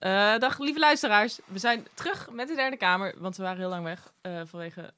Eh, 0.00 0.38
dag 0.38 0.58
lieve 0.58 0.78
luisteraars. 0.78 1.40
We 1.46 1.58
zijn 1.58 1.86
terug 1.94 2.30
met 2.30 2.48
de 2.48 2.54
derde 2.54 2.76
kamer, 2.76 3.14
want 3.18 3.36
we 3.36 3.42
waren 3.42 3.58
heel 3.58 3.68
lang 3.68 3.84
weg 3.84 4.12
eh, 4.20 4.40
vanwege 4.44 4.92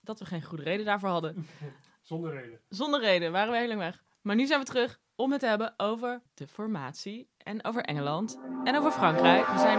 dat 0.00 0.18
we 0.18 0.24
geen 0.24 0.42
goede 0.42 0.62
reden 0.62 0.86
daarvoor 0.86 1.08
hadden. 1.08 1.46
Zonder 2.02 2.32
reden. 2.32 2.60
Zonder 2.68 3.00
reden 3.00 3.32
waren 3.32 3.52
we 3.52 3.58
heel 3.58 3.68
lang 3.68 3.80
weg. 3.80 4.02
Maar 4.22 4.36
nu 4.36 4.46
zijn 4.46 4.60
we 4.60 4.66
terug 4.66 4.98
om 5.16 5.30
het 5.30 5.40
te 5.40 5.46
hebben 5.46 5.74
over 5.76 6.20
de 6.34 6.46
formatie 6.46 7.28
en 7.36 7.64
over 7.64 7.82
Engeland 7.82 8.40
en 8.64 8.76
over 8.76 8.90
Frankrijk. 8.90 9.46
We 9.46 9.58
zijn 9.58 9.78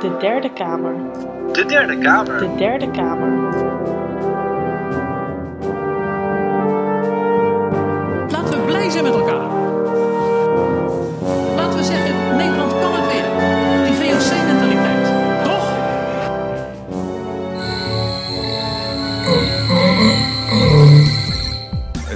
De 0.00 0.16
derde 0.20 0.52
kamer. 0.52 0.94
De 1.52 1.64
derde 1.66 1.98
kamer. 1.98 2.38
De 2.38 2.54
derde 2.56 2.90
kamer. 2.90 3.67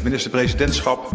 Het 0.03 0.11
minister-presidentschap 0.11 1.11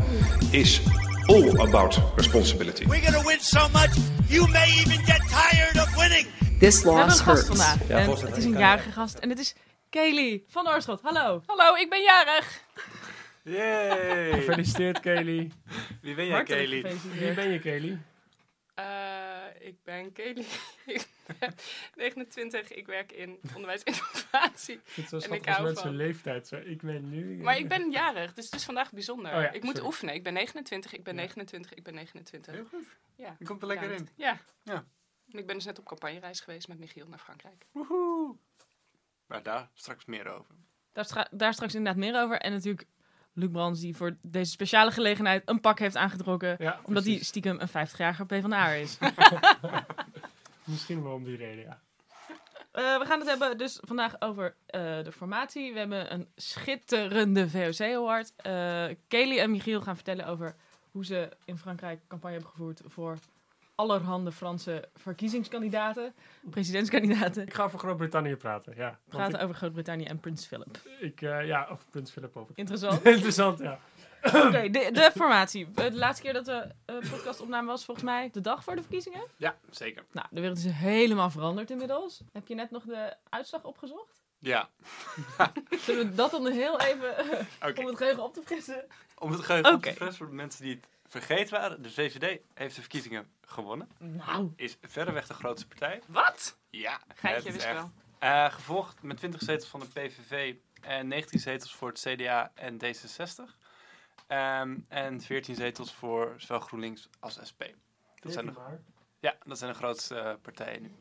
is 0.52 0.82
all 1.26 1.60
about 1.60 2.02
responsibility. 2.16 2.86
We're 2.86 3.02
going 3.02 3.22
to 3.22 3.28
win 3.28 3.40
so 3.40 3.70
much, 3.70 3.90
you 4.28 4.48
may 4.48 4.68
even 4.80 5.06
get 5.06 5.22
tired 5.30 5.78
of 5.78 5.96
winning. 5.96 6.28
This 6.60 6.84
we 6.84 6.90
hebben 6.90 7.06
loss 7.06 7.20
een 7.20 7.26
gast 7.26 7.48
hurts. 7.48 7.62
vandaag. 7.62 7.90
en 7.90 8.10
het 8.10 8.38
is 8.38 8.44
een 8.44 8.58
jarige 8.58 8.92
gast 8.92 9.18
en 9.18 9.30
het 9.30 9.40
is 9.40 9.56
Kelly 9.90 10.44
van 10.48 10.68
Oorschot. 10.68 11.02
Hallo. 11.02 11.44
Hallo, 11.46 11.76
ik 11.76 11.90
ben 11.90 12.02
jarig. 12.02 12.62
Yay! 13.44 14.32
Gefeliciteerd, 14.32 15.00
Kelly. 15.00 15.52
Wie 16.02 16.16
ben 16.16 16.26
jij, 16.26 16.44
Kelly? 16.44 16.82
Wie 17.14 17.34
ben 17.34 17.50
je, 17.50 17.60
Kelly? 17.60 17.98
Eh, 18.74 18.86
ik 19.60 19.76
ben 19.84 20.12
Kelly. 20.12 20.46
ik 21.28 21.40
ben 21.40 21.54
29. 21.96 22.72
Ik 22.74 22.86
werk 22.86 23.12
in 23.12 23.40
onderwijs 23.56 23.84
en. 23.90 23.94
Het 23.94 24.04
ik 24.96 25.12
als 25.12 25.26
hou 25.56 25.64
mensen 25.64 25.84
van- 25.84 25.96
leeftijd. 25.96 26.48
Zo, 26.48 26.56
ik 26.56 26.82
ben 26.82 27.10
nu... 27.10 27.42
Maar 27.44 27.58
ik 27.58 27.68
ben 27.68 27.92
jarig, 27.92 28.34
dus 28.34 28.46
het 28.46 28.56
is 28.56 28.64
vandaag 28.66 28.92
bijzonder. 28.92 29.36
Oh 29.36 29.42
ja, 29.42 29.52
ik 29.52 29.64
moet 29.64 29.72
sorry. 29.76 29.88
oefenen. 29.88 30.14
Ik 30.14 30.24
ben 30.24 30.34
29, 30.34 30.94
ik 30.94 31.04
ben 31.04 31.16
29, 31.16 31.74
ik 31.74 31.84
ben 31.84 31.94
29. 31.94 32.54
Heel 32.54 32.66
goed. 32.66 32.86
Ja. 33.16 33.36
Je 33.40 33.46
komt 33.46 33.62
er 33.62 33.68
lekker 33.68 33.90
Ja. 33.90 33.96
in. 33.96 34.10
Ja. 34.16 34.38
Ja. 34.64 34.86
En 35.32 35.40
ik 35.40 35.46
ben 35.46 35.56
dus 35.56 35.66
net 35.66 35.80
op 35.80 35.86
campagnereis 35.86 36.40
geweest 36.40 36.68
met 36.68 36.80
Michiel 36.80 37.08
naar 37.08 37.20
Frankrijk. 37.20 37.66
Woehoe. 37.72 38.36
Maar 39.26 39.44
daar 39.44 39.70
straks 39.74 40.06
meer 40.06 40.28
over. 40.28 40.56
Daar, 40.92 41.06
stra- 41.06 41.28
daar 41.32 41.54
straks 41.54 41.76
inderdaad 41.76 42.02
meer 42.04 42.22
over. 42.22 42.40
En 42.40 42.52
natuurlijk 42.52 42.88
Luc 43.34 43.50
Brands 43.52 43.80
die 43.80 43.96
voor 43.96 44.18
deze 44.22 44.52
speciale 44.52 44.92
gelegenheid 44.92 45.42
een 45.46 45.62
pak 45.62 45.80
heeft 45.80 45.96
aangetrokken. 45.96 46.56
Ja, 46.60 46.80
Omdat 46.84 47.06
hij 47.06 47.18
stiekem 47.24 47.60
een 47.60 47.70
50-jarige 47.88 48.26
PvdA 48.26 48.70
is. 48.70 48.98
Misschien 50.68 51.04
wel 51.04 51.14
om 51.14 51.24
die 51.24 51.38
reden, 51.38 51.64
ja. 51.64 51.82
Eh, 52.78 53.00
we 53.00 53.06
gaan 53.06 53.20
het 53.20 53.28
hebben 53.28 53.58
dus 53.58 53.80
vandaag 53.82 54.22
over 54.22 54.56
eh, 54.66 55.04
de 55.04 55.12
formatie. 55.12 55.74
We 55.74 55.80
hebben 55.80 56.14
een 56.14 56.28
schitterende 56.36 57.50
VOC 57.50 57.82
Award. 57.82 58.34
Eh 58.36 58.86
Kelly 59.08 59.40
en 59.40 59.52
Michiel 59.52 59.82
gaan 59.82 59.96
vertellen 59.96 60.28
over 60.28 60.56
hoe 60.92 61.06
ze 61.06 61.30
in 61.46 61.58
Frankrijk 61.58 62.00
campagne 62.08 62.36
hebben 62.36 62.52
gevoerd 62.52 62.82
voor 62.86 63.18
allerhande 63.76 64.32
Franse 64.32 64.90
verkiezingskandidaten, 64.96 66.14
presidentskandidaten. 66.50 67.44
Ik 67.44 67.54
ga 67.54 67.64
over 67.64 67.80
Groot-Brittannië 67.80 68.36
praten, 68.36 68.74
ja. 68.76 69.00
Praten 69.10 69.40
over 69.40 69.56
Groot-Brittannië 69.56 70.06
en 70.06 70.20
Prins 70.20 70.46
Philip. 70.46 70.78
ik, 71.00 71.20
ja, 71.20 71.68
of 71.72 71.86
Prins 71.90 72.12
Philip 72.12 72.38
ook. 72.38 72.50
Interessant. 72.56 73.06
Interessant, 73.16 73.60
ja. 73.60 73.80
Oké, 74.28 74.70
de, 74.70 74.90
de 74.94 75.12
formatie. 75.16 75.68
Eh, 75.76 75.84
De 75.86 75.92
laatste 75.98 76.24
keer 76.24 76.34
dat 76.34 76.46
de 76.46 76.72
uh, 76.86 77.12
podcast 77.12 77.42
opname 77.42 77.68
was 77.68 77.86
volgens 77.86 78.06
mij 78.06 78.30
de 78.32 78.42
dag 78.42 78.64
voor 78.64 78.76
de 78.76 78.82
verkiezingen. 78.82 79.22
Ja, 79.38 79.58
zeker. 79.70 80.06
Nou, 80.12 80.28
de 80.32 80.40
wereld 80.42 80.58
is 80.58 80.66
helemaal 80.66 81.30
veranderd 81.30 81.72
inmiddels. 81.72 82.22
Heb 82.34 82.48
je 82.48 82.56
net 82.56 82.72
nog 82.72 82.84
de 82.84 83.14
uitslag 83.30 83.64
opgezocht? 83.64 84.22
Ja. 84.40 84.70
Zullen 85.86 86.10
we 86.10 86.16
dat 86.16 86.32
dan 86.32 86.48
heel 86.48 86.80
even 86.82 87.16
Oké. 87.62 87.80
om 87.82 87.86
het 87.88 87.98
geheugen 87.98 88.24
op 88.24 88.34
te 88.34 88.42
frissen? 88.46 88.86
Om 89.18 89.32
het 89.32 89.42
geheugen 89.42 89.74
op 89.74 89.82
te 89.84 89.94
frissen 89.94 90.18
voor 90.18 90.28
de 90.28 90.34
mensen 90.36 90.64
die 90.64 90.76
het 90.76 90.88
vergeten 91.08 91.60
waren. 91.60 91.82
De 91.82 91.92
VVD 91.92 92.40
heeft 92.54 92.76
de 92.76 92.82
verkiezingen 92.82 93.28
gewonnen. 93.42 93.90
Nou, 93.98 94.54
Is 94.56 94.78
verreweg 94.82 95.28
de 95.28 95.34
grootste 95.34 95.68
partij. 95.68 96.02
Wat? 96.08 96.58
Ja. 96.70 97.00
Geintje, 97.16 97.52
wist 97.52 97.72
wel. 97.72 97.92
Eh, 98.20 98.52
gevolgd 98.52 99.02
met 99.02 99.18
20 99.18 99.42
zetels 99.42 99.70
van 99.70 99.80
de 99.80 99.86
PVV 99.88 100.56
en 100.82 101.08
19 101.08 101.40
zetels 101.40 101.76
voor 101.76 101.88
het 101.90 102.00
CDA 102.08 102.52
en 102.56 102.78
D66. 102.86 103.56
Ehm, 104.28 104.78
en 104.88 105.22
14 105.22 105.56
zetels 105.56 105.94
voor 105.94 106.34
zowel 106.38 106.60
GroenLinks 106.60 107.10
als 107.20 107.40
SP. 107.50 107.62
Dat 108.20 108.34
zijn, 108.34 108.46
de, 108.46 108.54
ja, 109.20 109.36
dat 109.46 109.58
zijn 109.58 109.72
de 109.72 109.78
grootste 109.78 110.16
eh, 110.16 110.34
partijen 110.42 110.82
nu. 110.82 110.92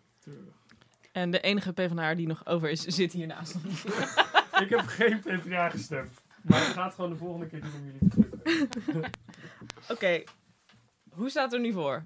en 1.13 1.31
de 1.31 1.41
enige 1.41 1.73
PvdA 1.73 2.15
die 2.15 2.27
nog 2.27 2.47
over 2.47 2.71
is, 2.71 2.83
zit 2.83 3.13
hier 3.13 3.27
naast 3.27 3.55
ons. 3.65 3.85
Ik 4.65 4.69
heb 4.69 4.81
geen 4.81 5.21
PvdA 5.21 5.71
gestemd. 5.71 6.23
Maar 6.43 6.59
het 6.65 6.73
gaat 6.73 6.95
gewoon 6.95 7.11
de 7.11 7.17
volgende 7.17 7.47
keer 7.47 7.61
doen 7.61 7.73
om 7.75 7.85
jullie 7.85 8.09
te 8.09 8.29
drukken. 8.69 9.11
Oké, 9.93 10.23
hoe 11.11 11.31
staat 11.31 11.45
het 11.45 11.53
er 11.53 11.61
nu 11.61 11.73
voor? 11.73 12.05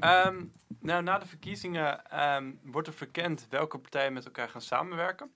Ehm, 0.00 0.44
nou, 0.80 1.02
na 1.02 1.18
de 1.18 1.26
verkiezingen 1.26 2.04
ehm, 2.10 2.52
wordt 2.62 2.88
er 2.88 2.94
verkend 2.94 3.46
welke 3.50 3.78
partijen 3.78 4.12
met 4.12 4.24
elkaar 4.24 4.48
gaan 4.48 4.60
samenwerken. 4.60 5.30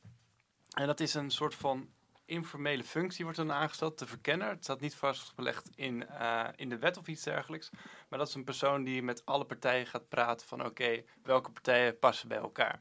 En 0.71 0.87
dat 0.87 1.01
is 1.01 1.15
een 1.15 1.31
soort 1.31 1.55
van 1.55 1.89
informele 2.31 2.85
functie, 2.85 3.25
wordt 3.25 3.39
dan 3.39 3.53
aangesteld, 3.53 3.99
de 3.99 4.07
verkenner. 4.07 4.49
Het 4.49 4.65
staat 4.65 4.81
niet 4.81 4.95
vastgelegd 4.95 5.71
in, 5.75 6.09
eh, 6.09 6.49
in 6.57 6.69
de 6.69 6.79
wet 6.79 6.97
of 6.97 7.07
iets 7.07 7.23
dergelijks. 7.23 7.71
Maar 8.09 8.19
dat 8.19 8.29
is 8.29 8.35
een 8.35 8.45
persoon 8.45 8.85
die 8.85 9.03
met 9.03 9.27
alle 9.27 9.45
partijen 9.45 9.87
gaat 9.87 10.09
praten 10.09 10.47
van 10.47 10.65
oké, 10.65 11.03
welke 11.23 11.51
partijen 11.51 11.99
passen 11.99 12.29
bij 12.29 12.39
elkaar. 12.39 12.81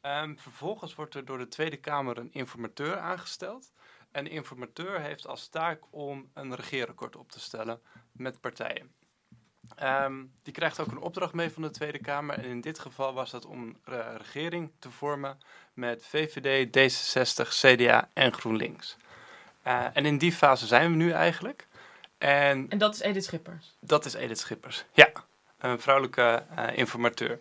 Ehm, 0.00 0.36
vervolgens 0.36 0.94
wordt 0.94 1.14
er 1.14 1.24
door 1.24 1.38
de 1.38 1.48
Tweede 1.48 1.76
Kamer 1.76 2.18
een 2.18 2.32
informateur 2.32 2.98
aangesteld. 2.98 3.72
En 4.10 4.24
de 4.24 4.30
informateur 4.30 5.00
heeft 5.00 5.26
als 5.26 5.48
taak 5.48 5.82
om 5.90 6.30
een 6.34 6.54
regeerakkoord 6.54 7.16
op 7.16 7.30
te 7.30 7.40
stellen 7.40 7.80
met 8.12 8.40
partijen. 8.40 8.92
Ehm, 9.76 10.14
die 10.42 10.52
krijgt 10.52 10.80
ook 10.80 10.90
een 10.90 11.00
opdracht 11.00 11.32
mee 11.32 11.50
van 11.50 11.62
de 11.62 11.70
Tweede 11.70 11.98
Kamer. 11.98 12.38
En 12.38 12.44
in 12.44 12.60
dit 12.60 12.78
geval 12.78 13.12
was 13.12 13.30
dat 13.30 13.46
om 13.46 13.76
een 13.84 14.16
regering 14.16 14.70
te 14.78 14.90
vormen 14.90 15.38
met 15.74 16.06
VVD, 16.06 16.66
D66, 16.66 17.48
CDA 17.48 18.08
en 18.12 18.32
GroenLinks. 18.32 18.96
Eh, 19.62 19.84
en 19.92 20.06
in 20.06 20.18
die 20.18 20.32
fase 20.32 20.66
zijn 20.66 20.90
we 20.90 20.96
nu 20.96 21.10
eigenlijk. 21.10 21.66
En 22.18 22.66
En 22.68 22.78
dat 22.78 22.94
is 22.94 23.00
Edith 23.00 23.24
Schippers. 23.24 23.74
dat 23.80 24.04
is 24.04 24.14
Edith 24.14 24.38
Schippers. 24.38 24.84
Ja, 24.92 25.10
een 25.58 25.80
vrouwelijke 25.80 26.42
eh, 26.54 26.76
informateur. 26.76 27.40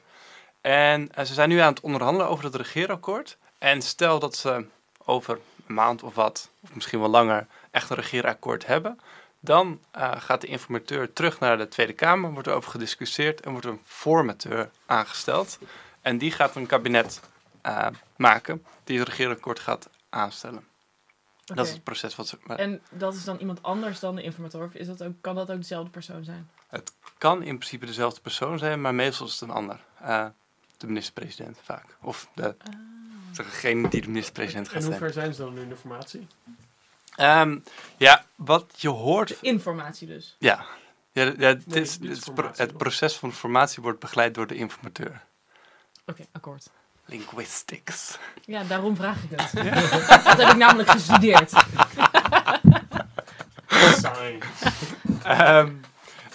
En 0.62 1.12
eh, 1.14 1.26
ze 1.26 1.34
zijn 1.34 1.50
nu 1.50 1.58
aan 1.58 1.74
het 1.74 1.82
onderhandelen 1.82 2.30
over 2.30 2.44
het 2.46 2.56
regeerakkoord. 2.56 3.38
En 3.58 3.82
stel 3.82 4.20
dat 4.20 4.36
ze 4.36 4.66
over 5.06 5.40
een 5.68 5.74
maand 5.74 6.04
of 6.04 6.16
wat, 6.16 6.50
of 6.64 6.76
misschien 6.76 7.00
wel 7.00 7.10
langer, 7.10 7.48
echt 7.72 7.90
een 7.90 7.96
regeerakkoord 7.96 8.66
hebben. 8.66 9.00
Dan 9.40 9.80
eh, 9.92 10.12
gaat 10.22 10.42
de 10.42 10.48
informateur 10.48 11.14
terug 11.14 11.40
naar 11.40 11.58
de 11.58 11.68
Tweede 11.68 11.94
Kamer, 11.94 12.32
wordt 12.32 12.48
erover 12.48 12.72
gediscussieerd 12.72 13.42
en 13.42 13.52
wordt 13.52 13.66
een 13.66 13.82
formateur 13.86 14.70
aangesteld. 14.86 15.60
En 16.02 16.18
die 16.18 16.32
gaat 16.32 16.56
een 16.56 16.66
kabinet 16.66 17.22
eh, 17.62 17.88
maken 18.16 18.66
die 18.84 19.00
het 19.00 19.08
regeerakkoord 19.08 19.60
gaat 19.60 19.90
aanstellen. 20.10 20.68
Dat 21.46 21.66
is 21.66 21.72
het 21.72 21.84
proces 21.84 22.16
wat 22.16 22.28
ze... 22.28 22.38
maar 22.44 22.58
En 22.58 22.82
dat 22.90 23.14
is 23.14 23.24
dan 23.24 23.38
iemand 23.38 23.64
anders 23.64 24.00
dan 24.00 24.16
de 24.16 24.22
informateur? 24.22 24.64
Of 24.64 24.74
is 24.74 24.88
dat 24.88 25.04
ook, 25.04 25.14
kan 25.22 25.36
dat 25.36 25.52
ook 25.52 25.58
dezelfde 25.58 25.90
persoon 25.90 26.24
zijn? 26.24 26.50
Het 26.68 26.94
kan 27.18 27.44
in 27.44 27.58
principe 27.58 27.86
dezelfde 27.86 28.22
persoon 28.22 28.58
zijn, 28.58 28.82
maar 28.82 28.96
meestal 28.96 29.26
is 29.26 29.32
het 29.32 29.42
een 29.42 29.56
ander. 29.56 29.80
Eh, 30.00 30.26
de 30.78 30.88
minister-president 30.88 31.60
vaak. 31.64 31.86
Of 32.02 32.30
de, 32.34 32.56
degene 33.32 33.90
die 33.90 34.02
de 34.02 34.08
minister-president 34.08 34.66
En 34.66 34.72
gaat 34.72 34.82
hoe 34.84 34.92
zijn. 34.92 35.04
ver 35.04 35.14
zijn 35.14 35.34
ze 35.34 35.42
dan 35.42 35.54
nu 35.54 35.62
in 35.62 35.70
de 35.70 35.76
formatie? 35.76 36.28
Ehm, 37.18 37.58
ja, 37.98 38.26
wat 38.36 38.66
je 38.76 38.90
hoort... 38.90 39.28
De 39.28 39.38
informatie 39.42 40.08
dus. 40.08 40.36
Ja, 40.40 40.66
ja, 41.12 41.24
ja 41.24 41.48
het, 41.48 41.68
Nee, 41.68 41.82
is, 41.82 42.00
niet 42.00 42.10
het, 42.10 42.18
is 42.18 42.24
pro- 42.24 42.34
formatie, 42.34 42.62
het 42.62 42.70
toch? 42.70 42.78
proces 42.78 43.16
van 43.16 43.34
formatie 43.34 43.84
wordt 43.84 44.00
begeleid 44.00 44.34
door 44.36 44.48
de 44.48 44.56
informateur. 44.56 45.22
Oké, 46.06 46.26
akkoord. 46.32 46.70
Linguistics. 47.06 48.18
Ja, 48.46 48.64
daarom 48.64 48.96
vraag 48.96 49.18
ik 49.24 49.40
het. 49.40 49.52
Dat 50.26 50.38
heb 50.38 50.50
ik 50.50 50.56
namelijk 50.58 50.90
gestudeerd. 50.90 51.52
Science. 53.68 54.48
Ehm, 55.24 55.72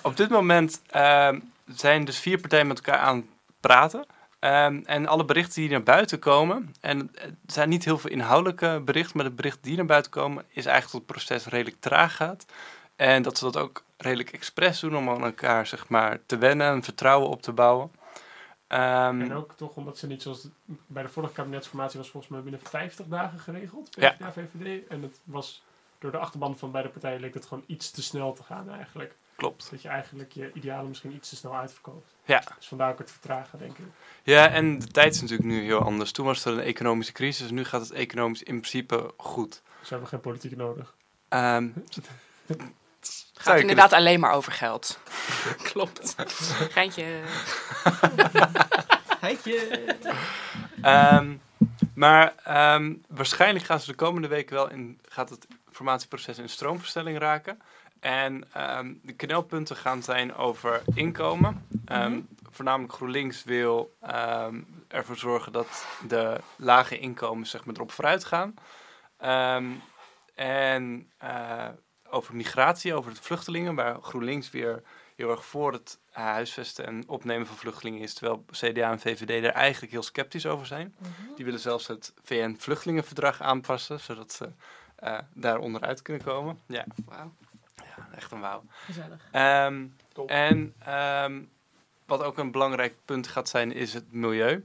op 0.02 0.16
dit 0.16 0.28
moment 0.30 0.82
ehm, 0.86 1.40
zijn 1.74 2.04
dus 2.04 2.18
vier 2.18 2.40
partijen 2.40 2.66
met 2.66 2.76
elkaar 2.76 2.98
aan 3.00 3.16
het 3.16 3.26
praten. 3.60 4.06
Ehm, 4.42 4.80
en 4.84 5.06
alle 5.06 5.24
berichten 5.24 5.60
die 5.60 5.70
naar 5.70 5.82
buiten 5.82 6.18
komen, 6.18 6.74
en 6.80 7.10
het 7.20 7.34
zijn 7.52 7.68
niet 7.68 7.84
heel 7.84 7.98
veel 7.98 8.10
inhoudelijke 8.10 8.82
berichten, 8.84 9.16
maar 9.16 9.26
de 9.26 9.34
berichten 9.34 9.62
die 9.62 9.76
naar 9.76 9.86
buiten 9.86 10.10
komen, 10.10 10.44
is 10.48 10.66
eigenlijk 10.66 10.92
dat 11.06 11.16
het 11.16 11.26
proces 11.26 11.52
redelijk 11.52 11.80
traag 11.80 12.16
gaat. 12.16 12.46
En 12.96 13.22
dat 13.22 13.38
ze 13.38 13.44
dat 13.44 13.56
ook 13.56 13.82
redelijk 13.96 14.32
expres 14.32 14.80
doen 14.80 14.96
om 14.96 15.08
aan 15.10 15.24
elkaar 15.24 15.66
zeg 15.66 15.88
maar, 15.88 16.18
te 16.26 16.38
wennen 16.38 16.66
en 16.72 16.82
vertrouwen 16.82 17.28
op 17.28 17.42
te 17.42 17.52
bouwen. 17.52 17.90
Ehm, 18.66 19.20
En 19.20 19.34
ook 19.34 19.52
toch 19.56 19.74
omdat 19.74 19.98
ze 19.98 20.06
niet 20.06 20.22
zoals 20.22 20.46
bij 20.86 21.02
de 21.02 21.08
vorige 21.08 21.32
kabinetsformatie 21.32 21.98
was 21.98 22.10
volgens 22.10 22.32
mij 22.32 22.42
binnen 22.42 22.60
50 22.62 23.06
dagen 23.06 23.38
geregeld. 23.38 23.88
Ja. 23.98 24.10
PvdA, 24.10 24.32
VVD. 24.32 24.88
En 24.88 25.02
het 25.02 25.20
was 25.24 25.62
door 26.02 26.10
de 26.10 26.18
achterban 26.18 26.58
van 26.58 26.70
beide 26.70 26.88
partijen 26.88 27.20
leek 27.20 27.34
het 27.34 27.46
gewoon 27.46 27.64
iets 27.66 27.90
te 27.90 28.02
snel 28.02 28.32
te 28.32 28.42
gaan 28.42 28.70
eigenlijk. 28.70 29.14
Klopt. 29.36 29.70
Dat 29.70 29.82
je 29.82 29.88
eigenlijk 29.88 30.32
je 30.32 30.50
idealen 30.52 30.88
misschien 30.88 31.14
iets 31.14 31.28
te 31.28 31.36
snel 31.36 31.56
uitverkoopt. 31.56 32.14
Ja. 32.24 32.42
Dus 32.56 32.68
vandaar 32.68 32.90
ook 32.92 32.98
het 32.98 33.10
vertragen, 33.10 33.58
denk 33.58 33.78
ik. 33.78 33.84
Ja, 34.22 34.48
en 34.48 34.78
de 34.78 34.86
tijd 34.86 35.14
is 35.14 35.20
natuurlijk 35.20 35.48
nu 35.48 35.62
heel 35.64 35.80
anders. 35.82 36.12
Toen 36.12 36.26
was 36.26 36.44
er 36.44 36.52
een 36.52 36.60
economische 36.60 37.12
crisis, 37.12 37.50
nu 37.50 37.64
gaat 37.64 37.80
het 37.80 37.90
economisch 37.90 38.42
in 38.42 38.60
principe 38.60 39.14
goed. 39.16 39.50
Dus 39.50 39.62
we 39.80 39.88
hebben 39.88 40.08
geen 40.08 40.20
politiek 40.20 40.56
nodig. 40.56 40.94
Ehm, 41.28 41.68
Het 42.46 43.32
gaat 43.34 43.60
inderdaad 43.60 43.92
alleen 43.92 44.20
maar 44.20 44.32
over 44.32 44.52
geld. 44.52 44.98
Klopt. 45.72 46.14
Geintje. 46.70 47.04
Ehm, 50.82 51.34
maar 51.94 52.34
ehm, 52.44 52.94
waarschijnlijk 53.08 53.64
gaan 53.64 53.80
ze 53.80 53.90
de 53.90 53.96
komende 53.96 54.28
weken 54.28 54.54
wel 54.54 54.70
in, 54.70 55.00
gaat 55.08 55.30
het 55.30 55.46
formatieproces 55.70 56.38
in 56.38 56.48
stroomverstelling 56.48 57.18
raken. 57.18 57.58
En 58.00 58.44
ehm, 58.52 58.94
de 59.02 59.12
knelpunten 59.12 59.76
gaan 59.76 60.02
zijn 60.02 60.34
over 60.34 60.82
inkomen. 60.94 61.66
Ehm, 61.84 62.20
Voornamelijk 62.50 62.92
GroenLinks 62.92 63.44
wil 63.44 63.96
ervoor 64.88 65.16
zorgen 65.16 65.52
dat 65.52 65.86
de 66.08 66.40
lage 66.56 66.98
inkomens 66.98 67.50
zeg 67.50 67.64
maar, 67.64 67.74
erop 67.74 67.92
vooruit 67.92 68.24
gaan. 68.24 68.54
En 70.34 71.10
eh, 71.18 71.68
over 72.10 72.36
migratie, 72.36 72.94
over 72.94 73.14
de 73.14 73.22
vluchtelingen, 73.22 73.74
waar 73.74 74.02
GroenLinks 74.02 74.50
weer 74.50 74.82
heel 75.16 75.30
erg 75.30 75.44
voor 75.44 75.72
het 75.72 75.98
huisvesten 76.10 76.86
en 76.86 77.08
opnemen 77.08 77.46
van 77.46 77.56
vluchtelingen 77.56 78.00
is, 78.00 78.14
terwijl 78.14 78.44
CDA 78.50 78.90
en 78.90 79.00
VVD 79.00 79.44
er 79.44 79.50
eigenlijk 79.50 79.92
heel 79.92 80.02
sceptisch 80.02 80.46
over 80.46 80.66
zijn. 80.66 80.94
Die 81.36 81.44
willen 81.44 81.60
zelfs 81.60 81.86
het 81.86 82.12
VN-vluchtelingenverdrag 82.22 83.40
aanpassen, 83.40 84.00
zodat 84.00 84.32
ze 84.32 84.52
eh, 84.96 85.18
daar 85.34 85.58
onderuit 85.58 86.02
kunnen 86.02 86.22
komen. 86.22 86.60
Ja, 86.66 86.84
Wauw. 87.04 87.32
ja 87.76 88.08
echt 88.14 88.30
een 88.32 88.40
wauw. 88.40 88.62
Gezellig. 88.84 89.28
Ehm, 89.30 89.86
Top. 90.12 90.28
en 90.28 90.74
ehm, 90.78 91.42
wat 92.06 92.22
ook 92.22 92.38
een 92.38 92.50
belangrijk 92.50 92.94
punt 93.04 93.26
gaat 93.26 93.48
zijn, 93.48 93.72
is 93.72 93.94
het 93.94 94.12
milieu. 94.12 94.62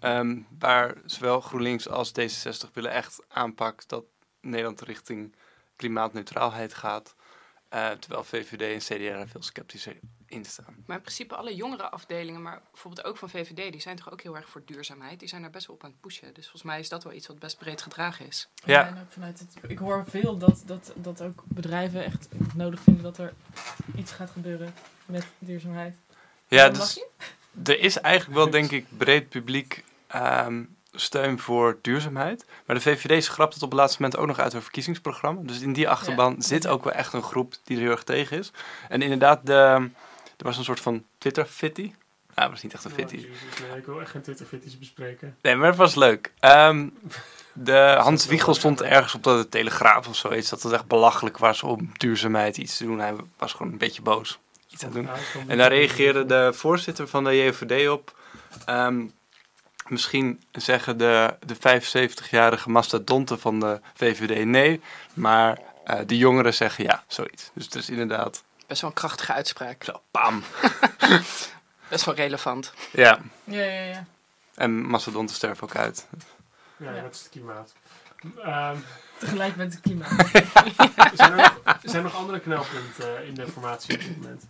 Ehm, 0.00 0.38
waar 0.58 0.94
zowel 1.04 1.40
GroenLinks 1.40 1.88
als 1.88 2.12
D66 2.12 2.72
willen 2.72 2.90
echt 2.90 3.22
aanpakken 3.28 3.88
dat 3.88 4.04
Nederland 4.40 4.80
richting 4.80 5.34
klimaatneutraalheid 5.76 6.74
gaat. 6.74 7.14
Eh, 7.68 7.90
terwijl 7.90 8.24
VVD 8.24 8.60
en 8.60 8.78
CDA 8.78 9.18
er 9.18 9.28
veel 9.28 9.42
sceptischer 9.42 9.96
in 10.26 10.44
staan. 10.44 10.76
Maar 10.86 10.96
in 10.96 11.02
principe 11.02 11.34
alle 11.34 11.54
jongere 11.54 11.90
afdelingen, 11.90 12.42
maar 12.42 12.62
bijvoorbeeld 12.70 13.06
ook 13.06 13.16
van 13.16 13.30
VVD, 13.30 13.72
die 13.72 13.80
zijn 13.80 13.96
toch 13.96 14.12
ook 14.12 14.22
heel 14.22 14.36
erg 14.36 14.48
voor 14.48 14.62
duurzaamheid. 14.64 15.18
Die 15.18 15.28
zijn 15.28 15.42
daar 15.42 15.50
best 15.50 15.66
wel 15.66 15.76
op 15.76 15.84
aan 15.84 15.90
het 15.90 16.00
pushen. 16.00 16.34
Dus 16.34 16.42
volgens 16.42 16.62
mij 16.62 16.80
is 16.80 16.88
dat 16.88 17.04
wel 17.04 17.12
iets 17.12 17.26
wat 17.26 17.38
best 17.38 17.58
breed 17.58 17.82
gedragen 17.82 18.26
is. 18.26 18.48
Ja. 18.64 18.86
en 18.86 19.00
ook 19.00 19.12
vanuit 19.12 19.38
het, 19.38 19.70
ik 19.70 19.78
hoor 19.78 20.04
veel 20.08 20.38
dat, 20.38 20.62
dat, 20.66 20.92
dat 20.94 21.22
ook 21.22 21.42
bedrijven 21.46 22.04
echt 22.04 22.28
nodig 22.54 22.80
vinden 22.80 23.02
dat 23.02 23.18
er 23.18 23.32
iets 23.96 24.12
gaat 24.12 24.30
gebeuren 24.30 24.74
met 25.06 25.26
duurzaamheid. 25.38 25.96
Ja, 26.46 26.68
dus 26.68 27.04
er 27.64 27.78
is 27.78 27.98
eigenlijk 28.00 28.38
wel, 28.38 28.50
denk 28.50 28.70
ik, 28.70 28.86
breed 28.96 29.28
publiek 29.28 29.84
ehm, 30.06 30.64
steun 31.00 31.38
voor 31.38 31.78
duurzaamheid. 31.82 32.44
Maar 32.66 32.76
de 32.76 32.82
VVD 32.82 33.24
schrapt 33.24 33.54
het 33.54 33.62
op 33.62 33.70
het 33.70 33.78
laatste 33.80 34.02
moment 34.02 34.20
ook 34.20 34.26
nog 34.26 34.38
uit 34.38 34.52
haar 34.52 34.62
verkiezingsprogramma. 34.62 35.40
Dus 35.44 35.60
in 35.60 35.72
die 35.72 35.88
achterban 35.88 36.34
Ja. 36.36 36.42
zit 36.42 36.66
ook 36.66 36.84
wel 36.84 36.92
echt 36.92 37.12
een 37.12 37.22
groep 37.22 37.54
die 37.64 37.76
er 37.76 37.82
heel 37.82 37.90
erg 37.90 38.02
tegen 38.04 38.38
is. 38.38 38.50
En 38.88 39.02
inderdaad, 39.02 39.46
de, 39.46 39.52
er 40.36 40.44
was 40.44 40.56
een 40.56 40.64
soort 40.64 40.80
van 40.80 41.04
Twitter-fitty. 41.18 41.82
Nou, 41.82 42.50
dat 42.50 42.50
was 42.50 42.62
niet 42.62 42.74
echt 42.74 42.84
een 42.84 42.90
fitty. 42.90 43.16
Nee, 43.16 43.78
ik 43.78 43.86
wil 43.86 44.00
echt 44.00 44.10
geen 44.10 44.22
Twitter-fitties 44.22 44.78
bespreken. 44.78 45.36
Nee, 45.42 45.56
maar 45.56 45.68
het 45.68 45.76
was 45.76 45.94
leuk. 45.94 46.32
Ehm, 46.38 46.88
de 47.52 47.94
Hans 48.00 48.26
Wiegel 48.26 48.54
stond 48.54 48.82
ergens 48.82 49.14
op 49.14 49.22
de 49.22 49.46
Telegraaf 49.48 50.08
of 50.08 50.16
zoiets. 50.16 50.48
Dat 50.48 50.62
het 50.62 50.72
echt 50.72 50.86
belachelijk 50.86 51.38
was 51.38 51.62
om 51.62 51.90
duurzaamheid 51.96 52.56
iets 52.56 52.76
te 52.76 52.84
doen. 52.84 52.98
Hij 52.98 53.14
was 53.38 53.52
gewoon 53.52 53.72
een 53.72 53.78
beetje 53.78 54.02
boos. 54.02 54.38
Iets 54.70 54.84
aan 54.84 54.92
doen. 54.92 55.08
En 55.46 55.58
daar 55.58 55.68
reageerde 55.68 56.26
de 56.26 56.50
voorzitter 56.54 57.08
van 57.08 57.24
de 57.24 57.36
JVD 57.36 57.88
op. 57.88 58.16
Ehm, 58.64 59.04
misschien 59.90 60.42
zeggen 60.52 60.98
de, 60.98 61.36
de 61.46 61.56
75-jarige 61.56 62.70
mastodonten 62.70 63.40
van 63.40 63.60
de 63.60 63.80
VVD 63.94 64.44
nee, 64.44 64.80
maar 65.14 65.58
eh, 65.84 65.98
de 66.06 66.16
jongeren 66.16 66.54
zeggen 66.54 66.84
ja, 66.84 67.04
zoiets. 67.06 67.50
Dus 67.54 67.64
het 67.64 67.74
is 67.74 67.88
inderdaad 67.90 68.42
Best 68.66 68.80
wel 68.80 68.90
een 68.90 68.96
krachtige 68.96 69.32
uitspraak. 69.32 69.84
zo, 69.84 70.02
pam. 70.10 70.42
Best 71.88 72.04
wel 72.04 72.14
relevant. 72.14 72.72
Ja, 72.92 73.18
Ja, 73.44 73.62
ja, 73.64 73.82
ja. 73.84 74.04
en 74.54 74.80
mastodonten 74.86 75.36
sterven 75.36 75.62
ook 75.64 75.76
uit. 75.76 76.06
Ja, 76.76 76.92
Ja. 76.94 77.02
dat 77.02 77.14
is 77.14 77.20
het 77.20 77.28
klimaat. 77.28 77.72
Ehm, 78.42 78.76
Tegelijk 79.18 79.56
met 79.56 79.72
het 79.72 79.82
klimaat. 79.82 80.10
zijn, 81.18 81.32
er 81.32 81.36
nog, 81.36 81.78
zijn 81.82 81.96
er 81.96 82.02
nog 82.02 82.14
andere 82.14 82.40
knelpunten 82.40 83.26
in 83.26 83.34
de 83.34 83.48
formatie 83.48 83.94
op 83.94 84.00
dit 84.00 84.16
moment? 84.20 84.46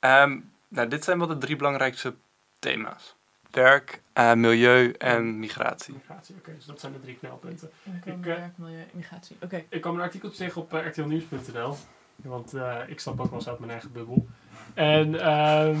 Ehm, 0.00 0.38
nou, 0.68 0.88
dit 0.88 1.04
zijn 1.04 1.18
wel 1.18 1.26
de 1.26 1.38
drie 1.38 1.56
belangrijkste 1.56 2.14
thema's. 2.58 3.14
Werk, 3.50 4.00
eh, 4.12 4.32
milieu 4.32 4.92
en 4.92 5.38
migratie. 5.38 5.94
Migratie, 5.94 6.34
oké, 6.38 6.54
dus 6.54 6.64
dat 6.64 6.80
zijn 6.80 6.92
de 6.92 7.00
drie 7.00 7.16
knelpunten. 7.16 7.70
Ik, 7.82 8.06
eh, 8.06 8.14
werk, 8.20 8.52
milieu, 8.56 8.84
immigratie. 8.92 9.36
Oké. 9.42 9.64
Ik 9.68 9.80
kwam 9.80 9.94
een 9.94 10.00
artikeltje 10.00 10.44
tegen 10.44 10.62
op 10.62 10.74
uh, 10.74 10.86
rtlnieuws.nl. 10.86 11.76
Want 12.16 12.54
eh, 12.54 12.76
ik 12.86 13.00
stap 13.00 13.20
ook 13.20 13.30
wel 13.30 13.38
eens 13.38 13.48
uit 13.48 13.58
mijn 13.58 13.70
eigen 13.70 13.92
bubbel. 13.92 14.26
En 14.74 15.20
ehm, 15.20 15.80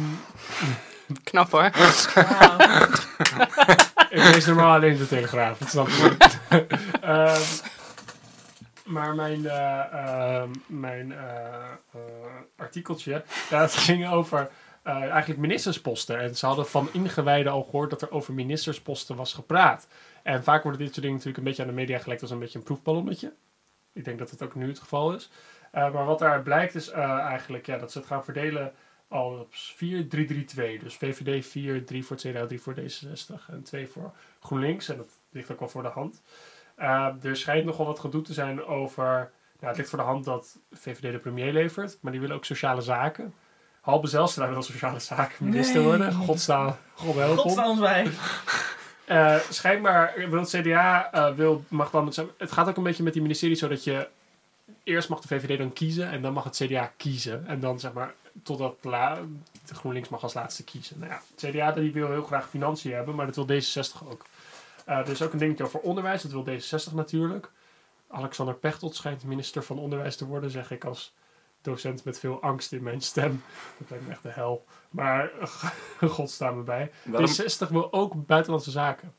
Knap 1.24 1.50
hoor. 1.50 1.64
Ik 4.10 4.22
lees 4.22 4.46
normaal 4.46 4.74
alleen 4.74 4.96
de 4.96 5.08
Telegraaf. 5.08 5.58
Dat 5.58 5.68
snap 5.68 5.88
ik. 5.88 6.38
Ehm, 7.00 7.40
maar 8.84 9.14
mijn, 9.14 9.46
eh, 9.46 9.92
ehm, 9.92 10.50
mijn 10.66 11.12
eh, 11.12 11.18
eh, 11.92 12.00
artikeltje, 12.56 13.24
dat 13.50 13.74
ging 13.74 14.08
over 14.08 14.50
eh, 14.88 15.10
eigenlijk 15.10 15.40
ministersposten. 15.40 16.18
En 16.18 16.36
ze 16.36 16.46
hadden 16.46 16.66
van 16.66 16.88
ingewijden 16.92 17.52
al 17.52 17.62
gehoord 17.62 17.90
dat 17.90 18.02
er 18.02 18.10
over 18.10 18.34
ministersposten 18.34 19.16
was 19.16 19.32
gepraat. 19.32 19.88
En 20.22 20.42
vaak 20.44 20.62
worden 20.62 20.80
dit 20.80 20.88
soort 20.88 21.00
dingen 21.00 21.16
natuurlijk 21.16 21.38
een 21.38 21.44
beetje 21.44 21.62
aan 21.62 21.68
de 21.68 21.74
media 21.74 21.98
gelekt 21.98 22.22
als 22.22 22.30
een 22.30 22.38
beetje 22.38 22.58
een 22.58 22.64
proefballonnetje. 22.64 23.32
Ik 23.92 24.04
denk 24.04 24.18
dat 24.18 24.30
het 24.30 24.42
ook 24.42 24.54
nu 24.54 24.68
het 24.68 24.78
geval 24.78 25.14
is. 25.14 25.30
Uh, 25.74 25.92
maar 25.92 26.04
wat 26.04 26.18
daaruit 26.18 26.44
blijkt 26.44 26.74
is 26.74 26.90
uh, 26.90 27.18
eigenlijk 27.18 27.66
ja, 27.66 27.78
dat 27.78 27.92
ze 27.92 27.98
het 27.98 28.06
gaan 28.06 28.24
verdelen 28.24 28.72
al 29.08 29.38
op 29.38 29.54
4-3-3-2. 29.54 29.56
Dus 30.82 30.96
VVD 30.96 31.46
4, 31.46 31.84
3 31.84 32.04
voor 32.04 32.16
het 32.16 32.26
CDA, 32.26 32.46
3 32.46 32.60
voor 32.60 32.74
D66 32.74 33.50
en 33.50 33.62
2 33.62 33.88
voor 33.88 34.12
GroenLinks. 34.40 34.88
En 34.88 34.96
dat 34.96 35.18
ligt 35.30 35.52
ook 35.52 35.60
wel 35.60 35.68
voor 35.68 35.82
de 35.82 35.88
hand. 35.88 36.22
Er 37.22 37.36
schijnt 37.36 37.64
nogal 37.64 37.86
wat 37.86 37.98
gedoe 37.98 38.22
te 38.22 38.32
zijn 38.32 38.64
over... 38.64 39.32
Nou, 39.60 39.70
het 39.70 39.76
ligt 39.76 39.88
voor 39.88 39.98
de 39.98 40.04
hand 40.04 40.24
dat 40.24 40.58
VVD 40.70 41.12
de 41.12 41.18
premier 41.18 41.52
levert, 41.52 41.98
maar 42.00 42.12
die 42.12 42.20
willen 42.20 42.36
ook 42.36 42.44
sociale 42.44 42.80
zaken. 42.80 43.34
Halbe 43.88 44.06
Zelstra 44.06 44.48
wil 44.48 44.62
sociale 44.62 44.98
zaken 44.98 45.44
minister 45.44 45.76
nee. 45.76 45.84
worden. 45.84 46.12
Godstaan, 46.12 46.76
God 46.94 47.14
help 47.14 47.44
ons 47.44 47.78
bij. 47.78 48.10
Uh, 49.08 49.36
schijnbaar 49.50 50.14
wil 50.30 50.40
het 50.40 50.48
CDA, 50.48 51.14
uh, 51.14 51.34
wil, 51.34 51.64
mag 51.68 51.90
dan, 51.90 52.12
het 52.38 52.52
gaat 52.52 52.68
ook 52.68 52.76
een 52.76 52.82
beetje 52.82 53.02
met 53.02 53.12
die 53.12 53.22
ministeries 53.22 53.58
zo 53.58 53.68
dat 53.68 53.84
je 53.84 54.08
eerst 54.84 55.08
mag 55.08 55.20
de 55.20 55.28
VVD 55.28 55.58
dan 55.58 55.72
kiezen 55.72 56.10
en 56.10 56.22
dan 56.22 56.32
mag 56.32 56.44
het 56.44 56.56
CDA 56.56 56.92
kiezen. 56.96 57.46
En 57.46 57.60
dan 57.60 57.80
zeg 57.80 57.92
maar, 57.92 58.14
totdat 58.42 58.76
la, 58.82 59.18
de 59.66 59.74
GroenLinks 59.74 60.08
mag 60.08 60.22
als 60.22 60.34
laatste 60.34 60.64
kiezen. 60.64 60.98
Nou 60.98 61.10
ja, 61.12 61.20
het 61.34 61.50
CDA 61.50 61.72
die 61.72 61.92
wil 61.92 62.10
heel 62.10 62.24
graag 62.24 62.48
financiën 62.48 62.92
hebben, 62.92 63.14
maar 63.14 63.26
dat 63.26 63.36
wil 63.36 63.60
D66 63.60 64.08
ook. 64.08 64.24
Uh, 64.88 64.96
er 64.96 65.10
is 65.10 65.22
ook 65.22 65.32
een 65.32 65.38
dingetje 65.38 65.64
over 65.64 65.80
onderwijs, 65.80 66.22
dat 66.22 66.32
wil 66.32 66.46
D66 66.46 66.94
natuurlijk. 66.94 67.50
Alexander 68.08 68.54
Pechtold 68.54 68.94
schijnt 68.94 69.24
minister 69.24 69.62
van 69.62 69.78
Onderwijs 69.78 70.16
te 70.16 70.26
worden, 70.26 70.50
zeg 70.50 70.70
ik 70.70 70.84
als 70.84 71.12
docent 71.62 72.04
met 72.04 72.18
veel 72.18 72.42
angst 72.42 72.72
in 72.72 72.82
mijn 72.82 73.00
stem. 73.00 73.42
Dat 73.78 73.90
lijkt 73.90 74.06
me 74.06 74.12
echt 74.12 74.22
de 74.22 74.28
hel. 74.28 74.64
Maar 74.90 75.30
god 76.08 76.30
staan 76.30 76.56
me 76.56 76.62
bij. 76.62 76.90
Waarom? 77.04 77.30
D60 77.30 77.68
wil 77.68 77.92
ook 77.92 78.26
buitenlandse 78.26 78.70
zaken. 78.70 79.14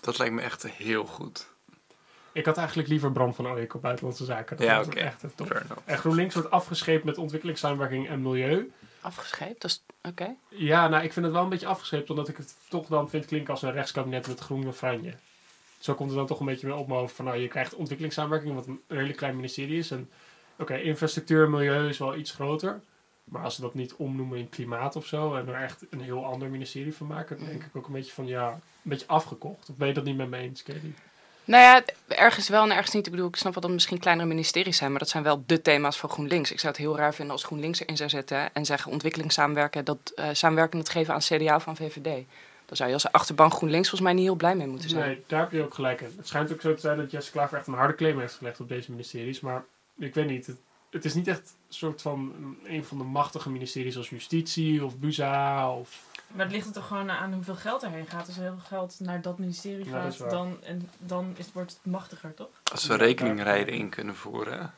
Dat 0.00 0.18
lijkt 0.18 0.34
me 0.34 0.40
echt 0.40 0.68
heel 0.68 1.04
goed. 1.04 1.52
Ik 2.32 2.46
had 2.46 2.56
eigenlijk 2.56 2.88
liever 2.88 3.12
Bram 3.12 3.34
van 3.34 3.46
Ooyek 3.46 3.74
op 3.74 3.82
buitenlandse 3.82 4.24
zaken. 4.24 4.56
Dat 4.56 4.66
ja, 4.66 4.76
was 4.76 4.86
oké. 4.86 4.98
echt 4.98 5.22
het 5.22 5.36
top. 5.36 5.62
En 5.84 5.98
GroenLinks 5.98 6.34
wordt 6.34 6.50
afgescheept 6.50 7.04
met 7.04 7.18
ontwikkelingssamenwerking 7.18 8.08
en 8.08 8.22
milieu. 8.22 8.72
Afgescheept? 9.00 9.60
Dat 9.60 9.70
is 9.70 9.84
oké. 10.02 10.36
Ja, 10.48 10.88
nou, 10.88 11.04
ik 11.04 11.12
vind 11.12 11.24
het 11.24 11.34
wel 11.34 11.42
een 11.42 11.48
beetje 11.48 11.66
afgescheept, 11.66 12.10
omdat 12.10 12.28
ik 12.28 12.36
het 12.36 12.54
toch 12.68 12.86
dan 12.86 13.10
vind 13.10 13.26
klinken 13.26 13.50
als 13.50 13.62
een 13.62 13.72
rechtskabinet 13.72 14.26
met 14.26 14.40
groene 14.40 14.72
franje. 14.72 15.14
Zo 15.78 15.94
komt 15.94 16.08
het 16.08 16.18
dan 16.18 16.26
toch 16.26 16.40
een 16.40 16.46
beetje 16.46 16.74
op 16.74 16.88
mijn 16.88 17.00
hoofd 17.00 17.14
van, 17.14 17.24
nou, 17.24 17.38
je 17.38 17.48
krijgt 17.48 17.74
ontwikkelingssamenwerking, 17.74 18.54
wat 18.54 18.66
een 18.66 18.80
redelijk 18.88 19.18
klein 19.18 19.36
ministerie 19.36 19.78
is. 19.78 19.90
En 19.90 20.10
oké, 20.58 20.76
infrastructuur 20.76 21.44
en 21.44 21.50
milieu 21.50 21.88
is 21.88 21.98
wel 21.98 22.16
iets 22.16 22.30
groter. 22.30 22.80
Maar 23.24 23.42
als 23.42 23.54
ze 23.54 23.60
dat 23.60 23.74
niet 23.74 23.94
omnoemen 23.94 24.38
in 24.38 24.48
klimaat 24.48 24.96
of 24.96 25.06
zo, 25.06 25.34
en 25.34 25.48
er 25.48 25.62
echt 25.62 25.84
een 25.90 26.00
heel 26.00 26.24
ander 26.24 26.48
ministerie 26.48 26.94
van 26.94 27.06
maken, 27.06 27.38
dan 27.38 27.46
denk 27.46 27.62
ik 27.62 27.76
ook 27.76 27.86
een 27.86 27.92
beetje 27.92 28.12
van, 28.12 28.26
ja, 28.26 28.50
een 28.50 28.60
beetje 28.82 29.06
afgekocht. 29.06 29.70
Of 29.70 29.76
ben 29.76 29.88
je 29.88 29.94
dat 29.94 30.04
niet 30.04 30.16
met 30.16 30.28
me 30.28 30.36
eens, 30.36 30.62
Kelly? 30.62 30.94
Nou 31.44 31.62
ja, 31.62 31.82
ergens 32.08 32.48
wel 32.48 32.62
en 32.62 32.70
ergens 32.70 32.94
niet. 32.94 33.06
Ik 33.06 33.12
bedoel, 33.12 33.28
ik 33.28 33.36
snap 33.36 33.52
wel 33.52 33.60
dat 33.60 33.70
het 33.70 33.72
misschien 33.72 33.98
kleinere 33.98 34.28
ministeries 34.28 34.76
zijn, 34.76 34.90
maar 34.90 34.98
dat 34.98 35.08
zijn 35.08 35.22
wel 35.22 35.42
de 35.46 35.62
thema's 35.62 35.98
van 35.98 36.10
GroenLinks. 36.10 36.52
Ik 36.52 36.60
zou 36.60 36.72
het 36.72 36.82
heel 36.82 36.96
raar 36.96 37.14
vinden 37.14 37.34
als 37.34 37.44
GroenLinks 37.44 37.80
erin 37.80 37.96
zou 37.96 38.08
zetten 38.08 38.54
en 38.54 38.64
zeggen 38.64 38.92
ontwikkelingssamenwerken, 38.92 39.84
dat 39.84 40.12
uh, 40.16 40.26
samenwerking 40.32 40.82
het 40.82 40.92
geven 40.92 41.14
aan 41.14 41.20
CDA 41.20 41.56
of 41.56 41.68
aan 41.68 41.76
VVD. 41.76 42.24
Dan 42.66 42.76
zou 42.76 42.88
je 42.88 42.94
als 42.94 43.12
achterban 43.12 43.50
GroenLinks 43.50 43.88
volgens 43.88 44.10
mij 44.10 44.18
niet 44.18 44.28
heel 44.28 44.34
blij 44.34 44.56
mee 44.56 44.66
moeten 44.66 44.88
zijn. 44.88 45.06
Nee, 45.06 45.24
daar 45.26 45.40
heb 45.40 45.52
je 45.52 45.62
ook 45.62 45.74
gelijk 45.74 46.00
in. 46.00 46.12
Het 46.16 46.28
schijnt 46.28 46.52
ook 46.52 46.60
zo 46.60 46.74
te 46.74 46.80
zijn 46.80 46.96
dat 46.96 47.10
Jesse 47.10 47.30
Klaver 47.30 47.58
echt 47.58 47.66
een 47.66 47.74
harde 47.74 47.94
claim 47.94 48.20
heeft 48.20 48.34
gelegd 48.34 48.60
op 48.60 48.68
deze 48.68 48.90
ministeries, 48.90 49.40
maar 49.40 49.64
ik 49.98 50.14
weet 50.14 50.28
niet. 50.28 50.46
Het, 50.46 50.56
het 50.90 51.04
is 51.04 51.14
niet 51.14 51.28
echt 51.28 51.56
een 51.68 51.74
soort 51.74 52.02
van 52.02 52.34
een 52.64 52.84
van 52.84 52.98
de 52.98 53.04
machtige 53.04 53.50
ministeries 53.50 53.96
als 53.96 54.10
justitie 54.10 54.84
of 54.84 54.98
BUZA 54.98 55.70
of... 55.72 56.02
Maar 56.26 56.44
het 56.44 56.54
ligt 56.54 56.66
er 56.66 56.72
toch 56.72 56.86
gewoon 56.86 57.10
aan 57.10 57.32
hoeveel 57.32 57.54
geld 57.54 57.82
erheen 57.82 58.06
gaat. 58.06 58.26
Als 58.26 58.36
er 58.36 58.42
heel 58.42 58.52
veel 58.52 58.78
geld 58.78 58.96
naar 59.00 59.22
dat 59.22 59.38
ministerie 59.38 59.84
Ja, 59.84 60.04
dat 60.04 60.16
gaat, 60.16 60.30
dan, 60.30 60.62
en, 60.62 60.90
dan 60.98 61.34
is, 61.36 61.52
wordt 61.52 61.70
het 61.72 61.92
machtiger, 61.92 62.34
toch? 62.34 62.48
Als 62.72 62.86
we 62.86 62.96
rekeningrijden 62.96 63.74
in 63.74 63.88
kunnen 63.88 64.16
voeren. 64.16 64.74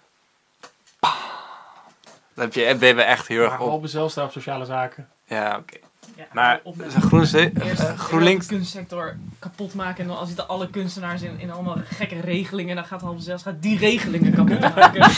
Dan 2.34 2.44
heb 2.44 2.54
je, 2.54 2.76
ben 2.76 2.96
je 2.96 3.02
echt 3.02 3.26
heel 3.26 3.42
erg 3.42 3.50
Maar 3.50 3.60
op. 3.60 3.68
Halbe 3.68 3.86
Zijlstra 3.86 4.24
op 4.24 4.32
sociale 4.32 4.64
zaken. 4.64 5.08
Ja, 5.26 5.56
oké. 5.60 5.76
Ja, 6.16 6.26
Maar 6.32 6.60
Groen, 7.00 7.20
Eerst 7.20 7.80
eh, 7.80 7.98
GroenLinks. 7.98 8.46
de 8.46 8.54
kunstsector 8.54 9.16
kapot 9.38 9.74
maken. 9.74 10.02
En 10.02 10.08
dan 10.08 10.18
als 10.18 10.28
zitten 10.28 10.48
alle 10.48 10.70
kunstenaars 10.70 11.22
in, 11.22 11.40
in 11.40 11.50
allemaal 11.50 11.76
gekke 11.84 12.20
regelingen. 12.20 12.76
Dan 12.76 12.84
gaat 12.84 13.00
halve 13.00 13.20
zelfs 13.22 13.42
gaat 13.42 13.62
die 13.62 13.78
regelingen 13.78 14.34
kapot 14.34 14.60
maken. 14.74 15.00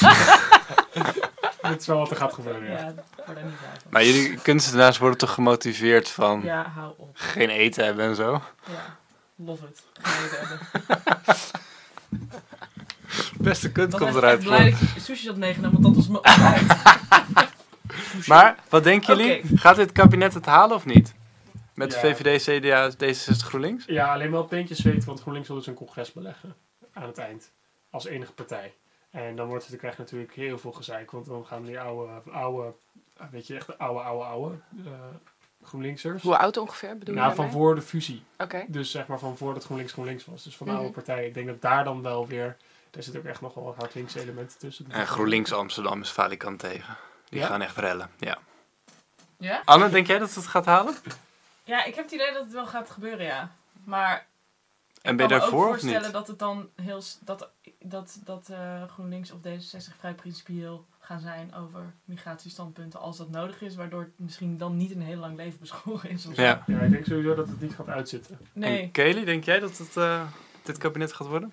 Dit 1.63 1.81
is 1.81 1.87
wel 1.87 1.99
wat 1.99 2.11
er 2.11 2.17
gaat 2.17 2.33
gebeuren, 2.33 2.65
ja. 2.71 2.71
ja, 2.79 2.89
ik 2.89 3.45
niet. 3.45 3.53
Maar 3.91 4.05
jullie 4.05 4.35
kunstenaars 4.37 4.99
worden 4.99 5.19
toch 5.19 5.35
gemotiveerd 5.35 6.09
van 6.09 6.41
Ja, 6.45 6.73
hou 6.75 6.93
op. 6.97 7.11
geen 7.13 7.49
eten 7.51 7.85
hebben 7.85 8.05
en 8.05 8.15
zo? 8.17 8.33
Ja, 8.67 8.97
love 9.37 9.65
it. 9.67 9.83
Je 9.95 10.01
het 10.03 10.39
hebben. 10.39 10.59
Beste 13.49 13.73
kunt 13.73 13.91
komt 13.91 14.05
ben 14.05 14.11
ik 14.11 14.17
eruit 14.23 14.39
echt 14.39 14.47
blij 14.49 14.71
dat 14.71 14.79
je 14.95 15.01
sushi 15.01 15.27
had 15.27 15.37
meegenomen, 15.37 15.83
want 15.83 15.95
dat 15.95 16.07
was 16.07 16.23
mijn 16.23 16.37
ontbijt. 16.37 16.79
Maar 18.27 18.59
wat 18.69 18.85
denken 18.85 19.17
jullie? 19.17 19.59
Gaat 19.59 19.77
dit 19.77 19.93
kabinet 19.93 20.35
het 20.35 20.47
halen 20.47 20.77
of 20.77 20.85
niet? 20.85 21.15
Met 21.75 21.93
Ja. 21.93 21.99
VVD, 21.99 22.43
CDA, 22.43 22.91
D66, 22.91 23.37
GroenLinks? 23.37 23.85
Ja, 23.87 24.13
alleen 24.13 24.31
wel 24.31 24.45
peentjes 24.45 24.81
weten, 24.83 25.07
want 25.07 25.21
GroenLinks 25.21 25.49
wil 25.49 25.57
dus 25.59 25.67
een 25.67 25.75
congres 25.75 26.13
beleggen 26.13 26.55
aan 26.93 27.07
het 27.07 27.19
eind. 27.19 27.51
Als 27.91 28.07
enige 28.07 28.33
partij. 28.33 28.75
En 29.11 29.37
dan 29.37 29.47
wordt 29.47 29.63
het, 29.63 29.71
dan 29.71 29.79
krijg 29.81 29.97
je 29.97 30.03
natuurlijk 30.03 30.33
heel 30.35 30.59
veel 30.59 30.73
gezeik, 30.73 31.11
want 31.11 31.27
dan 31.27 31.47
gaan 31.47 31.65
die 31.65 31.81
oude, 31.81 32.13
oude 32.33 32.73
weet 33.31 33.47
je, 33.47 33.55
echt 33.55 33.67
de 33.67 33.79
oude, 33.79 34.01
oude, 34.01 34.25
oude 34.25 34.55
eh, 34.85 34.93
GroenLinksers. 35.63 36.23
Hoe 36.23 36.37
oud 36.39 36.57
ongeveer 36.57 36.99
bedoel 36.99 37.15
je 37.15 37.21
Nou, 37.21 37.35
van 37.35 37.51
voor 37.51 37.75
de 37.75 37.83
fusie. 37.83 38.23
Oké. 38.39 38.65
Dus 38.69 38.91
zeg 38.91 39.07
maar 39.07 39.19
van 39.19 39.37
voordat 39.37 39.65
GroenLinks 39.65 39.93
GroenLinks 39.93 40.25
was. 40.25 40.43
Dus 40.43 40.57
van 40.57 40.67
de 40.67 40.73
Mhm. 40.73 40.81
oude 40.81 40.95
partij. 40.95 41.27
Ik 41.27 41.35
denk 41.35 41.47
dat 41.47 41.61
daar 41.61 41.85
dan 41.85 42.03
wel 42.03 42.27
weer, 42.27 42.57
daar 42.91 43.03
zit 43.03 43.17
ook 43.17 43.25
echt 43.25 43.41
nog 43.41 43.55
wel 43.55 43.65
wat 43.65 43.77
hardlinkse 43.77 44.21
elementen 44.21 44.59
tussen. 44.59 44.87
En 44.91 45.07
GroenLinks 45.07 45.53
Amsterdam 45.53 46.01
is 46.01 46.11
falikant 46.11 46.59
tegen. 46.59 46.97
Die 47.29 47.41
Ja? 47.41 47.47
gaan 47.47 47.63
echt 47.63 47.77
rellen, 47.77 48.11
ja. 48.19 48.39
Ja? 49.39 49.63
Anne, 49.65 49.89
denk 49.89 50.07
jij 50.07 50.19
dat 50.19 50.35
het 50.35 50.47
gaat 50.47 50.67
halen? 50.67 50.95
Ja, 51.65 51.85
ik 51.85 51.95
heb 51.95 52.05
het 52.05 52.15
idee 52.15 52.33
dat 52.33 52.43
het 52.45 52.53
wel 52.53 52.67
gaat 52.67 52.91
gebeuren, 52.91 53.27
ja. 53.27 53.53
Maar 53.85 54.27
En 55.03 55.11
ik 55.11 55.17
ben 55.17 55.17
je 55.17 55.17
kan 55.17 55.27
me 55.27 55.35
ook 55.35 55.41
daarvoor 55.41 55.65
of 55.65 55.69
voorstellen 55.69 56.03
niet? 56.03 56.13
dat 56.13 56.27
het 56.27 56.39
dan 56.39 56.69
heel... 56.75 57.03
Dat, 57.21 57.51
dat, 57.81 58.19
dat 58.25 58.49
eh, 58.49 58.83
GroenLinks 58.93 59.31
of 59.31 59.39
D66 59.39 59.97
vrij 59.99 60.15
principieel 60.15 60.87
gaan 61.01 61.21
zijn 61.21 61.55
over 61.55 61.95
migratiestandpunten 62.05 63.01
als 63.01 63.17
dat 63.17 63.31
nodig 63.31 63.61
is. 63.61 63.75
Waardoor 63.75 64.01
het 64.01 64.11
misschien 64.17 64.57
dan 64.59 64.77
niet 64.77 64.91
een 64.91 65.03
heel 65.03 65.17
lang 65.19 65.37
leven 65.37 65.59
beschoren 65.61 66.11
is. 66.11 66.27
Of. 66.27 66.37
Ja. 66.37 66.63
Ja, 66.67 66.81
ik 66.81 66.91
denk 66.91 67.05
sowieso 67.05 67.35
dat 67.35 67.49
het 67.49 67.61
niet 67.61 67.75
gaat 67.75 67.89
uitzitten. 67.89 68.39
Nee. 68.53 68.83
En 68.83 68.91
Kelly, 68.91 69.25
denk 69.25 69.45
jij 69.45 69.59
dat 69.59 69.79
het 69.79 69.97
eh, 69.97 70.23
dit 70.63 70.79
kabinet 70.79 71.13
gaat 71.13 71.27
worden? 71.27 71.53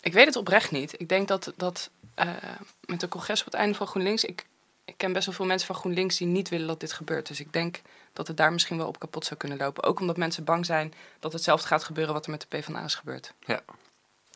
Ik 0.00 0.12
weet 0.12 0.26
het 0.26 0.36
oprecht 0.36 0.70
niet. 0.70 1.00
Ik 1.00 1.08
denk 1.08 1.28
dat, 1.28 1.52
dat 1.56 1.90
eh, 2.14 2.34
met 2.80 3.00
de 3.00 3.08
congres 3.08 3.40
op 3.40 3.46
het 3.46 3.54
einde 3.54 3.74
van 3.74 3.86
GroenLinks... 3.86 4.24
Ik, 4.24 4.46
ik 4.86 4.94
ken 4.96 5.12
best 5.12 5.26
wel 5.26 5.34
veel 5.34 5.46
mensen 5.46 5.66
van 5.66 5.76
GroenLinks 5.76 6.16
die 6.16 6.26
niet 6.26 6.48
willen 6.48 6.66
dat 6.66 6.80
dit 6.80 6.92
gebeurt. 6.92 7.26
Dus 7.28 7.40
ik 7.40 7.52
denk 7.52 7.82
dat 8.12 8.26
het 8.28 8.36
daar 8.36 8.52
misschien 8.52 8.76
wel 8.76 8.86
op 8.86 8.98
kapot 8.98 9.24
zou 9.24 9.38
kunnen 9.40 9.58
lopen. 9.58 9.82
Ook 9.82 10.00
omdat 10.00 10.16
mensen 10.16 10.44
bang 10.44 10.66
zijn 10.66 10.92
dat 11.20 11.32
hetzelfde 11.32 11.66
gaat 11.66 11.84
gebeuren 11.84 12.14
wat 12.14 12.24
er 12.24 12.30
met 12.30 12.40
de 12.40 12.46
PvdA 12.58 12.84
is 12.84 12.94
gebeurd. 12.94 13.34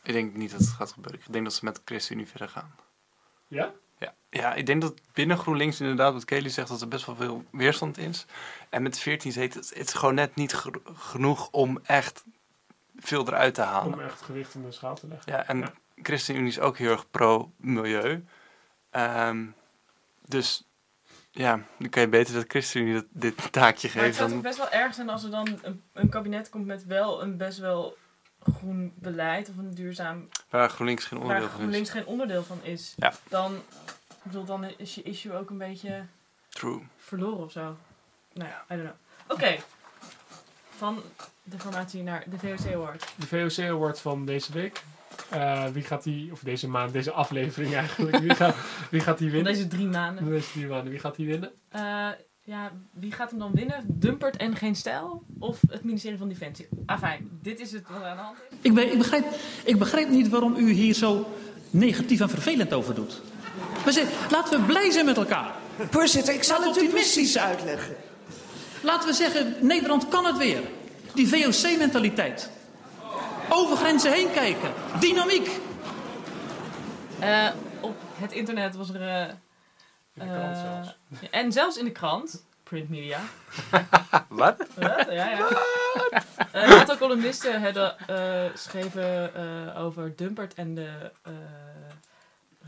Ik 0.03 0.13
denk 0.13 0.35
niet 0.35 0.51
dat 0.51 0.59
het 0.59 0.69
gaat 0.69 0.91
gebeuren. 0.91 1.21
Ik 1.25 1.33
denk 1.33 1.43
dat 1.45 1.53
ze 1.53 1.65
met 1.65 1.75
de 1.75 1.81
ChristenUnie 1.85 2.27
verder 2.27 2.49
gaan. 2.49 2.75
Ja? 3.47 3.71
Ja. 3.97 4.13
ja, 4.29 4.53
ik 4.53 4.65
denk 4.65 4.81
dat 4.81 4.93
binnen 5.13 5.37
GroenLinks 5.37 5.79
inderdaad, 5.79 6.13
wat 6.13 6.25
Kelly 6.25 6.49
zegt, 6.49 6.67
dat 6.67 6.81
er 6.81 6.87
best 6.87 7.05
wel 7.05 7.15
veel 7.15 7.45
weerstand 7.51 7.97
is. 7.97 8.25
En 8.69 8.81
met 8.83 8.99
14 8.99 9.31
zetels, 9.31 9.69
het 9.69 9.87
is 9.87 9.93
gewoon 9.93 10.15
net 10.15 10.35
niet 10.35 10.53
geno- 10.53 10.81
genoeg 10.95 11.49
om 11.51 11.79
echt 11.83 12.23
veel 12.97 13.27
eruit 13.27 13.53
te 13.53 13.61
halen. 13.61 13.93
Om 13.93 13.99
echt 13.99 14.21
gewicht 14.21 14.53
in 14.53 14.63
de 14.63 14.71
schaal 14.71 14.95
te 14.95 15.07
leggen. 15.07 15.31
Ja, 15.31 15.47
en 15.47 15.59
Ja. 15.59 15.73
ChristenUnie 16.01 16.47
is 16.47 16.59
ook 16.59 16.77
heel 16.77 16.91
erg 16.91 17.09
pro-milieu. 17.09 18.25
Ehm, 18.89 19.45
dus 20.31 20.63
ja, 21.31 21.59
dan 21.79 21.89
kan 21.89 22.01
je 22.01 22.09
beter 22.09 22.33
dat 22.33 22.45
ChristenUnie 22.47 22.93
dat, 22.93 23.05
dit 23.09 23.51
taakje 23.51 23.87
Maar 23.87 23.95
het 23.95 24.05
geeft 24.05 24.17
zou 24.17 24.29
toch 24.29 24.41
best 24.41 24.57
wel 24.57 24.71
erg 24.71 24.93
zijn 24.93 25.09
als 25.09 25.23
er 25.23 25.31
dan 25.31 25.59
een, 25.61 25.83
een 25.93 26.09
kabinet 26.09 26.49
komt 26.49 26.65
met 26.65 26.85
wel 26.85 27.21
een 27.21 27.37
best 27.37 27.57
wel 27.57 27.97
groen 28.39 28.93
beleid 28.95 29.49
of 29.49 29.57
een 29.57 29.73
duurzaam 29.73 30.29
Waar 30.49 30.69
GroenLinks 30.69 31.05
geen 31.05 31.19
onderdeel 31.19 31.41
waar 31.41 31.49
van 31.49 31.59
is. 31.59 31.63
GroenLinks 31.63 31.89
geen 31.89 32.05
onderdeel 32.05 32.43
van 32.43 32.63
is. 32.63 32.93
Ja. 32.97 33.13
Dan, 33.29 33.55
ik 34.07 34.23
bedoel, 34.23 34.45
dan 34.45 34.63
is 34.77 34.95
je 34.95 35.01
issue 35.01 35.33
ook 35.33 35.49
een 35.49 35.57
beetje 35.57 36.05
True. 36.49 36.81
verloren 36.97 37.43
of 37.43 37.51
zo. 37.51 37.77
Nou 38.33 38.49
ja, 38.49 38.65
I 38.75 38.77
don't 38.77 38.81
know. 38.81 39.37
Oké. 39.37 39.61
Van 40.69 41.01
de 41.43 41.59
formatie 41.59 42.03
naar 42.03 42.23
de 42.29 42.37
VOC 42.37 42.73
Award. 42.73 43.13
De 43.15 43.27
VOC 43.27 43.65
Award 43.65 43.99
van 43.99 44.25
deze 44.25 44.53
week. 44.53 44.83
Eh, 45.31 45.63
wie 45.73 45.83
gaat 45.83 46.03
die, 46.03 46.31
of 46.31 46.39
deze 46.39 46.67
maand, 46.67 46.93
deze 46.93 47.11
aflevering 47.11 47.73
eigenlijk. 47.75 48.17
Wie 48.17 48.35
gaat, 48.35 48.55
wie 48.89 48.99
gaat 48.99 49.17
die 49.17 49.31
winnen? 49.31 49.53
deze 49.53 49.67
drie 49.67 49.87
maanden. 49.87 50.29
Deze 50.29 50.51
drie 50.51 50.67
maanden. 50.67 50.89
Wie 50.89 50.99
gaat 50.99 51.15
die 51.15 51.27
winnen? 51.27 51.51
Eh, 51.69 52.07
ja, 52.43 52.71
wie 52.93 53.11
gaat 53.11 53.29
hem 53.29 53.39
dan 53.39 53.51
winnen? 53.53 53.83
Dumpert 53.87 54.37
en 54.37 54.55
geen 54.55 54.75
stijl? 54.75 55.23
Of 55.39 55.59
het 55.67 55.83
ministerie 55.83 56.17
van 56.17 56.29
Defensie? 56.29 56.67
Afijn, 56.85 57.29
dit 57.41 57.59
is 57.59 57.71
het 57.71 57.83
wat 57.89 58.01
er 58.01 58.05
aan 58.07 58.15
de 58.17 58.21
hand 58.23 58.37
is. 58.49 58.57
Ik, 58.61 58.73
be- 58.73 58.91
ik, 58.91 58.97
begrijp, 58.97 59.25
ik 59.63 59.77
begrijp 59.79 60.09
niet 60.09 60.29
waarom 60.29 60.55
u 60.55 60.71
hier 60.71 60.93
zo 60.93 61.27
negatief 61.69 62.19
en 62.19 62.29
vervelend 62.29 62.73
over 62.73 62.95
doet. 62.95 63.21
We 63.85 63.91
zeggen, 63.91 64.13
laten 64.31 64.59
we 64.59 64.65
blij 64.65 64.91
zijn 64.91 65.05
met 65.05 65.17
elkaar. 65.17 65.53
Voorzitter, 65.89 66.33
ik 66.33 66.43
zal 66.43 66.59
Laat 66.59 66.67
het 66.67 66.77
u 66.77 66.79
optimistisch 66.85 67.13
precies 67.13 67.37
uitleggen. 67.37 67.95
Laten 68.83 69.09
we 69.09 69.15
zeggen, 69.15 69.55
Nederland 69.61 70.07
kan 70.07 70.25
het 70.25 70.37
weer. 70.37 70.61
Die 71.13 71.27
VOC-mentaliteit. 71.27 72.49
Over 73.53 73.77
grenzen 73.77 74.11
heen 74.13 74.31
kijken. 74.31 74.71
Dynamiek. 74.99 75.59
Eh, 77.19 77.47
op 77.81 77.95
het 78.13 78.31
internet 78.31 78.75
was 78.75 78.89
er... 78.89 79.01
eh, 79.01 79.27
In 79.27 79.33
de 80.13 80.25
krant 80.25 80.55
eh, 80.55 80.61
zelfs. 80.61 80.95
ja, 81.21 81.27
en 81.31 81.51
zelfs 81.51 81.77
in 81.77 81.85
de 81.85 81.91
krant, 81.91 82.45
print 82.63 82.89
media. 82.89 83.19
Wat? 84.27 84.57
Wat? 84.75 85.05
Ja, 85.09 85.29
ja. 85.29 85.47
Een 86.51 86.63
aantal 86.71 86.97
columnisten 86.97 87.61
hadden, 87.63 87.99
eh, 88.07 88.55
schreven 88.55 89.35
eh, 89.35 89.81
over 89.83 90.15
Dumpert 90.15 90.53
en 90.53 90.75
de 90.75 91.11
eh, 91.23 91.31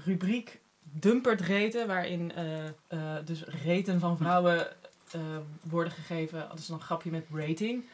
rubriek 0.05 0.59
Dumpert 0.83 1.41
reten, 1.41 1.87
waarin 1.87 2.31
eh, 2.35 2.65
eh, 2.87 3.25
dus 3.25 3.43
reten 3.63 3.99
van 3.99 4.17
vrouwen 4.17 4.67
eh, 5.11 5.21
worden 5.61 5.93
gegeven. 5.93 6.45
Dat 6.49 6.59
is 6.59 6.67
dan 6.67 6.77
een 6.77 6.83
grapje 6.85 7.11
met 7.11 7.25
rating. 7.33 7.85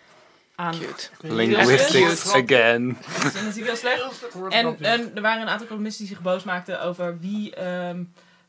Aan 0.59 0.79
Cute. 0.79 1.09
Linguistics 1.21 2.31
Cute. 2.31 2.53
again. 2.53 2.97
dat 3.23 3.55
is 3.55 3.55
heel 3.55 3.75
slecht. 3.75 4.27
En, 4.49 4.79
en 4.79 5.15
er 5.15 5.21
waren 5.21 5.41
een 5.41 5.49
aantal 5.49 5.67
columnisten 5.67 6.05
die 6.05 6.13
zich 6.15 6.23
boos 6.23 6.43
maakten 6.43 6.81
over 6.81 7.19
wie 7.19 7.55
ehm, 7.55 8.03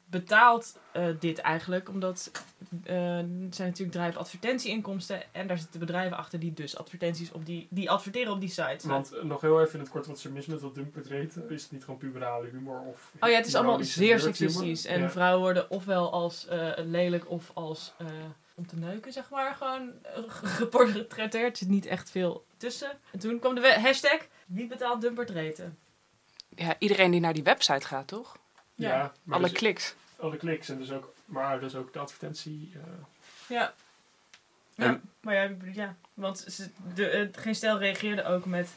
betaalt 0.06 0.78
eh, 0.92 1.04
dit 1.20 1.38
eigenlijk. 1.38 1.88
Omdat 1.88 2.30
eh, 2.84 2.94
er 3.18 3.24
zijn 3.50 3.68
natuurlijk 3.68 3.90
bedrijven 3.90 4.20
advertentieinkomsten. 4.20 5.22
En 5.32 5.46
daar 5.46 5.58
zitten 5.58 5.80
bedrijven 5.80 6.16
achter 6.16 6.40
die 6.40 6.52
dus 6.52 6.76
advertenties 6.76 7.32
op 7.32 7.46
die, 7.46 7.66
die 7.70 7.90
adverteren 7.90 8.32
op 8.32 8.40
die 8.40 8.48
sites. 8.50 8.84
Want 8.84 9.12
eh, 9.12 9.22
nog 9.22 9.40
heel 9.40 9.60
even 9.60 9.74
in 9.74 9.80
het 9.80 9.88
kort, 9.88 10.06
wat 10.06 10.22
er 10.22 10.32
mis 10.32 10.46
met 10.46 10.60
dat 10.60 10.74
dumpert 10.74 11.06
reten? 11.06 11.50
Is 11.50 11.62
het 11.62 11.72
niet 11.72 11.84
gewoon 11.84 11.98
puberale 11.98 12.48
humor? 12.48 12.80
Of 12.80 13.10
Oh 13.20 13.28
ja, 13.28 13.36
het 13.36 13.46
is 13.46 13.54
allemaal 13.54 13.84
zeer 13.84 14.20
seksistisch. 14.20 14.86
En 14.86 15.00
Ja. 15.00 15.10
vrouwen 15.10 15.40
worden 15.40 15.70
ofwel 15.70 16.12
als 16.12 16.46
eh, 16.46 16.68
lelijk 16.76 17.30
of 17.30 17.50
als 17.54 17.92
eh, 17.98 18.06
om 18.60 18.66
te 18.66 18.76
neuken, 18.76 19.12
zeg 19.12 19.30
maar, 19.30 19.54
gewoon 19.54 19.92
eh, 20.02 20.22
geportretteerd. 20.28 21.50
Er 21.52 21.56
zit 21.56 21.68
niet 21.68 21.86
echt 21.86 22.10
veel 22.10 22.46
tussen. 22.56 22.90
En 23.12 23.18
toen 23.18 23.38
kwam 23.38 23.54
de 23.54 23.60
we- 23.60 23.80
hashtag 23.80 24.20
wie 24.46 24.66
betaalt 24.66 25.00
Dumpert 25.00 25.30
reten. 25.30 25.78
Ja, 26.56 26.74
iedereen 26.78 27.10
die 27.10 27.20
naar 27.20 27.32
die 27.34 27.42
website 27.42 27.86
gaat, 27.86 28.06
toch? 28.06 28.36
Ja, 28.74 28.88
Ja. 28.88 29.12
maar 29.22 29.38
Alle 29.38 29.48
dus- 29.48 29.58
kliks. 29.58 29.94
alle 30.18 30.36
kliks 30.36 30.68
en 30.68 30.78
dus 30.78 30.90
ook, 30.92 31.12
maar 31.24 31.60
dus 31.60 31.74
ook 31.74 31.92
de 31.92 31.98
advertentie. 31.98 32.72
eh, 32.74 32.80
Ja. 33.48 33.74
Ja, 34.74 34.84
En- 34.86 35.02
maar 35.20 35.34
ja, 35.34 35.50
ja 35.72 35.96
want 36.14 36.38
ze, 36.38 36.70
de, 36.94 37.04
het 37.04 37.36
Geen 37.36 37.54
Stijl 37.54 37.78
reageerde 37.78 38.24
ook 38.24 38.44
met, 38.44 38.68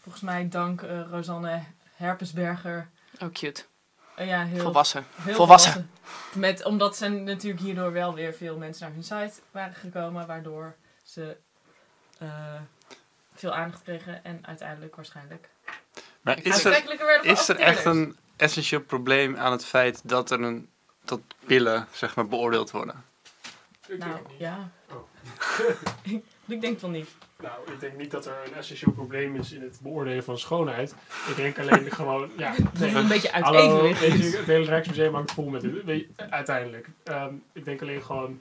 volgens 0.00 0.22
mij 0.24 0.48
dank 0.48 0.82
eh, 0.82 1.00
Rosanne 1.10 1.62
Herpesberger. 1.96 2.88
Oh, 3.20 3.32
cute. 3.32 3.64
Eh, 4.14 4.26
ja, 4.26 4.44
heel 4.44 4.62
Volwassen. 4.62 5.06
Heel 5.14 5.34
Volwassen. 5.34 5.90
Met, 6.32 6.64
omdat 6.64 6.96
ze 6.96 7.08
natuurlijk 7.08 7.62
hierdoor 7.62 7.92
wel 7.92 8.14
weer 8.14 8.34
veel 8.34 8.56
mensen 8.56 8.84
naar 8.84 8.94
hun 8.94 9.04
site 9.04 9.42
waren 9.50 9.74
gekomen, 9.74 10.26
waardoor 10.26 10.76
ze 11.02 11.36
eh, 12.18 12.60
veel 13.34 13.52
aandacht 13.52 13.82
kregen 13.82 14.24
en 14.24 14.46
uiteindelijk 14.46 14.96
waarschijnlijk 14.96 15.48
Maar 16.20 16.44
is 16.44 16.64
er, 16.64 17.24
is 17.24 17.48
er 17.48 17.56
echt 17.56 17.84
een 17.84 18.16
essentieel 18.36 18.80
probleem 18.80 19.36
aan 19.36 19.52
het 19.52 19.64
feit 19.64 20.08
dat 20.08 20.30
er 20.30 20.40
een 20.40 20.70
dat 21.04 21.20
pillen 21.46 21.88
zeg 21.92 22.14
maar 22.14 22.28
beoordeeld 22.28 22.70
worden? 22.70 23.04
ik 23.80 23.88
denk 23.88 24.00
Nou, 24.00 24.12
het 24.12 24.28
niet. 24.28 24.38
ja. 24.38 24.70
Oh. 24.90 25.00
Ik 26.46 26.60
denk 26.60 26.78
van 26.78 26.90
niet. 26.90 27.08
Nou, 27.42 27.72
ik 27.72 27.80
denk 27.80 27.96
niet 27.96 28.10
dat 28.10 28.26
er 28.26 28.36
een 28.46 28.54
essentieel 28.54 28.92
probleem 28.92 29.36
is 29.36 29.52
in 29.52 29.62
het 29.62 29.78
beoordelen 29.82 30.24
van 30.24 30.38
schoonheid. 30.38 30.94
Ik 31.28 31.36
denk 31.36 31.58
alleen 31.58 31.90
gewoon, 32.00 32.30
ja, 32.36 32.54
nee, 32.78 32.94
Een 32.94 33.08
beetje 33.08 33.32
uit 33.32 33.44
Hallo, 33.44 33.84
evenwicht. 33.84 34.00
weet 34.00 34.32
je, 34.32 34.36
het 34.36 34.46
hele 34.46 34.64
Rijksmuseum 34.64 35.14
hangt 35.14 35.32
vol 35.32 35.48
met 35.48 35.60
dit. 35.60 36.06
Uiteindelijk. 36.16 36.88
Ehm, 37.02 37.34
ik 37.52 37.64
denk 37.64 37.82
alleen 37.82 38.02
gewoon... 38.02 38.40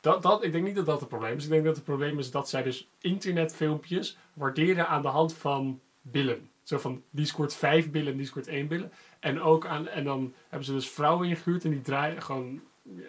Dat, 0.00 0.22
dat, 0.22 0.44
ik 0.44 0.52
denk 0.52 0.64
niet 0.64 0.76
dat 0.76 0.86
dat 0.86 1.00
het 1.00 1.08
probleem 1.08 1.36
is. 1.36 1.44
Ik 1.44 1.50
denk 1.50 1.64
dat 1.64 1.76
het 1.76 1.84
probleem 1.84 2.18
is 2.18 2.30
dat 2.30 2.48
zij 2.48 2.62
dus 2.62 2.88
internetfilmpjes 3.00 4.16
waarderen 4.34 4.88
aan 4.88 5.02
de 5.02 5.08
hand 5.08 5.34
van 5.34 5.80
billen. 6.00 6.50
Zo 6.62 6.78
van, 6.78 7.02
die 7.10 7.26
scoort 7.26 7.54
vijf 7.54 7.90
billen, 7.90 8.16
die 8.16 8.26
scoort 8.26 8.46
één 8.46 8.66
billen. 8.68 8.92
En, 9.20 9.40
ook 9.40 9.66
aan, 9.66 9.88
en 9.88 10.04
dan 10.04 10.34
hebben 10.48 10.66
ze 10.66 10.72
dus 10.72 10.88
vrouwen 10.90 11.28
ingehuurd 11.28 11.64
en 11.64 11.70
die 11.70 11.80
draaien 11.80 12.22
gewoon... 12.22 12.60
ja, 12.82 13.02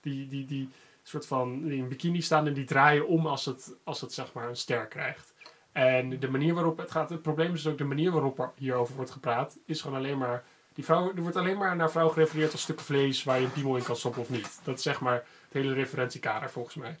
Die, 0.00 0.28
die, 0.28 0.46
die 0.46 0.68
soort 1.08 1.26
van 1.26 1.70
in 1.70 1.88
bikini 1.88 2.20
staan 2.20 2.46
en 2.46 2.54
die 2.54 2.64
draaien 2.64 3.06
om 3.06 3.26
als 3.26 3.44
het, 3.44 3.74
als 3.84 4.00
het 4.00 4.12
zeg 4.12 4.32
maar 4.32 4.48
een 4.48 4.56
ster 4.56 4.86
krijgt. 4.86 5.34
En 5.72 6.20
de 6.20 6.30
manier 6.30 6.54
waarop 6.54 6.78
het 6.78 6.90
gaat, 6.90 7.10
het 7.10 7.22
probleem 7.22 7.54
is 7.54 7.62
dus 7.62 7.72
ook 7.72 7.78
de 7.78 7.84
manier 7.84 8.12
waarop 8.12 8.38
er 8.38 8.52
hierover 8.56 8.94
wordt 8.94 9.10
gepraat, 9.10 9.58
is 9.66 9.80
gewoon 9.80 9.96
alleen 9.96 10.18
maar. 10.18 10.44
Die 10.74 10.84
vrouw, 10.84 11.12
er 11.14 11.22
wordt 11.22 11.36
alleen 11.36 11.58
maar 11.58 11.76
naar 11.76 11.90
vrouw 11.90 12.08
gerefereerd 12.08 12.52
als 12.52 12.62
stukken 12.62 12.86
vlees 12.86 13.24
waar 13.24 13.38
je 13.38 13.44
een 13.44 13.52
piemel 13.52 13.76
in 13.76 13.82
kan 13.82 13.96
stoppen 13.96 14.22
of 14.22 14.30
niet. 14.30 14.60
Dat 14.64 14.76
is 14.76 14.82
zeg 14.82 15.00
maar 15.00 15.14
het 15.14 15.52
hele 15.52 15.72
referentiekader 15.72 16.50
volgens 16.50 16.74
mij. 16.74 16.98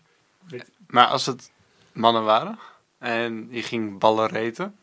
Maar 0.86 1.06
als 1.06 1.26
het 1.26 1.52
mannen 1.92 2.24
waren 2.24 2.58
en 2.98 3.48
je 3.50 3.62
ging 3.62 3.98
ballen 3.98 4.28
reten, 4.28 4.76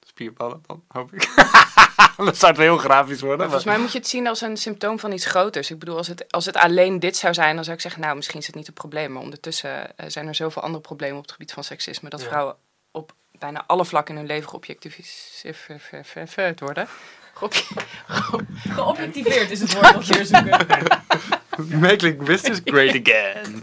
spierballen 0.00 0.62
dan, 0.66 0.82
hoop 0.88 1.12
ik. 1.12 1.28
dat 2.16 2.36
zou 2.36 2.52
het 2.52 2.60
heel 2.60 2.76
grafisch 2.76 3.20
worden. 3.20 3.38
Maar 3.38 3.46
volgens 3.46 3.66
mij 3.70 3.78
moet 3.78 3.92
je 3.92 3.98
het 3.98 4.08
zien 4.08 4.26
als 4.26 4.40
een 4.40 4.56
symptoom 4.56 4.98
van 4.98 5.12
iets 5.12 5.26
groters. 5.26 5.70
Ik 5.70 5.78
bedoel, 5.78 5.96
als 5.96 6.06
het, 6.08 6.32
als 6.32 6.46
het 6.46 6.56
alleen 6.56 6.98
dit 6.98 7.16
zou 7.16 7.34
zijn, 7.34 7.54
dan 7.54 7.64
zou 7.64 7.76
ik 7.76 7.82
zeggen, 7.82 8.00
nou, 8.00 8.16
misschien 8.16 8.38
is 8.40 8.46
het 8.46 8.54
niet 8.54 8.66
het 8.66 8.74
probleem. 8.74 9.12
Maar 9.12 9.22
ondertussen 9.22 9.96
eh, 9.96 10.06
zijn 10.08 10.28
er 10.28 10.34
zoveel 10.34 10.62
andere 10.62 10.82
problemen 10.82 11.16
op 11.16 11.22
het 11.22 11.32
gebied 11.32 11.52
van 11.52 11.64
seksisme, 11.64 12.08
dat 12.08 12.20
Ja. 12.20 12.26
vrouwen 12.26 12.54
op 12.90 13.12
bijna 13.38 13.64
alle 13.66 13.84
vlakken 13.84 14.14
in 14.14 14.20
hun 14.20 14.28
leven 14.30 14.48
geobjectiveerd 14.48 16.60
worden. 16.60 16.88
Geobje- 17.34 17.64
Geobjectiveerd 18.74 19.50
is 19.50 19.60
het 19.60 19.72
woord 19.72 19.92
dat 19.92 20.06
we 20.06 20.14
hier 20.14 20.26
zoeken. 20.26 20.86
Make 21.80 22.04
linguistics 22.04 22.60
great 22.64 23.00
again. 23.06 23.62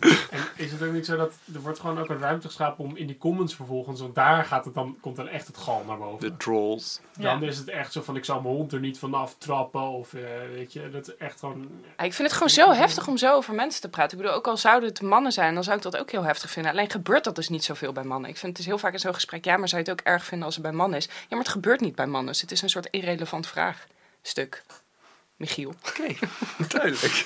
Is 0.57 0.71
het 0.71 0.83
ook 0.83 0.91
niet 0.91 1.05
zo 1.05 1.17
dat 1.17 1.33
er 1.53 1.61
wordt 1.61 1.79
gewoon 1.79 1.99
ook 1.99 2.09
een 2.09 2.19
ruimte 2.19 2.47
geschapen 2.47 2.83
om 2.83 2.95
in 2.95 3.07
die 3.07 3.17
comments 3.17 3.55
vervolgens, 3.55 4.01
want 4.01 4.15
daar 4.15 4.45
gaat 4.45 4.65
het 4.65 4.73
dan, 4.73 4.97
komt 5.01 5.15
dan 5.15 5.27
echt 5.27 5.47
het 5.47 5.57
gal 5.57 5.83
naar 5.87 5.97
boven. 5.97 6.29
De 6.29 6.37
trolls. 6.37 6.99
Dan 7.19 7.43
is 7.43 7.57
het 7.57 7.67
echt 7.67 7.91
zo 7.91 8.01
van 8.01 8.15
ik 8.15 8.25
zal 8.25 8.41
mijn 8.41 8.55
hond 8.55 8.71
er 8.71 8.79
niet 8.79 8.99
vanaf 8.99 9.35
trappen 9.37 9.81
of 9.81 10.13
eh, 10.13 10.21
weet 10.53 10.73
je, 10.73 10.89
dat 10.89 11.07
is 11.07 11.17
echt 11.17 11.39
gewoon. 11.39 11.69
Ja, 11.97 12.03
ik 12.03 12.13
vind 12.13 12.27
het 12.27 12.37
gewoon 12.37 12.49
zo 12.49 12.71
heftig 12.79 13.07
om 13.07 13.17
zo 13.17 13.33
over 13.33 13.53
mensen 13.53 13.81
te 13.81 13.89
praten. 13.89 14.17
Ik 14.17 14.23
bedoel, 14.23 14.37
ook 14.37 14.47
al 14.47 14.57
zouden 14.57 14.89
het 14.89 15.01
mannen 15.01 15.31
zijn, 15.31 15.53
dan 15.53 15.63
zou 15.63 15.77
ik 15.77 15.83
dat 15.83 15.97
ook 15.97 16.11
heel 16.11 16.23
heftig 16.23 16.51
vinden. 16.51 16.71
Alleen 16.71 16.89
gebeurt 16.89 17.23
dat 17.23 17.35
dus 17.35 17.49
niet 17.49 17.63
zoveel 17.63 17.91
bij 17.91 18.03
mannen. 18.03 18.29
Ik 18.29 18.37
vind 18.37 18.51
het 18.51 18.61
is 18.61 18.65
heel 18.65 18.77
vaak 18.77 18.93
in 18.93 18.99
zo'n 18.99 19.13
gesprek, 19.13 19.45
ja, 19.45 19.57
maar 19.57 19.69
zou 19.69 19.83
je 19.83 19.89
het 19.89 19.99
ook 19.99 20.07
erg 20.07 20.23
vinden 20.23 20.45
als 20.45 20.55
het 20.55 20.63
bij 20.63 20.73
mannen 20.73 20.97
is? 20.97 21.05
Ja, 21.05 21.11
maar 21.29 21.39
het 21.39 21.47
gebeurt 21.47 21.81
niet 21.81 21.95
bij 21.95 22.07
mannen. 22.07 22.31
Dus 22.31 22.41
het 22.41 22.51
is 22.51 22.61
een 22.61 22.69
soort 22.69 22.87
irrelevant 22.91 23.47
vraagstuk. 23.47 24.63
Michiel. 25.37 25.73
Oké, 25.87 26.13
duidelijk. 26.77 27.23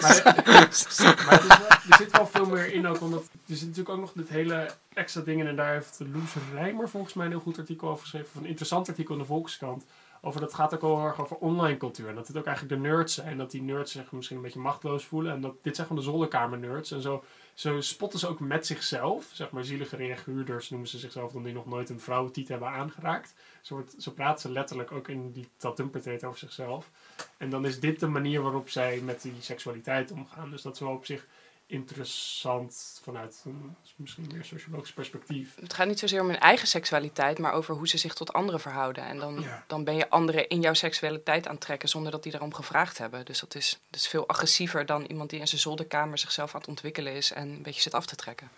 Maar, 0.00 0.22
maar 0.42 0.60
het 0.60 0.74
is 0.76 0.98
wel- 0.98 1.68
er 1.90 1.96
zit 1.98 2.10
wel 2.10 2.26
veel 2.26 2.46
meer 2.46 2.72
in 2.72 2.86
ook, 2.86 3.00
omdat 3.00 3.22
er 3.22 3.56
zit 3.56 3.60
natuurlijk 3.68 3.88
ook 3.88 4.00
nog 4.00 4.12
dit 4.12 4.28
hele 4.28 4.70
extra 4.94 5.20
dingen 5.20 5.46
en 5.46 5.56
daar 5.56 5.72
heeft 5.72 6.00
Loes 6.12 6.32
Rijmer 6.54 6.88
volgens 6.88 7.14
mij 7.14 7.24
een 7.24 7.30
heel 7.32 7.40
goed 7.40 7.58
artikel 7.58 7.88
over 7.88 8.02
geschreven, 8.02 8.28
of 8.34 8.40
een 8.40 8.46
interessant 8.48 8.88
artikel 8.88 9.14
in 9.14 9.20
de 9.20 9.26
Volkskrant. 9.26 9.84
Over 10.20 10.40
dat 10.40 10.54
gaat 10.54 10.74
ook 10.74 10.82
al 10.82 10.96
heel 10.96 11.06
erg 11.06 11.20
over 11.20 11.36
online 11.36 11.76
cultuur. 11.76 12.08
En 12.08 12.14
dat 12.14 12.26
het 12.26 12.36
ook 12.36 12.46
eigenlijk 12.46 12.76
de 12.82 12.88
nerds 12.88 13.14
zijn. 13.14 13.36
Dat 13.38 13.50
die 13.50 13.62
nerds 13.62 13.92
zich 13.92 14.12
misschien 14.12 14.36
een 14.36 14.42
beetje 14.42 14.60
machteloos 14.60 15.04
voelen. 15.04 15.32
En 15.32 15.40
dat 15.40 15.54
dit 15.62 15.74
zijn 15.74 15.86
gewoon 15.86 16.02
de 16.02 16.10
zolderkamer 16.10 16.58
nerds. 16.58 16.90
En 16.90 17.02
zo, 17.02 17.24
zo 17.54 17.80
spotten 17.80 18.18
ze 18.18 18.28
ook 18.28 18.40
met 18.40 18.66
zichzelf. 18.66 19.30
Zeg 19.32 19.50
maar 19.50 19.64
zielige 19.64 19.96
reaguurders 19.96 20.70
noemen 20.70 20.88
ze 20.88 20.98
zichzelf 20.98 21.32
dan 21.32 21.42
die 21.42 21.52
nog 21.52 21.66
nooit 21.66 21.90
een 21.90 22.00
vrouwentiet 22.00 22.48
hebben 22.48 22.68
aangeraakt. 22.68 23.34
Zo, 23.60 23.74
wordt, 23.74 23.94
zo 23.98 24.10
praten 24.10 24.40
ze 24.40 24.50
letterlijk 24.50 24.92
ook 24.92 25.08
in 25.08 25.32
die 25.32 25.48
dat 25.58 25.76
dumpertate 25.76 26.26
over 26.26 26.38
zichzelf. 26.38 26.90
En 27.36 27.50
dan 27.50 27.66
is 27.66 27.80
dit 27.80 28.00
de 28.00 28.06
manier 28.06 28.42
waarop 28.42 28.70
zij 28.70 29.00
met 29.00 29.22
die 29.22 29.32
seksualiteit 29.40 30.10
omgaan. 30.10 30.50
Dus 30.50 30.62
dat 30.62 30.74
is 30.74 30.80
wel 30.80 30.92
op 30.92 31.06
zich 31.06 31.26
interessant 31.66 33.00
vanuit 33.02 33.42
een 33.44 33.76
misschien 33.96 34.26
meer 34.32 34.44
sociologisch 34.44 34.92
perspectief. 34.92 35.54
Het 35.60 35.74
gaat 35.74 35.86
niet 35.86 35.98
zozeer 35.98 36.20
om 36.20 36.26
hun 36.28 36.38
eigen 36.38 36.68
seksualiteit, 36.68 37.38
maar 37.38 37.52
over 37.52 37.74
hoe 37.74 37.88
ze 37.88 37.98
zich 37.98 38.14
tot 38.14 38.32
anderen 38.32 38.60
verhouden. 38.60 39.04
En 39.04 39.18
dan, 39.18 39.40
Ja. 39.40 39.64
dan 39.66 39.84
ben 39.84 39.96
je 39.96 40.10
anderen 40.10 40.48
in 40.48 40.60
jouw 40.60 40.74
seksualiteit 40.74 41.46
aantrekken 41.48 41.88
zonder 41.88 42.12
dat 42.12 42.22
die 42.22 42.32
daarom 42.32 42.54
gevraagd 42.54 42.98
hebben. 42.98 43.24
Dus 43.24 43.40
dat 43.40 43.54
is, 43.54 43.78
dat 43.90 44.00
is 44.00 44.08
veel 44.08 44.28
agressiever 44.28 44.86
dan 44.86 45.04
iemand 45.04 45.30
die 45.30 45.40
in 45.40 45.48
zijn 45.48 45.60
zolderkamer 45.60 46.18
zichzelf 46.18 46.54
aan 46.54 46.60
het 46.60 46.68
ontwikkelen 46.68 47.12
is 47.12 47.32
en 47.32 47.48
een 47.48 47.62
beetje 47.62 47.80
zit 47.82 47.94
af 47.94 48.06
te 48.06 48.16
trekken. 48.16 48.48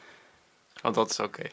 Want 0.83 0.95
dat 0.95 1.11
is 1.11 1.21
oké. 1.21 1.47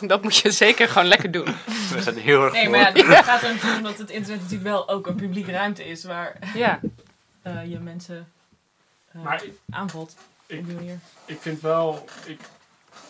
Dat 0.00 0.22
moet 0.22 0.36
je 0.36 0.50
zeker 0.50 0.88
gewoon 0.88 1.08
lekker 1.08 1.30
doen. 1.30 1.44
We 1.92 2.02
zijn 2.02 2.16
heel 2.16 2.44
erg 2.44 2.52
Nee, 2.52 2.68
maar 2.68 2.80
ja, 2.80 2.90
dit 2.90 3.04
gaat 3.04 3.42
er 3.42 3.54
natuurlijk 3.54 3.82
dat 3.84 3.98
het 3.98 4.10
internet 4.10 4.40
natuurlijk 4.40 4.68
wel 4.68 4.88
ook 4.88 5.06
een 5.06 5.14
publieke 5.14 5.50
ruimte 5.50 5.84
is 5.84 6.04
waar 6.04 6.38
Ja, 6.54 6.80
eh, 7.42 7.70
je 7.70 7.78
mensen 7.78 8.32
eh, 9.12 9.22
Maar 9.22 9.44
ik, 9.44 9.52
aanvalt. 9.70 10.14
Ik, 10.52 10.64
ik 11.24 11.40
vind 11.40 11.60
wel... 11.60 12.04
Ik, 12.26 12.40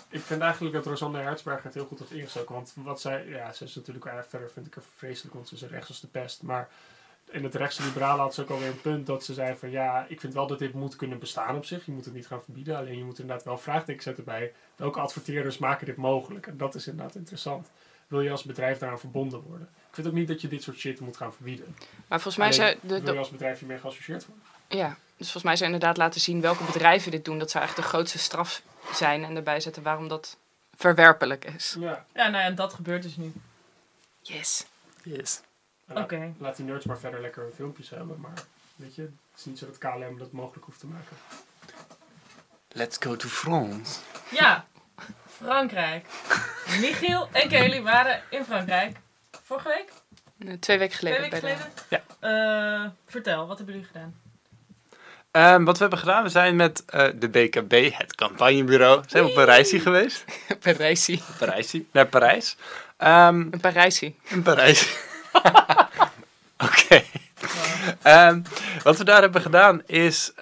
ik 0.09 0.21
vind 0.21 0.41
eigenlijk 0.41 0.75
dat 0.75 0.87
Rosanne 0.87 1.19
Hertzberg 1.19 1.63
het 1.63 1.75
heel 1.75 1.85
goed 1.85 1.99
heeft 1.99 2.11
ingestoken. 2.11 2.55
Want 2.55 2.73
wat 2.77 3.01
zij... 3.01 3.27
Ja, 3.27 3.53
ze 3.53 3.65
is 3.65 3.75
natuurlijk... 3.75 4.05
eh, 4.05 4.19
verder 4.29 4.51
vind 4.51 4.67
ik 4.67 4.75
haar 4.75 4.85
vreselijk, 4.97 5.35
want 5.35 5.49
ze 5.49 5.55
is 5.55 5.63
rechts 5.63 5.89
als 5.89 6.01
de 6.01 6.07
pest. 6.07 6.43
Maar 6.43 6.69
in 7.31 7.45
het 7.45 7.55
rechtse 7.55 7.83
liberale 7.83 8.21
had 8.21 8.35
ze 8.35 8.43
ook 8.43 8.51
alweer 8.51 8.69
een 8.69 8.81
punt 8.81 9.07
dat 9.07 9.25
ze 9.25 9.35
zei 9.35 9.57
van... 9.57 9.71
Ja, 9.71 10.07
ik 10.09 10.21
vind 10.21 10.35
wel 10.35 10.47
dat 10.47 10.59
dit 10.59 10.73
moet 10.73 10.97
kunnen 10.97 11.19
bestaan 11.19 11.57
op 11.57 11.65
zich. 11.65 11.87
Je 11.87 11.93
moet 11.93 12.05
het 12.05 12.15
niet 12.15 12.27
gaan 12.27 12.43
verbieden. 12.43 12.77
Alleen 12.77 12.99
je 12.99 13.05
moet 13.05 13.19
inderdaad 13.19 13.45
wel 13.45 13.59
vraagtekens 13.59 14.05
zetten 14.05 14.25
bij... 14.25 14.53
Welke 14.77 15.01
adverteerders 15.01 15.59
maken 15.59 15.87
dit 15.87 15.97
mogelijk? 15.97 16.47
En 16.47 16.57
dat 16.57 16.75
is 16.75 16.87
inderdaad 16.87 17.15
interessant. 17.15 17.71
Wil 18.07 18.21
je 18.21 18.31
als 18.31 18.43
bedrijf 18.43 18.79
daaraan 18.79 18.99
verbonden 18.99 19.41
worden? 19.41 19.69
Ik 19.89 19.95
vind 19.95 20.07
ook 20.07 20.13
niet 20.13 20.29
dat 20.29 20.41
je 20.41 20.49
dit 20.49 20.63
soort 20.63 20.79
shit 20.79 21.01
moet 21.01 21.17
gaan 21.17 21.33
verbieden. 21.33 21.77
maar 22.09 22.21
volgens 22.21 22.37
mij 22.37 22.47
Alleen, 22.47 22.59
zou 22.59 22.79
de, 22.81 22.89
wil 22.89 23.05
de, 23.05 23.13
je 23.13 23.19
als 23.19 23.31
bedrijf 23.31 23.59
hiermee 23.59 23.79
geassocieerd 23.79 24.27
worden? 24.27 24.45
ja, 24.69 24.97
dus 25.23 25.31
volgens 25.33 25.43
mij 25.43 25.57
zou 25.57 25.73
inderdaad 25.73 25.97
laten 25.97 26.21
zien 26.21 26.41
welke 26.41 26.65
bedrijven 26.65 27.11
dit 27.11 27.25
doen. 27.25 27.39
Dat 27.39 27.51
zou 27.51 27.65
echt 27.65 27.77
de 27.77 27.83
grootste 27.83 28.19
straf 28.19 28.63
zijn 28.95 29.25
en 29.25 29.37
erbij 29.37 29.61
zetten 29.61 29.83
waarom 29.83 30.09
dat 30.09 30.37
verwerpelijk 30.75 31.45
is. 31.45 31.77
Ja. 31.79 32.05
Ja, 32.15 32.29
nou 32.29 32.45
ja, 32.45 32.51
dat 32.51 32.73
gebeurt 32.75 33.03
dus 33.03 33.17
nu. 33.17 33.33
Yes. 34.21 34.67
Yes. 35.03 35.41
Laat- 35.85 36.05
Oké. 36.05 36.33
Laat 36.39 36.57
die 36.57 36.65
nerds 36.65 36.85
maar 36.85 36.99
verder 36.99 37.21
lekker 37.21 37.43
hun 37.43 37.53
filmpjes 37.53 37.91
hebben. 37.91 38.21
Maar 38.21 38.43
weet 38.77 38.95
je, 38.95 39.03
het 39.03 39.11
is 39.39 39.45
niet 39.45 39.59
zo 39.59 39.67
dat 39.67 39.79
KLM 39.79 40.19
dat 40.19 40.33
mogelijk 40.33 40.65
hoeft 40.67 40.81
te 40.81 40.87
maken. 40.87 41.17
Let's 42.69 42.97
go 43.01 43.17
to 43.17 43.29
France. 43.29 44.01
Ja, 44.31 44.67
Frankrijk. 45.27 46.07
Michiel 46.81 47.29
en 47.33 47.49
Kelly 47.49 47.83
waren 47.83 48.23
in 48.31 48.45
Frankrijk. 48.45 48.97
Vorige 49.43 49.69
week? 49.69 49.93
Eh, 50.49 50.59
Twee 50.59 50.79
weken 50.79 50.97
geleden. 50.97 51.19
Twee 51.31 51.41
weken 51.41 51.59
bij 51.59 51.69
de- 51.89 52.03
geleden? 52.21 52.85
Eh, 52.85 52.91
vertel, 53.07 53.47
wat 53.47 53.57
hebben 53.57 53.75
jullie 53.75 53.91
gedaan? 53.91 54.21
Ehm, 55.33 55.65
wat 55.65 55.75
we 55.75 55.81
hebben 55.81 55.99
gedaan, 55.99 56.23
we 56.23 56.29
zijn 56.29 56.57
met 56.57 56.85
eh, 56.85 57.09
de 57.15 57.29
BKB, 57.29 57.91
het 57.93 58.15
campagnebureau, 58.15 59.03
zijn 59.07 59.25
we 59.25 59.31
op 59.31 59.37
een 59.37 59.45
reisje 59.45 59.81
geweest. 59.81 60.25
Parijsie. 60.63 61.23
Een 61.41 61.49
reisje 61.49 61.85
naar 61.93 62.07
Parijs. 62.07 62.57
Ehm, 62.97 63.41
Een 63.51 63.61
Parijsie. 63.61 64.17
in 64.29 64.43
Parijs. 64.43 64.89
Oké. 66.69 67.03
Ehm, 68.03 68.41
wat 68.83 68.97
we 68.99 69.05
daar 69.05 69.21
hebben 69.23 69.41
gedaan 69.43 69.83
is, 69.87 70.33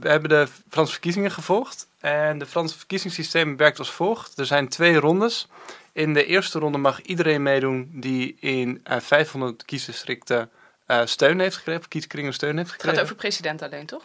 we 0.00 0.08
hebben 0.08 0.28
de 0.28 0.46
Franse 0.70 0.92
verkiezingen 0.92 1.30
gevolgd. 1.30 1.86
En 2.00 2.38
de 2.38 2.46
Franse 2.46 2.76
verkiezingssysteem 2.78 3.56
werkt 3.56 3.78
als 3.78 3.90
volgt. 3.90 4.38
Er 4.38 4.46
zijn 4.46 4.68
twee 4.68 4.96
rondes. 4.96 5.48
In 5.92 6.14
de 6.14 6.24
eerste 6.26 6.58
ronde 6.58 6.78
mag 6.78 7.00
iedereen 7.00 7.42
meedoen 7.42 7.90
die 7.92 8.36
in 8.40 8.80
eh, 8.84 9.00
500 9.00 9.64
kiesdistricten 9.64 10.50
eh, 10.86 11.00
steun 11.04 11.40
heeft 11.40 11.56
gekregen, 11.56 11.88
kieskringen 11.88 12.32
steun 12.32 12.56
heeft 12.56 12.70
Het 12.70 12.80
gekregen. 12.80 12.96
gaat 12.98 13.04
over 13.04 13.16
president 13.16 13.62
alleen, 13.62 13.86
toch? 13.86 14.04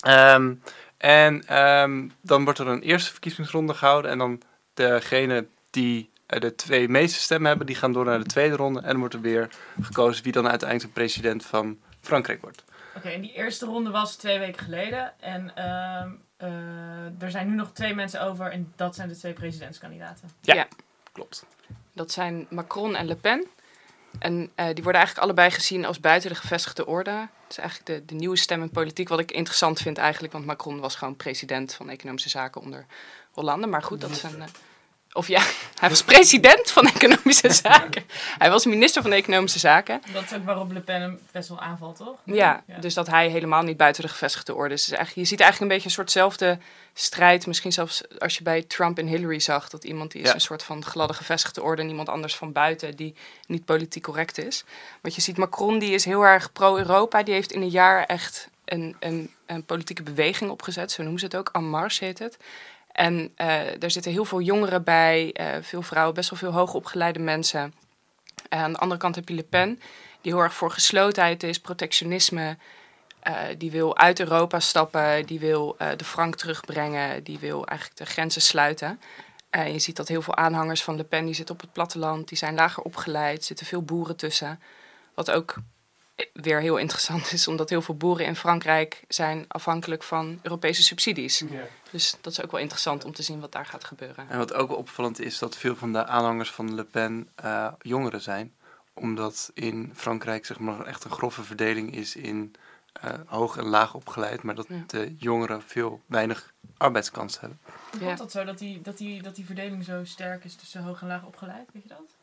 Ehm, 0.00 0.54
en 0.96 1.46
ehm, 1.46 2.08
dan 2.20 2.44
wordt 2.44 2.58
er 2.58 2.66
een 2.66 2.82
eerste 2.82 3.10
verkiezingsronde 3.10 3.74
gehouden. 3.74 4.10
En 4.10 4.18
dan 4.18 4.42
degene 4.74 5.46
die 5.70 6.10
eh, 6.26 6.40
de 6.40 6.54
twee 6.54 6.88
meeste 6.88 7.20
stemmen 7.20 7.48
hebben, 7.48 7.66
die 7.66 7.76
gaan 7.76 7.92
door 7.92 8.04
naar 8.04 8.18
de 8.18 8.24
tweede 8.24 8.56
ronde. 8.56 8.80
En 8.80 8.88
dan 8.88 8.98
wordt 8.98 9.14
er 9.14 9.20
weer 9.20 9.48
gekozen 9.80 10.24
wie 10.24 10.32
dan 10.32 10.48
uiteindelijk 10.48 10.94
de 10.94 11.00
president 11.00 11.46
van 11.46 11.78
Frankrijk 12.00 12.40
wordt. 12.40 12.64
Oké, 12.96 13.08
en 13.08 13.20
die 13.20 13.32
eerste 13.32 13.66
ronde 13.66 13.90
was 13.90 14.16
twee 14.16 14.38
weken 14.38 14.64
geleden. 14.64 15.12
En 15.20 15.52
ehm, 15.54 16.10
eh, 16.36 17.22
er 17.22 17.30
zijn 17.30 17.48
nu 17.48 17.54
nog 17.54 17.72
twee 17.72 17.94
mensen 17.94 18.22
over. 18.22 18.50
En 18.50 18.72
dat 18.76 18.94
zijn 18.94 19.08
de 19.08 19.16
twee 19.16 19.32
presidentskandidaten. 19.32 20.30
Klopt. 21.12 21.46
Dat 21.92 22.12
zijn 22.12 22.46
Macron 22.50 22.94
en 22.94 23.06
Le 23.06 23.16
Pen. 23.16 23.46
En 24.18 24.50
eh, 24.54 24.64
die 24.64 24.82
worden 24.82 25.00
eigenlijk 25.02 25.18
allebei 25.18 25.50
gezien 25.50 25.84
als 25.84 26.00
buiten 26.00 26.30
de 26.30 26.36
gevestigde 26.36 26.86
orde. 26.86 27.10
Het 27.10 27.50
is 27.50 27.58
eigenlijk 27.58 27.88
de, 27.88 28.04
de 28.04 28.14
nieuwe 28.14 28.36
stem 28.36 28.62
in 28.62 28.70
politiek. 28.70 29.08
Wat 29.08 29.18
ik 29.18 29.32
interessant 29.32 29.80
vind 29.80 29.98
eigenlijk. 29.98 30.32
Want 30.32 30.46
Macron 30.46 30.80
was 30.80 30.94
gewoon 30.94 31.16
president 31.16 31.74
van 31.74 31.88
Economische 31.88 32.28
Zaken 32.28 32.60
onder 32.60 32.86
Hollande. 33.30 33.66
Maar 33.66 33.82
goed, 33.82 34.00
dat 34.00 34.22
een... 34.22 34.44
Of 35.16 35.28
ja, 35.28 35.42
hij 35.80 35.88
was 35.88 36.02
president 36.02 36.70
van 36.70 36.86
Economische 36.86 37.52
Zaken. 37.62 38.04
Hij 38.38 38.50
was 38.50 38.64
minister 38.64 39.02
van 39.02 39.12
Economische 39.12 39.58
Zaken. 39.58 40.02
Dat 40.12 40.24
is 40.24 40.32
ook 40.32 40.44
waarop 40.44 40.72
Le 40.72 40.80
Pen 40.80 41.00
hem 41.00 41.20
best 41.32 41.48
wel 41.48 41.60
aanvalt, 41.60 41.96
toch? 41.96 42.16
Ja, 42.24 42.62
dus 42.80 42.94
dat 42.94 43.06
hij 43.06 43.28
helemaal 43.28 43.62
niet 43.62 43.76
buiten 43.76 44.02
de 44.02 44.08
gevestigde 44.08 44.54
orde 44.54 44.74
is. 44.74 44.80
Dus 44.84 44.90
eigenlijk, 44.96 45.18
je 45.20 45.24
ziet 45.34 45.40
eigenlijk 45.40 45.70
een 45.70 45.76
beetje 45.76 45.88
een 45.90 46.04
soortzelfde 46.04 46.58
strijd. 46.94 47.46
Misschien 47.46 47.72
zelfs 47.72 48.02
als 48.18 48.36
je 48.36 48.42
bij 48.42 48.62
Trump 48.62 48.98
en 48.98 49.06
Hillary 49.06 49.38
zag. 49.40 49.68
Dat 49.68 49.84
iemand 49.84 50.12
die 50.12 50.22
is 50.22 50.28
Ja. 50.28 50.34
een 50.34 50.40
soort 50.40 50.62
van 50.62 50.84
gladde 50.84 51.14
gevestigde 51.14 51.62
orde. 51.62 51.82
En 51.82 51.88
iemand 51.88 52.08
anders 52.08 52.36
van 52.36 52.52
buiten 52.52 52.96
die 52.96 53.14
niet 53.46 53.64
politiek 53.64 54.02
correct 54.02 54.38
is. 54.38 54.64
Want 55.00 55.14
je 55.14 55.20
ziet 55.20 55.36
Macron, 55.36 55.78
die 55.78 55.94
is 55.94 56.04
heel 56.04 56.22
erg 56.22 56.52
pro-Europa. 56.52 57.22
Die 57.22 57.34
heeft 57.34 57.52
in 57.52 57.62
een 57.62 57.68
jaar 57.68 58.04
echt 58.04 58.48
een, 58.64 58.96
een, 59.00 59.30
een 59.46 59.64
politieke 59.64 60.02
beweging 60.02 60.50
opgezet. 60.50 60.92
Zo 60.92 61.02
noemen 61.02 61.20
ze 61.20 61.26
het 61.26 61.36
ook. 61.36 61.48
En 61.52 61.68
Marche 61.70 62.04
heet 62.04 62.18
het. 62.18 62.36
En 62.94 63.32
eh 63.34 63.60
daar 63.78 63.90
zitten 63.90 64.12
heel 64.12 64.24
veel 64.24 64.40
jongeren 64.40 64.84
bij. 64.84 65.32
eh, 65.32 65.46
veel 65.60 65.82
vrouwen, 65.82 66.14
best 66.14 66.30
wel 66.30 66.38
veel 66.38 66.52
hoogopgeleide 66.52 67.18
mensen. 67.18 67.74
En 68.48 68.58
aan 68.58 68.72
de 68.72 68.78
andere 68.78 69.00
kant 69.00 69.14
heb 69.14 69.28
je 69.28 69.34
Le 69.34 69.42
Pen. 69.42 69.80
Die 70.20 70.32
heel 70.32 70.42
erg 70.42 70.54
voor 70.54 70.70
geslotenheid 70.70 71.42
is, 71.42 71.60
protectionisme. 71.60 72.56
Eh, 73.20 73.34
die 73.58 73.70
wil 73.70 73.96
uit 73.96 74.20
Europa 74.20 74.60
stappen, 74.60 75.26
die 75.26 75.38
wil 75.38 75.74
eh, 75.78 75.88
de 75.96 76.04
frank 76.04 76.36
terugbrengen, 76.36 77.24
die 77.24 77.38
wil 77.38 77.66
eigenlijk 77.66 77.98
de 77.98 78.06
grenzen 78.06 78.42
sluiten. 78.42 79.00
En 79.50 79.72
je 79.72 79.78
ziet 79.78 79.96
dat 79.96 80.08
heel 80.08 80.22
veel 80.22 80.36
aanhangers 80.36 80.82
van 80.82 80.96
Le 80.96 81.04
Pen 81.04 81.24
die 81.24 81.34
zitten 81.34 81.54
op 81.54 81.60
het 81.60 81.72
platteland, 81.72 82.28
die 82.28 82.38
zijn 82.38 82.54
lager 82.54 82.82
opgeleid, 82.82 83.44
zitten 83.44 83.66
veel 83.66 83.82
boeren 83.82 84.16
tussen. 84.16 84.60
Wat 85.14 85.30
ook 85.30 85.54
weer 86.32 86.60
heel 86.60 86.76
interessant 86.76 87.32
is, 87.32 87.48
omdat 87.48 87.70
heel 87.70 87.82
veel 87.82 87.96
boeren 87.96 88.26
in 88.26 88.36
Frankrijk 88.36 89.02
zijn 89.08 89.44
afhankelijk 89.48 90.02
van 90.02 90.38
Europese 90.42 90.82
subsidies. 90.82 91.38
Ja. 91.38 91.66
Dus 91.90 92.16
dat 92.20 92.32
is 92.32 92.42
ook 92.42 92.50
wel 92.50 92.60
interessant 92.60 93.04
om 93.04 93.12
te 93.12 93.22
zien 93.22 93.40
wat 93.40 93.52
daar 93.52 93.66
gaat 93.66 93.84
gebeuren. 93.84 94.28
En 94.28 94.38
wat 94.38 94.52
ook 94.54 94.68
wel 94.68 94.76
opvallend 94.76 95.20
is, 95.20 95.38
dat 95.38 95.56
veel 95.56 95.76
van 95.76 95.92
de 95.92 96.06
aanhangers 96.06 96.50
van 96.50 96.74
Le 96.74 96.84
Pen 96.84 97.28
eh, 97.34 97.72
jongeren 97.82 98.20
zijn. 98.20 98.54
Omdat 98.92 99.50
in 99.54 99.92
Frankrijk 99.94 100.46
zeg 100.46 100.58
maar 100.58 100.86
echt 100.86 101.04
een 101.04 101.10
grove 101.10 101.42
verdeling 101.42 101.94
is 101.96 102.16
in 102.16 102.54
eh, 102.92 103.12
hoog 103.26 103.56
en 103.56 103.64
laag 103.64 103.94
opgeleid. 103.94 104.42
Maar 104.42 104.54
dat 104.54 104.66
Ja. 104.68 104.84
de 104.86 105.14
jongeren 105.18 105.62
veel 105.62 106.00
weinig 106.06 106.52
arbeidskansen 106.76 107.40
hebben. 107.40 107.58
Hoe 107.90 108.00
Ja. 108.00 108.06
komt 108.06 108.18
dat 108.18 108.30
zo 108.30 108.44
dat 108.44 108.58
die, 108.58 108.80
dat, 108.80 108.98
die, 108.98 109.22
dat 109.22 109.34
die 109.34 109.46
verdeling 109.46 109.84
zo 109.84 110.04
sterk 110.04 110.44
is 110.44 110.54
tussen 110.54 110.82
hoog 110.82 111.00
en 111.00 111.06
laag 111.06 111.24
opgeleid? 111.24 111.68
Weet 111.72 111.82
je 111.82 111.88
dat? 111.88 112.13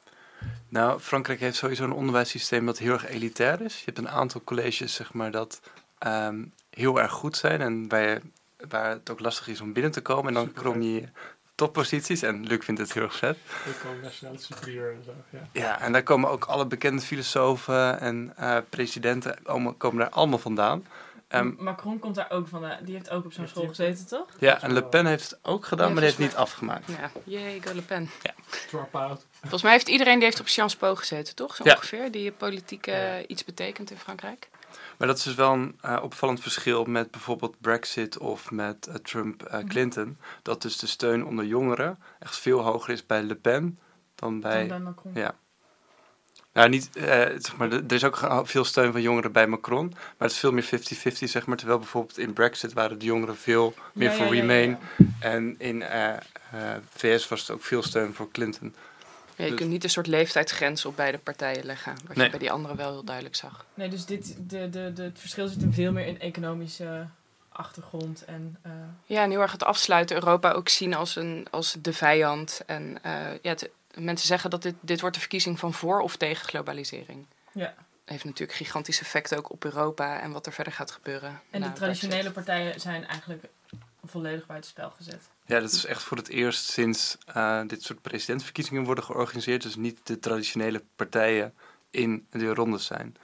Nou, 0.68 1.00
Frankrijk 1.00 1.40
heeft 1.40 1.56
sowieso 1.56 1.84
een 1.84 1.92
onderwijssysteem 1.92 2.66
dat 2.66 2.78
heel 2.78 2.94
erg 2.94 3.08
elitair 3.08 3.62
is. 3.62 3.78
Je 3.78 3.86
hebt 3.86 3.98
een 3.98 4.10
aantal 4.10 4.42
colleges 4.44 4.94
zeg 4.94 5.14
maar, 5.14 5.32
dat 5.32 5.62
ehm, 5.98 6.44
heel 6.70 7.02
erg 7.02 7.12
goed 7.12 7.38
zijn 7.38 7.62
en 7.62 7.90
waar, 7.90 8.22
het 8.90 9.10
ook 9.10 9.20
lastig 9.20 9.48
is 9.48 9.62
om 9.62 9.74
binnen 9.74 9.92
te 9.92 10.02
komen. 10.02 10.28
En 10.28 10.34
dan 10.34 10.54
krom 10.54 10.82
je 10.82 11.08
topposities 11.56 12.22
en 12.22 12.46
Luc 12.48 12.64
vindt 12.64 12.82
het 12.82 12.94
heel 12.94 13.04
erg 13.04 13.16
vet. 13.16 13.38
Eco-nationale 13.68 14.38
superieur 14.38 14.94
en 14.94 15.04
zo. 15.04 15.12
Ja. 15.30 15.48
Ja, 15.52 15.82
en 15.82 15.92
daar 15.92 16.04
komen 16.04 16.30
ook 16.30 16.46
alle 16.46 16.66
bekende 16.66 17.02
filosofen 17.02 18.00
en 18.00 18.34
eh, 18.36 18.58
presidenten 18.70 19.36
allemaal, 19.44 19.74
komen 19.74 20.00
daar 20.00 20.10
allemaal 20.10 20.40
vandaan. 20.40 20.86
Ehm, 21.28 21.52
Macron 21.58 22.00
komt 22.00 22.16
daar 22.16 22.32
ook 22.32 22.48
vandaan. 22.48 22.78
Die 22.84 22.94
heeft 22.94 23.10
ook 23.10 23.26
op 23.26 23.34
zo'n 23.34 23.48
school 23.48 23.68
gezeten, 23.68 24.08
toch? 24.08 24.28
ja, 24.40 24.62
en 24.62 24.74
Le 24.74 24.84
Pen 24.84 25.06
heeft 25.06 25.30
het 25.30 25.40
ook 25.42 25.66
gedaan, 25.66 25.88
Ja, 25.88 25.94
maar 25.94 26.04
die 26.04 26.12
heeft 26.12 26.16
volgens 26.16 26.36
niet 26.36 26.48
afgemaakt. 26.48 26.88
Ja, 26.88 27.12
jee, 27.24 27.62
go 27.62 27.74
Le 27.74 27.82
Pen. 27.82 28.10
Drop 28.70 28.96
out. 28.96 29.26
Volgens 29.42 29.62
mij 29.62 29.72
heeft 29.72 29.90
iedereen 29.90 30.16
die 30.16 30.24
heeft 30.24 30.40
op 30.40 30.48
Sciences 30.48 30.80
Po 30.80 30.96
gezeten, 30.96 31.36
toch? 31.36 31.56
Zo 31.56 31.64
Ja. 31.66 31.74
ongeveer, 31.76 32.12
die 32.12 32.32
politiek 32.32 32.88
eh, 32.88 33.14
iets 33.28 33.44
betekent 33.44 33.92
in 33.92 33.98
Frankrijk. 33.98 34.50
Maar 34.98 35.08
dat 35.08 35.18
is 35.18 35.24
dus 35.24 35.36
wel 35.36 35.52
een 35.54 35.78
eh, 35.82 36.00
opvallend 36.02 36.42
verschil 36.42 36.84
met 36.84 37.12
bijvoorbeeld 37.12 37.56
Brexit 37.62 38.18
of 38.18 38.52
met 38.52 38.88
eh, 38.88 38.96
Trump-Clinton. 38.96 40.18
dat 40.42 40.62
dus 40.62 40.78
de 40.78 40.88
steun 40.88 41.26
onder 41.26 41.46
jongeren 41.46 42.00
echt 42.20 42.38
veel 42.38 42.60
hoger 42.60 42.94
is 42.94 43.06
bij 43.06 43.24
Le 43.24 43.36
Pen 43.36 43.80
dan 44.16 44.40
bij... 44.40 44.58
Dan 44.60 44.68
bij 44.68 44.80
Macron. 44.80 45.12
Ja. 45.16 45.36
Nou, 46.54 46.70
niet, 46.70 46.96
eh, 46.96 47.04
zeg 47.38 47.58
maar, 47.58 47.72
er 47.72 47.92
is 47.94 48.04
ook 48.04 48.20
veel 48.44 48.64
steun 48.64 48.92
van 48.92 49.02
jongeren 49.02 49.32
bij 49.32 49.48
Macron, 49.48 49.88
maar 49.90 50.28
het 50.28 50.32
is 50.32 50.38
veel 50.40 50.52
meer 50.52 50.64
50-50, 50.64 51.30
zeg 51.30 51.46
maar. 51.46 51.58
Terwijl 51.58 51.80
bijvoorbeeld 51.80 52.18
in 52.18 52.34
Brexit 52.34 52.74
waren 52.74 53.00
de 53.00 53.06
jongeren 53.06 53.38
veel 53.38 53.74
meer 53.94 54.10
Ja, 54.10 54.16
voor 54.16 54.26
ja, 54.26 54.32
ja, 54.34 54.38
ja, 54.38 54.42
Remain. 54.42 54.78
ja. 54.98 55.06
En 55.20 55.56
in 55.58 55.82
eh, 55.82 56.14
eh, 56.14 56.20
VS 56.96 57.28
was 57.28 57.40
het 57.42 57.50
ook 57.52 57.64
veel 57.64 57.84
steun 57.84 58.14
voor 58.14 58.32
Clinton. 58.32 58.76
Ja, 59.42 59.48
je 59.48 59.52
Dus- 59.52 59.60
kunt 59.60 59.72
niet 59.72 59.84
een 59.84 59.90
soort 59.90 60.08
leeftijdsgrens 60.08 60.86
op 60.86 60.96
beide 60.96 61.18
partijen 61.18 61.66
leggen. 61.66 61.96
Wat 62.08 62.16
Nee. 62.16 62.26
je 62.26 62.32
bij 62.32 62.40
die 62.40 62.52
anderen 62.52 62.78
wel 62.78 62.92
heel 62.92 63.04
duidelijk 63.04 63.36
zag. 63.36 63.66
Nee, 63.74 63.90
dus 63.90 64.06
dit, 64.06 64.36
de, 64.50 64.70
de, 64.70 64.94
de, 64.94 65.02
het 65.04 65.20
verschil 65.20 65.48
zit 65.48 65.62
hem 65.62 65.74
veel 65.74 65.92
meer 65.92 66.06
in 66.06 66.20
economische 66.20 67.08
achtergrond. 67.50 68.26
En, 68.26 68.58
eh, 68.62 68.72
Ja, 69.06 69.24
en 69.24 69.30
heel 69.30 69.42
erg 69.42 69.52
het 69.52 69.64
afsluiten. 69.64 70.16
Europa 70.16 70.52
ook 70.52 70.70
zien 70.70 70.94
als, 70.94 71.16
een, 71.16 71.48
als 71.52 71.76
de 71.82 71.94
vijand. 71.94 72.62
En 72.66 72.98
eh, 73.04 73.12
ja, 73.42 73.50
het- 73.50 73.70
mensen 73.96 74.28
zeggen 74.28 74.50
dat 74.50 74.62
dit, 74.62 74.76
dit 74.82 75.00
wordt 75.00 75.16
de 75.16 75.22
verkiezing 75.22 75.60
van 75.60 75.74
voor 75.74 76.00
of 76.02 76.16
tegen 76.16 76.48
globalisering. 76.48 77.26
ja. 77.52 77.74
Heeft 78.06 78.24
natuurlijk 78.26 78.58
gigantisch 78.58 79.02
effect 79.02 79.36
ook 79.36 79.52
op 79.52 79.64
Europa 79.66 80.20
en 80.22 80.32
wat 80.32 80.46
er 80.46 80.52
verder 80.54 80.74
gaat 80.74 80.92
gebeuren. 80.92 81.42
en 81.50 81.62
de 81.62 81.74
traditionele 81.74 82.32
partijen 82.32 82.80
zijn 82.80 83.06
eigenlijk 83.08 83.44
volledig 84.06 84.46
buitenspel 84.46 84.90
gezet. 84.90 85.22
Ja, 85.52 85.60
dat 85.60 85.72
is 85.72 85.86
echt 85.86 86.04
voor 86.04 86.18
het 86.18 86.28
eerst 86.30 86.66
sinds 86.66 87.18
eh, 87.26 87.62
dit 87.68 87.84
soort 87.84 88.02
presidentsverkiezingen 88.02 88.84
worden 88.84 89.04
georganiseerd. 89.04 89.62
Dus 89.62 89.76
niet 89.76 90.00
de 90.04 90.20
traditionele 90.20 90.84
partijen 90.96 91.54
in 91.90 92.26
de 92.30 92.54
rondes 92.54 92.86
zijn. 92.86 93.16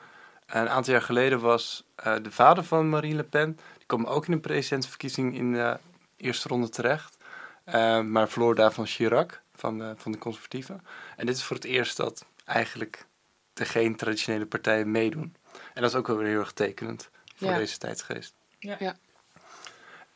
Een 0.46 0.70
aantal 0.70 0.94
jaar 0.94 1.02
geleden 1.02 1.40
was 1.40 1.84
eh, 1.96 2.16
de 2.22 2.32
vader 2.32 2.64
van 2.64 2.90
Marine 2.90 3.16
Le 3.16 3.24
Pen. 3.24 3.60
Die 3.78 3.86
kwam 3.86 4.06
ook 4.06 4.26
in 4.28 4.34
een 4.34 4.42
presidentsverkiezing 4.42 5.36
in 5.36 5.54
de 5.54 5.78
eerste 6.18 6.48
ronde 6.48 6.70
terecht. 6.70 7.18
Eh, 7.64 8.02
maar 8.02 8.30
verloor 8.30 8.56
daar 8.56 8.72
van 8.72 8.86
Chirac, 8.86 9.42
van, 9.56 9.84
eh, 9.84 9.92
van 9.96 10.12
de 10.12 10.18
conservatieven. 10.18 10.84
En 11.16 11.26
dit 11.26 11.36
is 11.36 11.44
voor 11.44 11.56
het 11.56 11.66
eerst 11.66 11.98
dat 11.98 12.26
eigenlijk 12.46 13.06
de 13.54 13.66
geen 13.66 13.96
traditionele 13.96 14.46
partijen 14.46 14.92
meedoen. 14.92 15.36
En 15.74 15.82
dat 15.82 15.90
is 15.92 15.96
ook 15.96 16.08
wel 16.08 16.18
weer 16.18 16.28
heel 16.28 16.40
erg 16.40 16.52
tekenend 16.52 17.10
voor 17.36 17.48
Ja. 17.48 17.58
deze 17.58 17.78
tijdsgeest. 17.78 18.34
Ja. 18.60 18.76
Ja. 18.80 18.96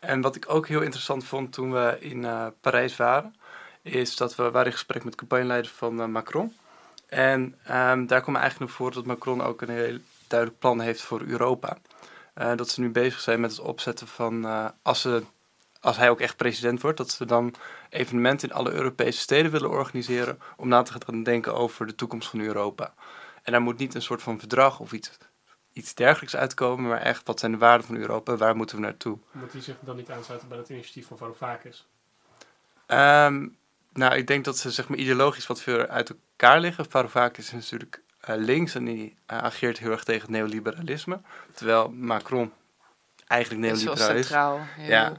En 0.02 0.22
wat 0.22 0.36
ik 0.36 0.46
ook 0.50 0.68
heel 0.68 0.82
interessant 0.82 1.26
vond 1.26 1.54
toen 1.54 1.72
we 1.72 1.98
in 2.00 2.26
eh, 2.26 2.48
Parijs 2.62 2.96
waren, 2.96 3.36
is 3.82 4.16
dat 4.16 4.36
we 4.36 4.52
waren 4.52 4.66
in 4.66 4.72
gesprek 4.72 5.04
met 5.04 5.12
de 5.12 5.20
campagneleider 5.20 5.72
van 5.76 6.02
eh, 6.02 6.08
Macron. 6.08 6.56
En 7.08 7.56
ehm, 7.64 8.06
daar 8.06 8.22
kwam 8.22 8.36
eigenlijk 8.36 8.60
naar 8.70 8.78
voren 8.78 8.94
dat 8.94 9.06
Macron 9.06 9.42
ook 9.42 9.62
een 9.62 9.70
heel 9.70 9.98
duidelijk 10.28 10.60
plan 10.60 10.80
heeft 10.80 11.02
voor 11.02 11.22
Europa. 11.22 11.78
Eh, 12.34 12.56
dat 12.56 12.70
ze 12.70 12.82
nu 12.82 12.90
bezig 12.90 13.20
zijn 13.20 13.40
met 13.40 13.52
het 13.52 13.60
opzetten 13.60 14.08
van, 14.08 14.46
als, 14.82 15.08
als 15.80 15.98
hij 15.98 16.10
ook 16.10 16.20
echt 16.20 16.38
president 16.38 16.82
wordt, 16.82 16.98
dat 16.98 17.12
ze 17.12 17.26
dan 17.26 17.54
evenementen 17.90 18.50
in 18.50 18.56
alle 18.56 18.72
Europese 18.72 19.20
steden 19.20 19.52
willen 19.52 19.70
organiseren 19.70 20.40
om 20.58 20.68
na 20.68 20.82
te 20.82 20.94
gaan 20.94 21.24
denken 21.24 21.56
over 21.56 21.88
de 21.88 21.96
toekomst 21.96 22.30
van 22.30 22.40
Europa. 22.40 22.94
En 23.44 23.52
daar 23.52 23.62
moet 23.62 23.78
niet 23.78 23.96
een 23.96 24.02
soort 24.02 24.22
van 24.22 24.40
verdrag 24.40 24.80
of 24.80 24.92
iets, 24.92 25.18
iets 25.74 25.94
dergelijks 25.94 26.36
uitkomen, 26.36 26.90
maar 26.90 27.02
echt 27.02 27.28
wat 27.28 27.40
zijn 27.40 27.52
de 27.52 27.58
waarden 27.58 27.88
van 27.88 27.96
Europa, 27.96 28.36
waar 28.38 28.56
moeten 28.56 28.76
we 28.76 28.82
naartoe? 28.82 29.18
Moet 29.32 29.52
hij 29.52 29.62
zich 29.62 29.76
dan 29.80 29.96
niet 29.96 30.10
aansluiten 30.10 30.50
bij 30.50 30.58
het 30.58 30.70
initiatief 30.70 31.08
van 31.08 31.18
Varoufakis? 31.18 31.88
Ehm, 32.86 33.48
nou, 33.94 34.16
ik 34.16 34.28
denk 34.28 34.46
dat 34.46 34.58
ze 34.58 34.72
zeg 34.72 34.88
maar, 34.88 34.98
ideologisch 34.98 35.48
wat 35.48 35.62
veel 35.62 35.86
uit 35.86 36.10
elkaar 36.10 36.60
liggen. 36.60 36.86
Varoufakis 36.90 37.46
is 37.46 37.52
natuurlijk 37.52 38.02
eh, 38.20 38.36
links 38.38 38.76
en 38.76 38.86
die 38.86 39.16
eh, 39.26 39.38
ageert 39.38 39.78
heel 39.80 39.92
erg 39.92 40.04
tegen 40.04 40.22
het 40.22 40.30
neoliberalisme. 40.30 41.22
Terwijl 41.54 41.90
Macron 41.90 42.54
eigenlijk 43.28 43.64
Dat 43.68 43.78
is 43.78 43.84
wel 43.84 43.94
neoliberaal 43.96 44.20
is. 44.20 44.28
centraal. 44.28 44.60
Heel... 44.76 44.90
Ja. 44.90 45.14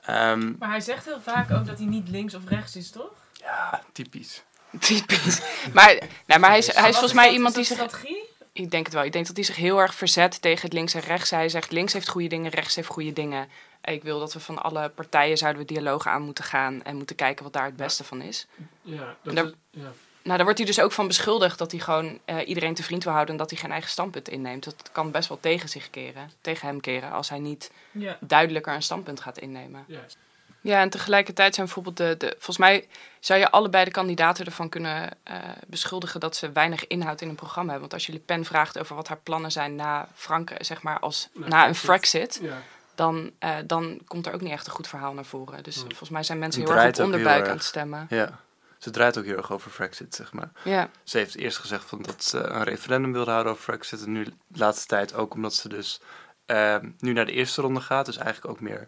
Ehm, 0.00 0.52
Maar 0.58 0.70
hij 0.70 0.80
zegt 0.80 1.04
heel 1.04 1.20
vaak 1.20 1.50
ook 1.50 1.66
dat 1.66 1.78
hij 1.78 1.86
niet 1.86 2.08
links 2.08 2.34
of 2.34 2.48
rechts 2.48 2.76
is, 2.76 2.90
toch? 2.90 3.12
ja, 3.32 3.82
typisch. 3.92 4.42
Typisch. 4.78 5.40
Maar, 5.72 5.98
nou, 6.26 6.40
maar 6.40 6.50
hij 6.50 6.58
is, 6.58 6.74
hij 6.74 6.88
is 6.88 6.94
volgens 6.94 7.12
mij 7.12 7.32
iemand 7.32 7.54
die 7.54 7.62
Is 7.62 7.68
zich... 7.68 7.78
dat 7.78 7.88
strategie? 7.88 8.28
Ik 8.52 8.70
denk 8.70 8.84
het 8.84 8.94
wel. 8.94 9.04
Ik 9.04 9.12
denk 9.12 9.26
dat 9.26 9.36
hij 9.36 9.44
zich 9.44 9.56
heel 9.56 9.78
erg 9.80 9.94
verzet 9.94 10.42
tegen 10.42 10.62
het 10.62 10.72
links 10.72 10.94
en 10.94 11.00
rechts. 11.00 11.30
Hij 11.30 11.48
zegt 11.48 11.70
links 11.72 11.92
heeft 11.92 12.08
goede 12.08 12.28
dingen, 12.28 12.50
rechts 12.50 12.74
heeft 12.74 12.88
goede 12.88 13.12
dingen. 13.12 13.48
Ik 13.84 14.02
wil 14.02 14.18
dat 14.18 14.32
we 14.32 14.40
van 14.40 14.62
alle 14.62 14.88
partijen 14.88 15.36
zouden 15.38 15.62
we 15.62 15.72
dialoog 15.72 16.06
aan 16.06 16.22
moeten 16.22 16.44
gaan 16.44 16.82
en 16.82 16.96
moeten 16.96 17.16
kijken 17.16 17.44
wat 17.44 17.52
daar 17.52 17.64
het 17.64 17.76
beste 17.76 18.04
van 18.04 18.22
is. 18.22 18.46
Ja, 18.82 19.16
dat 19.22 19.34
Daar- 19.34 19.44
is, 19.44 19.52
ja. 19.70 19.92
Nou, 20.22 20.36
daar 20.36 20.44
wordt 20.44 20.58
hij 20.58 20.66
dus 20.66 20.80
ook 20.80 20.92
van 20.92 21.06
beschuldigd 21.06 21.58
dat 21.58 21.70
hij 21.70 21.80
gewoon 21.80 22.18
eh, 22.24 22.48
iedereen 22.48 22.74
te 22.74 22.82
vriend 22.82 23.04
wil 23.04 23.12
houden 23.12 23.34
en 23.34 23.40
dat 23.40 23.50
hij 23.50 23.58
geen 23.58 23.70
eigen 23.70 23.90
standpunt 23.90 24.28
inneemt. 24.28 24.64
Dat 24.64 24.88
kan 24.92 25.10
best 25.10 25.28
wel 25.28 25.40
tegen 25.40 25.68
zich 25.68 25.90
keren, 25.90 26.30
tegen 26.40 26.66
hem 26.68 26.80
keren, 26.80 27.10
als 27.12 27.28
hij 27.28 27.38
niet 27.38 27.70
Ja. 27.90 28.18
duidelijker 28.20 28.74
een 28.74 28.82
standpunt 28.82 29.20
gaat 29.20 29.38
innemen. 29.38 29.84
juist. 29.86 30.16
Ja, 30.60 30.80
en 30.80 30.90
tegelijkertijd 30.90 31.54
zijn 31.54 31.66
bijvoorbeeld 31.66 31.96
de, 31.96 32.14
de. 32.18 32.32
Volgens 32.34 32.58
mij 32.58 32.88
zou 33.20 33.40
je 33.40 33.50
allebei 33.50 33.84
de 33.84 33.90
kandidaten 33.90 34.44
ervan 34.46 34.68
kunnen 34.68 35.10
eh, 35.22 35.36
beschuldigen 35.66 36.20
dat 36.20 36.36
ze 36.36 36.52
weinig 36.52 36.86
inhoud 36.86 37.20
in 37.20 37.28
een 37.28 37.34
programma 37.34 37.70
hebben. 37.70 37.88
Want 37.88 37.92
als 37.92 38.06
je 38.06 38.12
Le 38.12 38.18
Pen 38.18 38.44
vraagt 38.44 38.78
over 38.78 38.96
wat 38.96 39.08
haar 39.08 39.20
plannen 39.22 39.52
zijn 39.52 39.74
na 39.74 40.08
Frankrijk, 40.14 40.64
zeg 40.64 40.82
maar, 40.82 40.98
als 40.98 41.28
Na 41.32 41.46
na 41.48 41.66
een 41.66 41.72
Brexit. 41.72 41.84
Frexit, 41.84 42.38
Ja. 42.42 42.56
dan, 42.94 43.30
eh, 43.38 43.56
dan 43.66 44.00
komt 44.06 44.26
er 44.26 44.32
ook 44.34 44.40
niet 44.40 44.52
echt 44.52 44.66
een 44.66 44.72
goed 44.72 44.88
verhaal 44.88 45.12
naar 45.12 45.24
voren. 45.24 45.62
Dus 45.62 45.74
Hmm. 45.76 45.84
volgens 45.86 46.10
mij 46.10 46.22
zijn 46.22 46.38
mensen 46.38 46.62
heel 46.62 46.74
erg 46.74 46.98
op 46.98 47.04
onderbuik 47.04 47.40
erg. 47.40 47.48
aan 47.50 47.56
het 47.56 47.64
stemmen. 47.64 48.06
Ja. 48.10 48.38
Ze 48.78 48.90
draait 48.90 49.18
ook 49.18 49.24
heel 49.24 49.36
erg 49.36 49.52
over 49.52 49.70
Brexit, 49.70 50.14
zeg 50.14 50.32
maar. 50.32 50.50
Ja, 50.64 50.88
Ze 51.04 51.18
heeft 51.18 51.36
eerst 51.36 51.58
gezegd 51.58 51.84
van 51.84 52.02
dat 52.02 52.24
ze 52.24 52.38
een 52.38 52.62
referendum 52.64 53.12
wilde 53.12 53.30
houden 53.30 53.52
over 53.52 53.64
Brexit. 53.64 54.04
En 54.04 54.12
nu 54.12 54.24
de 54.24 54.32
laatste 54.58 54.86
tijd 54.86 55.14
ook 55.14 55.34
omdat 55.34 55.54
ze 55.54 55.68
dus 55.68 56.00
ehm, 56.46 56.88
nu 56.98 57.12
naar 57.12 57.26
de 57.26 57.32
eerste 57.32 57.60
ronde 57.60 57.80
gaat. 57.80 58.06
Dus 58.06 58.16
eigenlijk 58.16 58.54
ook 58.54 58.60
meer 58.60 58.80
eh, 58.80 58.86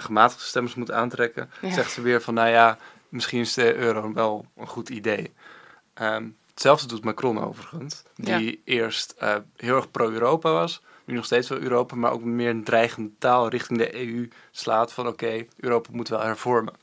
gematigde 0.00 0.44
stemmers 0.44 0.74
moet 0.74 0.90
aantrekken. 0.90 1.50
Ja. 1.60 1.72
Zegt 1.72 1.92
ze 1.92 2.02
weer 2.02 2.22
van 2.22 2.34
nou 2.34 2.48
ja, 2.48 2.78
misschien 3.08 3.40
is 3.40 3.54
de 3.54 3.74
euro 3.74 4.12
wel 4.12 4.46
een 4.56 4.66
goed 4.66 4.88
idee. 4.88 5.32
Ehm, 5.94 6.28
hetzelfde 6.50 6.86
doet 6.86 7.04
Macron 7.04 7.44
overigens, 7.44 8.02
die 8.14 8.62
eerst 8.64 9.14
eh, 9.18 9.36
heel 9.56 9.76
erg 9.76 9.90
pro-Europa 9.90 10.52
was, 10.52 10.82
nu 11.04 11.14
nog 11.14 11.24
steeds 11.24 11.48
wel 11.48 11.58
Europa, 11.58 11.96
maar 11.96 12.12
ook 12.12 12.22
meer 12.22 12.50
een 12.50 12.64
dreigende 12.64 13.10
taal 13.18 13.48
richting 13.48 13.78
de 13.78 14.06
EU 14.06 14.28
slaat 14.50 14.92
van 14.92 15.06
oké, 15.06 15.46
Europa 15.56 15.88
moet 15.92 16.08
wel 16.08 16.20
hervormen. 16.20 16.74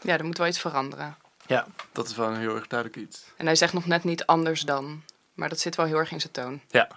Ja, 0.00 0.18
er 0.18 0.24
moet 0.24 0.38
wel 0.38 0.46
iets 0.46 0.60
veranderen. 0.60 1.16
Ja, 1.46 1.66
dat 1.92 2.08
is 2.08 2.16
wel 2.16 2.28
een 2.28 2.36
heel 2.36 2.54
erg 2.54 2.66
duidelijk 2.66 3.00
iets. 3.00 3.24
En 3.36 3.46
hij 3.46 3.54
zegt 3.54 3.72
nog 3.72 3.86
net 3.86 4.04
niet 4.04 4.26
anders 4.26 4.60
dan. 4.60 5.02
Maar 5.34 5.48
dat 5.48 5.60
zit 5.60 5.76
wel 5.76 5.86
heel 5.86 5.98
erg 5.98 6.12
in 6.12 6.20
zijn 6.20 6.32
toon. 6.32 6.60
Ja. 6.68 6.88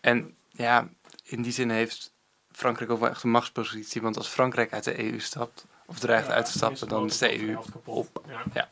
En 0.00 0.36
ja, 0.50 0.88
in 1.22 1.42
die 1.42 1.52
zin 1.52 1.70
heeft 1.70 2.12
Frankrijk 2.56 2.90
ook 2.90 3.00
wel 3.00 3.08
echt 3.08 3.22
een 3.22 3.30
machtspositie. 3.30 4.02
Want 4.02 4.16
als 4.16 4.28
Frankrijk 4.28 4.72
uit 4.72 4.84
de 4.84 5.04
EU 5.04 5.20
stapt, 5.20 5.66
of 5.86 5.98
dreigt 5.98 6.26
Ja, 6.26 6.32
uit 6.32 6.44
te 6.44 6.50
stappen, 6.50 6.88
dan 6.88 7.04
is 7.04 7.18
de 7.18 7.40
EU 7.40 7.56
op. 7.84 8.22
Ja, 8.28 8.68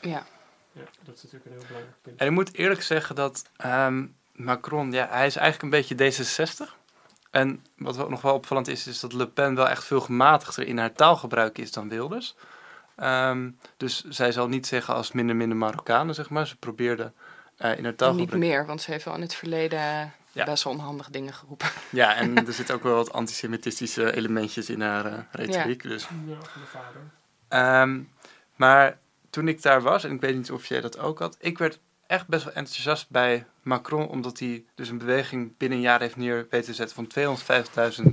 Ja. 0.00 0.26
ja, 0.72 0.82
dat 1.02 1.16
is 1.16 1.22
natuurlijk 1.22 1.44
een 1.44 1.52
heel 1.52 1.66
belangrijk 1.66 1.96
punt. 2.02 2.20
En 2.20 2.26
ik 2.26 2.32
moet 2.32 2.54
eerlijk 2.54 2.82
zeggen 2.82 3.14
dat 3.14 3.44
ehm, 3.56 4.06
Macron, 4.32 4.92
ja, 4.92 5.08
hij 5.10 5.26
is 5.26 5.36
eigenlijk 5.36 5.62
een 5.62 5.96
beetje 5.96 6.24
D66. 6.24 6.74
En 7.30 7.64
wat 7.76 7.96
wel 7.96 8.08
nog 8.08 8.20
wel 8.22 8.34
opvallend 8.34 8.68
is, 8.68 8.86
is 8.86 9.00
dat 9.00 9.12
Le 9.12 9.28
Pen 9.28 9.54
wel 9.54 9.68
echt 9.68 9.84
veel 9.84 10.00
gematigder 10.00 10.66
in 10.66 10.78
haar 10.78 10.92
taalgebruik 10.92 11.58
is 11.58 11.72
dan 11.72 11.88
Wilders. 11.88 12.34
Ehm, 12.96 13.50
dus 13.76 14.04
zij 14.04 14.32
zal 14.32 14.48
niet 14.48 14.66
zeggen 14.66 14.94
als 14.94 15.12
minder 15.12 15.36
minder 15.36 15.56
Marokkanen, 15.56 16.14
zeg 16.14 16.30
maar. 16.30 16.46
Ze 16.46 16.56
probeerde 16.56 17.12
eh, 17.56 17.70
in 17.70 17.76
haar 17.76 17.82
Niet 17.82 17.98
taalgebruik... 17.98 18.42
meer, 18.42 18.66
want 18.66 18.82
ze 18.82 18.90
heeft 18.90 19.04
wel 19.04 19.14
in 19.14 19.20
het 19.20 19.34
verleden 19.34 20.12
Ja. 20.36 20.44
best 20.44 20.64
wel 20.64 20.72
onhandige 20.72 21.10
dingen 21.10 21.32
geroepen. 21.32 21.68
Ja, 21.90 22.14
en 22.14 22.36
er 22.46 22.52
zitten 22.52 22.74
ook 22.74 22.82
wel 22.82 22.94
wat 22.94 23.12
antisemitische 23.12 24.16
elementjes 24.16 24.70
in 24.70 24.80
haar 24.80 25.06
eh, 25.06 25.18
retoriek. 25.30 25.82
Dus 25.82 26.02
Ja, 26.02 26.34
van 26.40 26.60
de 26.60 26.66
vader. 26.66 27.00
Ehm, 27.48 28.00
maar 28.56 28.98
toen 29.30 29.48
ik 29.48 29.62
daar 29.62 29.82
was, 29.82 30.04
en 30.04 30.12
ik 30.12 30.20
weet 30.20 30.36
niet 30.36 30.50
of 30.50 30.66
jij 30.66 30.80
dat 30.80 30.98
ook 30.98 31.18
had, 31.18 31.36
ik 31.40 31.58
werd 31.58 31.78
echt 32.06 32.26
best 32.26 32.44
wel 32.44 32.54
enthousiast 32.54 33.10
bij 33.10 33.46
Macron, 33.62 34.08
omdat 34.08 34.38
hij 34.38 34.64
dus 34.74 34.88
een 34.88 34.98
beweging 34.98 35.56
binnen 35.56 35.78
een 35.78 35.84
jaar 35.84 36.00
heeft 36.00 36.16
neer 36.16 36.46
weten 36.50 36.66
te 36.66 36.74
zetten 36.74 37.06
van 37.08 37.36
250.000 38.00 38.12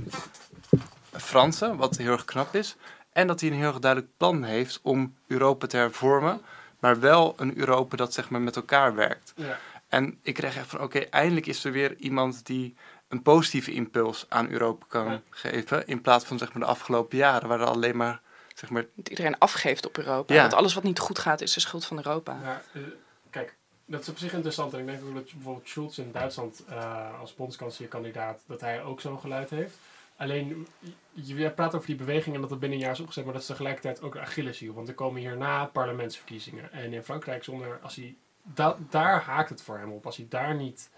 Fransen, 1.12 1.76
wat 1.76 1.96
heel 1.96 2.12
erg 2.12 2.24
knap 2.24 2.54
is. 2.54 2.76
En 3.12 3.26
dat 3.26 3.40
hij 3.40 3.50
een 3.50 3.56
heel 3.56 3.68
erg 3.68 3.78
duidelijk 3.78 4.12
plan 4.16 4.42
heeft 4.42 4.80
om 4.82 5.14
Europa 5.26 5.66
te 5.66 5.76
hervormen, 5.76 6.40
maar 6.78 7.00
wel 7.00 7.34
een 7.36 7.58
Europa 7.58 7.96
dat 7.96 8.12
zeg 8.14 8.30
maar 8.30 8.40
met 8.40 8.56
elkaar 8.56 8.94
werkt. 8.94 9.32
Ja. 9.36 9.58
En 9.94 10.18
ik 10.22 10.34
kreeg 10.34 10.56
echt 10.56 10.66
van, 10.66 10.80
oké, 10.80 10.98
eindelijk 10.98 11.46
is 11.46 11.64
er 11.64 11.72
weer 11.72 11.96
iemand 11.96 12.46
die 12.46 12.76
een 13.08 13.22
positieve 13.22 13.72
impuls 13.72 14.26
aan 14.28 14.50
Europa 14.50 14.86
kan 14.88 15.10
Ja. 15.10 15.20
geven, 15.30 15.86
in 15.86 16.00
plaats 16.00 16.24
van 16.24 16.38
zeg 16.38 16.52
maar 16.52 16.62
de 16.62 16.68
afgelopen 16.68 17.18
jaren, 17.18 17.48
waar 17.48 17.60
er 17.60 17.66
alleen 17.66 17.96
maar 17.96 18.20
zeg 18.54 18.70
maar 18.70 18.86
Dat 18.94 19.08
iedereen 19.08 19.38
afgeeft 19.38 19.86
op 19.86 19.98
Europa. 19.98 20.34
Ja. 20.34 20.40
Want 20.40 20.54
alles 20.54 20.74
wat 20.74 20.82
niet 20.82 20.98
goed 20.98 21.18
gaat 21.18 21.40
is 21.40 21.52
de 21.52 21.60
schuld 21.60 21.84
van 21.84 21.96
Europa. 21.96 22.38
Ja, 22.42 22.62
eh, 22.72 22.82
kijk, 23.30 23.56
dat 23.84 24.00
is 24.00 24.08
op 24.08 24.18
zich 24.18 24.32
interessant. 24.32 24.72
En 24.72 24.78
ik 24.78 24.86
denk 24.86 25.02
ook 25.04 25.14
dat 25.14 25.32
bijvoorbeeld 25.32 25.68
Schulz 25.68 25.98
in 25.98 26.12
Duitsland 26.12 26.64
eh, 26.68 27.20
als 27.20 27.34
bondskanselier-kandidaat, 27.34 28.42
dat 28.46 28.60
hij 28.60 28.82
ook 28.82 29.00
zo'n 29.00 29.20
geluid 29.20 29.50
heeft. 29.50 29.76
Alleen, 30.16 30.66
je, 31.12 31.50
praat 31.50 31.74
over 31.74 31.86
die 31.86 31.96
beweging 31.96 32.34
en 32.34 32.40
dat 32.40 32.50
het 32.50 32.58
binnen 32.58 32.78
een 32.78 32.84
jaar 32.84 32.94
is 32.94 33.00
opgezet, 33.00 33.24
maar 33.24 33.32
dat 33.32 33.42
is 33.42 33.48
tegelijkertijd 33.48 34.02
ook 34.02 34.14
een 34.14 34.20
Achilleshiel. 34.20 34.74
Want 34.74 34.88
er 34.88 34.94
komen 34.94 35.20
hierna 35.20 35.64
parlementsverkiezingen. 35.64 36.72
En 36.72 36.92
in 36.92 37.02
Frankrijk, 37.02 37.44
zonder, 37.44 37.78
als 37.82 37.96
hij, 37.96 38.16
da- 38.44 38.76
daar 38.90 39.20
haakt 39.22 39.48
het 39.48 39.62
voor 39.62 39.78
hem 39.78 39.92
op. 39.92 40.06
Als 40.06 40.16
hij 40.16 40.26
daar 40.28 40.54
niet 40.54 40.90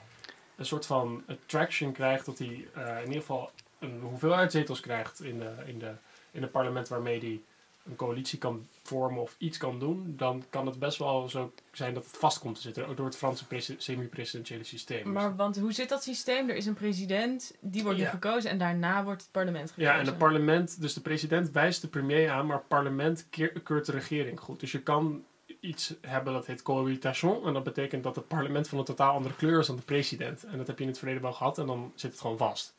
een 0.57 0.67
soort 0.67 0.87
van 0.87 1.25
traction 1.47 1.93
krijgt, 1.93 2.27
dat 2.27 2.39
hij 2.39 2.69
eh, 2.75 2.97
in 2.99 3.05
ieder 3.07 3.21
geval 3.21 3.51
een 3.79 4.01
hoeveelheid 4.01 4.53
zetels 4.53 4.81
krijgt 4.81 5.23
in, 5.23 5.39
de, 5.39 5.53
in, 5.67 5.79
de, 5.79 5.93
in 6.31 6.43
het 6.43 6.51
parlement 6.51 6.89
waarmee 6.89 7.19
hij 7.19 7.41
een 7.89 7.97
coalitie 7.97 8.39
kan 8.39 8.67
vormen 8.83 9.23
of 9.23 9.35
iets 9.39 9.59
kan 9.59 9.79
doen, 9.79 10.15
dan 10.17 10.45
kan 10.51 10.67
het 10.67 10.79
best 10.79 10.99
wel 10.99 11.29
zo 11.29 11.53
zijn 11.73 11.95
dat 11.95 12.05
het 12.05 12.17
vast 12.17 12.39
komt 12.39 12.55
te 12.55 12.61
zitten. 12.61 12.87
Ook 12.89 12.97
door 12.97 13.07
het 13.07 13.17
Franse 13.17 13.47
presi- 13.47 13.75
semi-presidentiële 13.79 14.65
systeem. 14.65 15.13
Maar 15.13 15.37
want 15.37 15.59
hoe 15.59 15.73
zit 15.73 15.89
dat 15.89 16.03
systeem? 16.03 16.49
Er 16.49 16.57
is 16.57 16.67
een 16.67 16.75
president, 16.75 17.55
die 17.61 17.83
wordt 17.83 17.99
nu 17.99 18.05
Ja. 18.05 18.11
gekozen 18.11 18.51
en 18.51 18.59
daarna 18.59 19.05
wordt 19.05 19.23
het 19.23 19.31
parlement 19.31 19.71
gekozen. 19.71 19.93
ja, 19.93 19.99
en 19.99 20.07
het 20.07 20.19
parlement, 20.19 20.81
dus 20.81 20.95
de 20.95 21.01
president 21.01 21.51
wijst 21.51 21.81
de 21.83 21.89
premier 21.89 22.31
aan, 22.31 22.47
maar 22.47 22.57
het 22.57 22.69
parlement 22.69 23.27
keurt 23.63 23.87
de 23.87 23.93
regering 23.93 24.41
goed. 24.41 24.61
Dus 24.61 24.73
je 24.73 24.83
kan 24.83 25.25
iets 25.67 25.95
hebben 26.01 26.33
dat 26.33 26.47
heet 26.47 26.63
cohabitation. 26.63 27.47
En 27.47 27.53
dat 27.53 27.65
betekent 27.65 28.03
dat 28.03 28.17
het 28.17 28.29
parlement 28.29 28.69
van 28.69 28.79
een 28.79 28.85
totaal 28.85 29.15
andere 29.15 29.35
kleur 29.35 29.61
is 29.61 29.67
dan 29.67 29.77
de 29.77 29.83
president. 29.83 30.45
En 30.45 30.59
dat 30.59 30.67
heb 30.67 30.77
je 30.77 30.83
in 30.83 30.91
het 30.91 30.99
verleden 30.99 31.23
wel 31.23 31.33
gehad 31.33 31.59
en 31.59 31.67
dan 31.67 31.93
zit 31.95 32.11
het 32.11 32.21
gewoon 32.21 32.39
vast. 32.39 32.75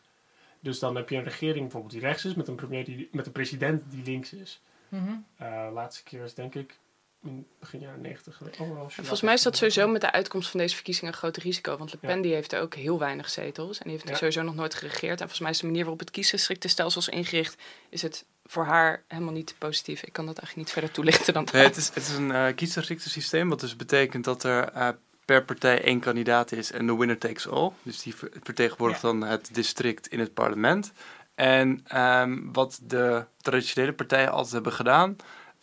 Dus 0.60 0.80
dan 0.80 0.95
heb 0.95 1.10
je 1.10 1.15
een 1.15 1.23
regering 1.23 1.62
bijvoorbeeld 1.62 1.93
die 1.93 2.02
rechts 2.02 2.26
is, 2.26 2.34
met 2.34 2.47
een, 2.47 2.56
premier 2.56 2.86
die, 2.86 3.10
met 3.12 3.26
een 3.26 3.32
president 3.32 3.84
die 3.91 4.04
links 4.04 4.34
is. 4.34 4.62
Eh 5.38 5.67
laatste 5.73 6.04
keer 6.04 6.23
is 6.23 6.34
denk 6.34 6.56
ik 6.56 6.80
in 7.23 7.47
begin 7.60 7.80
jaren 7.80 8.01
90. 8.01 8.41
Oh, 8.41 8.73
wel, 8.73 8.89
Volgens 8.89 9.21
mij 9.21 9.34
is 9.34 9.41
dat 9.41 9.56
sowieso 9.58 9.88
met 9.88 10.01
de 10.01 10.12
uitkomst 10.12 10.49
van 10.49 10.60
deze 10.60 10.75
verkiezingen 10.75 11.12
een 11.12 11.17
groot 11.17 11.38
risico. 11.38 11.77
Want 11.77 11.91
Le 11.91 11.97
Pen 11.97 12.15
Ja. 12.15 12.21
die 12.21 12.34
heeft 12.34 12.56
ook 12.56 12.75
heel 12.75 12.99
weinig 12.99 13.30
zetels. 13.30 13.77
En 13.77 13.84
die 13.84 13.91
heeft 13.93 14.08
Ja. 14.10 14.15
sowieso 14.15 14.41
nog 14.41 14.56
nooit 14.56 14.75
geregeerd. 14.75 15.12
En 15.12 15.17
volgens 15.17 15.39
mij 15.39 15.49
is 15.49 15.58
de 15.60 15.65
manier 15.65 15.82
waarop 15.82 15.99
het 15.99 16.12
kiesdistrictenstelsel 16.12 17.01
is 17.01 17.08
ingericht... 17.10 17.56
is 17.89 18.01
het 18.01 18.25
voor 18.45 18.65
haar 18.65 19.03
helemaal 19.08 19.34
niet 19.34 19.56
positief. 19.58 20.03
Ik 20.03 20.13
kan 20.13 20.25
dat 20.25 20.38
eigenlijk 20.38 20.67
niet 20.67 20.73
verder 20.77 20.91
toelichten 20.91 21.34
dan 21.34 21.43
dat. 21.45 21.53
Nee, 21.53 21.63
het 21.63 21.75
is, 21.77 21.88
het 21.88 22.08
is 22.08 22.15
een 22.15 22.30
uh, 22.30 22.45
kiesdistrictensysteem, 22.56 23.49
wat 23.49 23.60
dus 23.60 23.75
betekent 23.75 24.23
dat 24.23 24.43
er 24.43 24.69
eh, 24.69 24.89
per 25.25 25.43
partij 25.45 25.82
één 25.84 25.99
kandidaat 25.99 26.51
is 26.51 26.71
en 26.71 26.86
de 26.88 26.95
winner 26.97 27.17
takes 27.17 27.47
all. 27.47 27.71
Dus 27.84 28.01
die 28.01 28.15
ver- 28.15 28.32
vertegenwoordigt 28.43 29.01
dan 29.01 29.21
het 29.21 29.49
district 29.53 30.08
in 30.08 30.19
het 30.19 30.34
parlement. 30.34 30.91
En 31.36 31.82
ehm, 31.88 32.39
wat 32.51 32.80
de 32.84 33.25
traditionele 33.41 33.93
partijen 33.93 34.32
altijd 34.32 34.53
hebben 34.53 34.73
gedaan, 34.73 35.15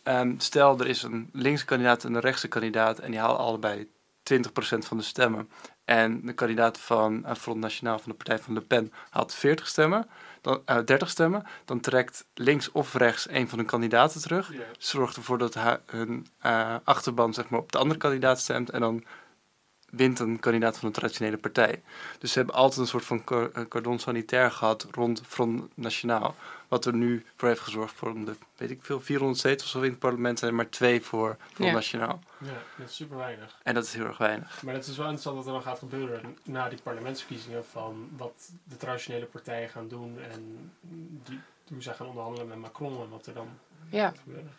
ehm, 0.05 0.33
stel 0.37 0.79
er 0.79 0.87
is 0.87 1.03
een 1.03 1.29
linkse 1.33 1.65
kandidaat 1.65 2.03
en 2.03 2.13
een 2.13 2.21
rechtse 2.21 2.47
kandidaat 2.47 2.99
en 2.99 3.11
die 3.11 3.19
halen 3.19 3.37
allebei 3.37 3.87
20% 4.33 4.85
van 4.85 4.97
de 4.97 5.03
stemmen. 5.03 5.49
En 5.85 6.21
de 6.25 6.33
kandidaat 6.33 6.79
van 6.79 7.23
uh, 7.25 7.35
Front 7.35 7.59
Nationaal 7.59 7.99
van 7.99 8.11
de 8.11 8.17
partij 8.17 8.39
van 8.39 8.53
Le 8.53 8.61
Pen 8.61 8.93
had 9.09 9.35
40 9.35 9.67
stemmen, 9.67 10.07
dan, 10.41 10.61
eh, 10.65 10.79
30 10.85 11.09
stemmen. 11.09 11.43
Dan 11.65 11.79
trekt 11.79 12.25
links 12.33 12.71
of 12.71 12.93
rechts 12.93 13.29
een 13.29 13.49
van 13.49 13.57
de 13.57 13.65
kandidaten 13.65 14.21
terug 14.21 14.51
zorgt 14.77 15.15
ervoor 15.15 15.37
dat 15.37 15.53
hu- 15.53 15.97
hun 15.97 16.27
eh, 16.39 16.75
achterban 16.83 17.33
zeg 17.33 17.49
maar, 17.49 17.59
op 17.59 17.71
de 17.71 17.77
andere 17.77 17.99
kandidaat 17.99 18.39
stemt. 18.39 18.69
En 18.69 18.79
dan 18.79 19.03
wint 19.95 20.19
een 20.19 20.39
kandidaat 20.39 20.77
van 20.77 20.87
een 20.87 20.93
traditionele 20.93 21.37
partij. 21.37 21.81
Dus 22.19 22.31
ze 22.31 22.37
hebben 22.37 22.55
altijd 22.55 22.79
een 22.79 22.87
soort 22.87 23.05
van 23.05 23.23
cor- 23.23 23.67
cordon 23.67 23.99
sanitair 23.99 24.51
gehad 24.51 24.87
rond 24.91 25.21
Front 25.27 25.67
Nationaal. 25.73 26.35
Wat 26.67 26.85
er 26.85 26.93
nu 26.93 27.25
voor 27.35 27.47
heeft 27.47 27.59
gezorgd 27.61 27.93
voor 27.95 28.11
om 28.11 28.25
de, 28.25 28.35
weet 28.57 28.69
ik 28.71 28.79
veel, 28.83 29.01
400 29.01 29.39
zetels 29.39 29.75
of 29.75 29.83
in 29.83 29.89
het 29.89 29.99
parlement 29.99 30.39
zijn 30.39 30.51
er 30.51 30.57
maar 30.57 30.69
twee 30.69 31.01
voor 31.01 31.37
Front 31.53 31.69
Ja. 31.69 31.75
Nationaal. 31.75 32.19
Ja, 32.37 32.47
dat 32.77 32.89
is 32.89 32.95
super 32.95 33.17
weinig. 33.17 33.59
En 33.63 33.73
dat 33.73 33.83
is 33.85 33.93
heel 33.93 34.05
erg 34.05 34.17
weinig. 34.17 34.63
Maar 34.63 34.73
het 34.73 34.87
is 34.87 34.97
wel 34.97 35.09
interessant 35.09 35.35
wat 35.35 35.45
er 35.45 35.51
dan 35.51 35.61
gaat 35.61 35.79
gebeuren 35.79 36.37
na 36.43 36.69
die 36.69 36.81
parlementsverkiezingen 36.83 37.65
van 37.65 38.09
wat 38.17 38.49
de 38.63 38.77
traditionele 38.77 39.25
partijen 39.25 39.69
gaan 39.69 39.87
doen 39.87 40.19
en 40.31 40.71
die, 41.23 41.39
hoe 41.67 41.81
zij 41.81 41.93
gaan 41.93 42.07
onderhandelen 42.07 42.47
met 42.47 42.57
Macron 42.57 43.01
en 43.01 43.09
wat 43.09 43.25
er 43.25 43.33
dan 43.33 43.47
Ja. 43.89 44.07
gaat 44.07 44.19
gebeuren. 44.19 44.51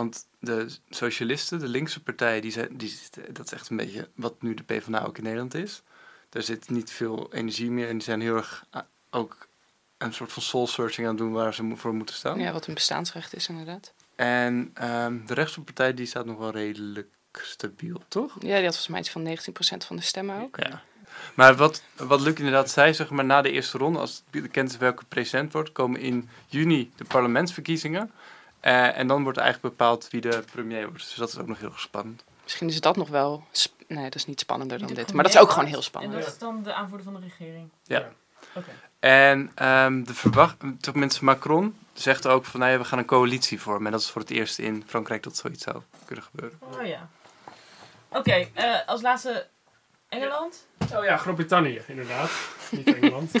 Want 0.00 0.26
de 0.38 0.66
socialisten, 0.90 1.58
de 1.58 1.68
linkse 1.68 2.02
partijen, 2.02 2.42
die 2.42 2.50
zijn, 2.50 2.76
die, 2.76 2.98
dat 3.30 3.46
is 3.46 3.52
echt 3.52 3.68
een 3.68 3.76
beetje 3.76 4.08
wat 4.14 4.42
nu 4.42 4.54
de 4.54 4.62
PvdA 4.62 5.04
ook 5.04 5.16
in 5.18 5.22
Nederland 5.22 5.54
is. 5.54 5.82
Daar 6.28 6.42
zit 6.42 6.70
niet 6.70 6.90
veel 6.90 7.32
energie 7.32 7.70
meer 7.70 7.88
en 7.88 7.92
die 7.92 8.02
zijn 8.02 8.20
heel 8.20 8.36
erg 8.36 8.64
ah, 8.70 8.82
ook 9.10 9.48
een 9.98 10.12
soort 10.12 10.32
van 10.32 10.42
soul 10.42 10.66
searching 10.66 11.06
aan 11.06 11.14
het 11.14 11.22
doen 11.22 11.32
waar 11.32 11.54
ze 11.54 11.72
voor 11.74 11.94
moeten 11.94 12.14
staan. 12.14 12.38
ja, 12.38 12.52
wat 12.52 12.66
een 12.66 12.74
bestaansrecht 12.74 13.34
is 13.34 13.48
inderdaad. 13.48 13.92
En 14.16 14.70
ehm, 14.74 15.26
de 15.26 15.34
rechtse 15.34 15.60
partij 15.60 15.94
die 15.94 16.06
staat 16.06 16.26
nog 16.26 16.38
wel 16.38 16.50
redelijk 16.50 17.08
stabiel, 17.32 18.02
toch? 18.08 18.34
Ja, 18.34 18.56
die 18.56 18.64
had 18.64 18.76
volgens 18.76 18.88
mij 18.88 19.00
iets 19.00 19.10
van 19.10 19.54
19% 19.82 19.86
van 19.86 19.96
de 19.96 20.02
stemmen 20.02 20.42
ook. 20.42 20.56
Ja. 20.56 20.82
Maar 21.34 21.56
wat, 21.56 21.82
wat 21.96 22.20
Luc 22.20 22.34
inderdaad 22.34 22.70
zei, 22.70 22.94
zeg 22.94 23.10
maar, 23.10 23.24
na 23.24 23.42
de 23.42 23.50
eerste 23.50 23.78
ronde, 23.78 23.98
als 23.98 24.22
het 24.30 24.42
bekend 24.42 24.70
is 24.70 24.76
welke 24.76 25.04
president 25.04 25.52
wordt, 25.52 25.72
komen 25.72 26.00
in 26.00 26.28
juni 26.46 26.92
de 26.96 27.04
parlementsverkiezingen. 27.04 28.10
Eh, 28.60 28.98
en 28.98 29.06
dan 29.06 29.22
wordt 29.22 29.38
eigenlijk 29.38 29.76
bepaald 29.76 30.08
wie 30.10 30.20
de 30.20 30.44
premier 30.52 30.88
wordt. 30.88 31.08
Dus 31.08 31.14
dat 31.14 31.28
is 31.28 31.38
ook 31.38 31.46
nog 31.46 31.58
heel 31.58 31.72
spannend. 31.76 32.24
Misschien 32.42 32.68
is 32.68 32.80
dat 32.80 32.96
nog 32.96 33.08
wel... 33.08 33.44
Nee, 33.86 34.04
dat 34.04 34.14
is 34.14 34.26
niet 34.26 34.40
spannender 34.40 34.78
dan 34.78 34.94
dit. 34.94 35.12
Maar 35.12 35.24
dat 35.24 35.34
is 35.34 35.40
ook 35.40 35.50
gewoon 35.50 35.68
heel 35.68 35.82
spannend. 35.82 36.14
En 36.14 36.20
dat 36.20 36.28
is 36.28 36.38
dan 36.38 36.62
de 36.62 36.72
aanvoerder 36.74 37.04
van 37.04 37.14
de 37.14 37.20
regering. 37.20 37.70
Ja. 37.82 38.08
Oké. 38.54 38.70
En 38.98 39.50
ehm, 39.54 40.02
de 40.02 40.14
verwacht, 40.14 40.56
tenminste 40.80 41.24
Macron 41.24 41.76
zegt 41.92 42.26
ook 42.26 42.44
van, 42.44 42.60
nou 42.60 42.72
ja, 42.72 42.78
we 42.78 42.84
gaan 42.84 42.98
een 42.98 43.04
coalitie 43.04 43.60
vormen. 43.60 43.86
En 43.86 43.92
dat 43.92 44.00
is 44.00 44.10
voor 44.10 44.20
het 44.20 44.30
eerst 44.30 44.58
in 44.58 44.84
Frankrijk 44.86 45.22
dat 45.22 45.36
zoiets 45.36 45.64
zou 45.64 45.82
kunnen 46.04 46.24
gebeuren. 46.24 46.58
Oh 46.60 46.86
ja. 46.86 47.08
Oké, 48.08 48.48
eh, 48.52 48.74
als 48.86 49.02
laatste 49.02 49.46
Engeland. 50.10 50.66
Oh 50.94 51.04
ja, 51.04 51.16
Groot-Brittannië, 51.16 51.80
inderdaad. 51.86 52.30
Niet 52.70 52.94
Engeland. 52.94 53.32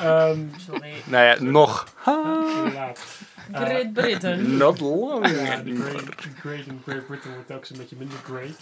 Ehm, 0.00 0.40
Sorry. 0.56 0.92
Nou 1.04 1.24
ja, 1.24 1.42
nog. 1.42 1.86
inderdaad. 2.06 3.04
Eh, 3.52 3.60
Great 3.60 3.92
Britain. 3.92 4.56
Not 4.56 4.80
long. 4.80 5.26
Ja, 5.28 5.56
de 5.56 5.76
great, 5.76 6.34
great 6.40 6.66
in 6.66 6.80
Great 6.84 7.06
Britain 7.06 7.34
wordt 7.34 7.52
ook 7.52 7.68
een 7.68 7.76
beetje 7.76 7.96
minder 7.96 8.18
great. 8.24 8.56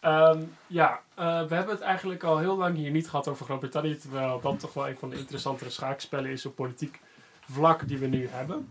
Ehm, 0.00 0.42
ja, 0.66 1.00
eh, 1.14 1.24
we 1.24 1.54
hebben 1.54 1.74
het 1.74 1.80
eigenlijk 1.80 2.22
al 2.22 2.38
heel 2.38 2.56
lang 2.56 2.76
hier 2.76 2.90
niet 2.90 3.08
gehad 3.08 3.28
over 3.28 3.44
Groot-Brittannië, 3.44 3.96
terwijl 3.96 4.40
dat 4.40 4.60
toch 4.60 4.72
wel 4.74 4.88
een 4.88 4.98
van 4.98 5.10
de 5.10 5.16
interessantere 5.16 5.70
schaakspellen 5.70 6.30
is 6.30 6.46
op 6.46 6.54
politiek 6.54 7.00
vlak 7.50 7.88
die 7.88 7.98
we 7.98 8.06
nu 8.06 8.28
hebben. 8.30 8.68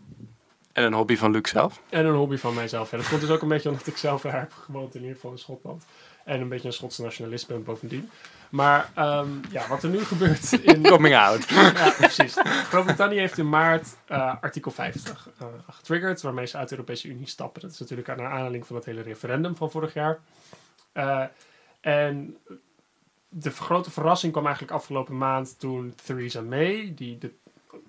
En 0.72 0.84
een 0.84 0.94
hobby 0.94 1.16
van 1.16 1.32
Luc 1.32 1.50
zelf. 1.50 1.82
En 1.90 2.06
een 2.06 2.16
hobby 2.16 2.38
van 2.38 2.54
mijzelf. 2.54 2.92
Ja, 2.92 2.98
dat 2.98 3.10
komt 3.10 3.22
dus 3.22 3.30
ook 3.30 3.42
een 3.42 3.48
beetje 3.48 3.70
omdat 3.70 3.88
ik 3.88 3.98
zelf 3.98 4.22
daar 4.22 4.40
heb 4.40 4.54
gewoond, 4.54 4.96
in 4.96 5.02
ieder 5.02 5.16
geval 5.16 5.32
in 5.32 5.38
Schotland. 5.38 5.86
En 6.24 6.42
een 6.42 6.50
beetje 6.50 6.68
een 6.68 6.74
Schotse 6.74 7.02
nationalist 7.02 7.48
ben 7.48 7.64
bovendien. 7.64 8.10
Maar 8.50 8.92
ehm, 8.96 9.30
ja, 9.52 9.68
wat 9.68 9.84
er 9.84 9.90
nu 9.90 10.00
gebeurt 10.00 10.52
in... 10.52 10.84
Coming 10.92 11.16
out. 11.16 11.50
ja, 11.50 11.94
precies. 11.98 12.36
Groot-Brittannië 12.42 13.18
heeft 13.20 13.38
in 13.38 13.50
maart 13.50 13.96
eh, 14.06 14.36
artikel 14.42 14.72
50 14.72 15.30
eh, 15.40 15.48
getriggerd, 15.70 16.22
waarmee 16.22 16.46
ze 16.46 16.58
uit 16.58 16.70
de 16.70 16.76
Europese 16.76 17.08
Unie 17.08 17.28
stappen. 17.28 17.62
Dat 17.62 17.72
is 17.72 17.80
natuurlijk 17.80 18.10
aan 18.10 18.22
aanleiding 18.22 18.68
van 18.68 18.76
het 18.76 18.86
hele 18.86 19.02
referendum 19.02 19.56
van 19.56 19.72
vorig 19.72 19.94
jaar. 19.94 20.20
Eh, 20.92 21.24
en 21.82 22.38
de 23.30 23.52
grote 23.52 23.92
verrassing 23.92 24.32
kwam 24.32 24.46
eigenlijk 24.46 24.74
afgelopen 24.74 25.18
maand 25.18 25.60
toen 25.60 25.94
Theresa 26.06 26.42
May, 26.42 26.94
die 26.96 27.18
de 27.18 27.32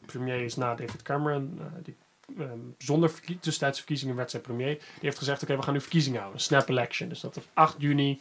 premier 0.06 0.44
is 0.44 0.56
na 0.56 0.74
David 0.74 1.02
Cameron, 1.02 1.60
die, 1.82 1.96
ehm, 2.38 2.58
zonder 2.78 3.10
verkie- 3.10 3.38
tussentijdse 3.38 3.80
verkiezingen 3.80 4.16
werd 4.16 4.30
zij 4.30 4.40
premier, 4.40 4.74
die 4.74 4.84
heeft 5.00 5.18
gezegd, 5.18 5.42
oké, 5.42 5.56
we 5.56 5.62
gaan 5.62 5.72
nu 5.72 5.80
verkiezingen 5.80 6.18
houden, 6.18 6.40
een 6.40 6.46
snap 6.46 6.68
election. 6.68 7.08
Dus 7.08 7.20
dat 7.20 7.36
op 7.36 7.44
8 7.54 7.74
juni 7.78 8.20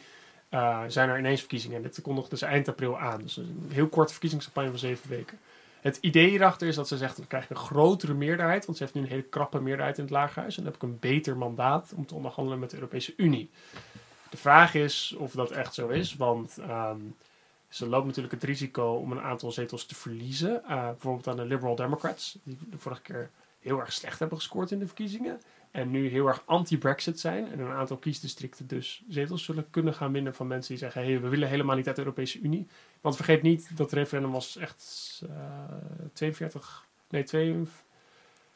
eh, 0.50 0.84
zijn 0.88 1.10
er 1.10 1.18
ineens 1.18 1.40
verkiezingen. 1.40 1.78
En 1.78 1.82
dit 1.82 2.02
kondigde 2.02 2.38
ze 2.38 2.46
eind 2.46 2.68
april 2.68 3.00
aan. 3.00 3.22
Dus 3.22 3.38
een 3.38 3.70
heel 3.72 3.88
korte 3.88 4.12
verkiezingscampagne 4.12 4.70
van 4.70 4.80
zeven 4.80 5.10
weken. 5.10 5.40
Het 5.82 5.98
idee 6.02 6.30
hierachter 6.30 6.68
is 6.68 6.76
dat 6.76 6.88
ze 6.88 6.98
zegt, 6.98 7.18
dan 7.18 7.28
krijg 7.28 7.44
ik 7.44 7.50
een 7.50 7.56
grotere 7.56 8.14
meerderheid, 8.14 8.66
want 8.66 8.78
ze 8.78 8.84
heeft 8.84 8.96
nu 8.96 9.02
een 9.02 9.08
hele 9.08 9.22
krappe 9.22 9.62
meerderheid 9.62 9.98
in 9.98 10.04
het 10.04 10.14
lagerhuis. 10.14 10.58
En 10.58 10.64
dan 10.64 10.72
heb 10.72 10.82
ik 10.82 10.90
een 10.90 11.00
beter 11.00 11.38
mandaat 11.38 11.94
om 11.96 12.06
te 12.06 12.16
onderhandelen 12.16 12.60
met 12.60 12.70
de 12.70 12.76
Europese 12.76 13.14
Unie. 13.18 13.50
De 14.30 14.38
vraag 14.38 14.74
is 14.74 15.16
of 15.18 15.32
dat 15.32 15.52
echt 15.52 15.74
zo 15.74 15.88
is, 15.88 16.16
want 16.16 16.58
ehm, 16.58 17.00
ze 17.70 17.88
loopt 17.88 18.06
natuurlijk 18.06 18.34
het 18.34 18.44
risico 18.44 18.94
om 18.94 19.12
een 19.12 19.22
aantal 19.22 19.52
zetels 19.52 19.86
te 19.86 19.96
verliezen. 19.96 20.64
Eh, 20.64 20.86
bijvoorbeeld 20.86 21.28
aan 21.28 21.36
de 21.36 21.46
Liberal 21.46 21.76
Democrats, 21.76 22.38
die 22.44 22.58
de 22.70 22.78
vorige 22.78 23.02
keer 23.02 23.30
heel 23.60 23.80
erg 23.80 23.94
slecht 23.94 24.20
hebben 24.20 24.38
gescoord 24.38 24.72
in 24.72 24.80
de 24.80 24.86
verkiezingen. 24.86 25.42
En 25.72 25.92
nu 25.92 26.08
heel 26.08 26.28
erg 26.28 26.44
anti-Brexit 26.46 27.20
zijn. 27.20 27.52
En 27.52 27.60
een 27.60 27.72
aantal 27.72 27.98
kiesdistricten 27.98 28.68
dus 28.68 29.04
zetels 29.10 29.44
zullen 29.44 29.70
kunnen 29.70 29.94
gaan 29.94 30.12
winnen 30.12 30.36
van 30.36 30.48
mensen 30.48 30.70
die 30.70 30.84
zeggen: 30.84 31.02
hé, 31.02 31.12
hey, 31.12 31.22
we 31.22 31.28
willen 31.28 31.48
helemaal 31.48 31.76
niet 31.76 31.88
uit 31.88 31.96
de 31.96 32.02
Europese 32.02 32.40
Unie. 32.40 32.68
Want 33.02 33.16
vergeet 33.16 33.42
niet, 33.42 33.78
dat 33.78 33.92
referendum 33.92 34.32
was 34.32 34.58
echt 34.58 35.22
eh 35.30 35.64
42, 36.14 36.86
nee, 37.10 37.24
52. 37.24 37.88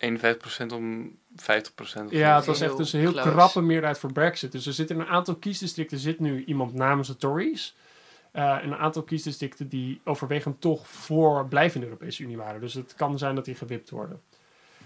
51% 0.04 0.74
om 0.74 1.18
50%. 1.32 2.10
Ja, 2.10 2.36
het 2.36 2.46
was 2.46 2.62
echt 2.62 2.78
dus 2.78 2.94
een 2.94 3.00
heel 3.00 3.12
close. 3.12 3.30
krappe 3.30 3.62
meerderheid 3.62 4.00
voor 4.00 4.12
Brexit. 4.12 4.52
Dus 4.52 4.66
er 4.66 4.74
zit 4.74 4.89
in 4.89 5.00
een 5.00 5.08
aantal 5.08 5.36
kiesdistricten 5.36 5.98
zit 5.98 6.20
nu 6.20 6.44
iemand 6.44 6.74
namens 6.74 7.08
de 7.08 7.16
Tories. 7.16 7.76
Eh, 8.32 8.63
en 8.63 8.72
een 8.72 8.78
aantal 8.78 9.04
kiesdistricten 9.04 9.68
die 9.68 10.02
overwegend 10.04 10.62
toch 10.62 10.88
voor 10.88 11.48
blijven 11.48 11.76
in 11.76 11.82
de 11.82 11.88
Europese 11.88 12.24
Unie 12.24 12.38
waren. 12.38 12.62
Dus 12.62 12.74
het 12.74 12.94
kan 12.96 13.18
zijn 13.18 13.36
dat 13.36 13.46
die 13.46 13.56
gewipt 13.56 13.89
worden. 13.89 14.22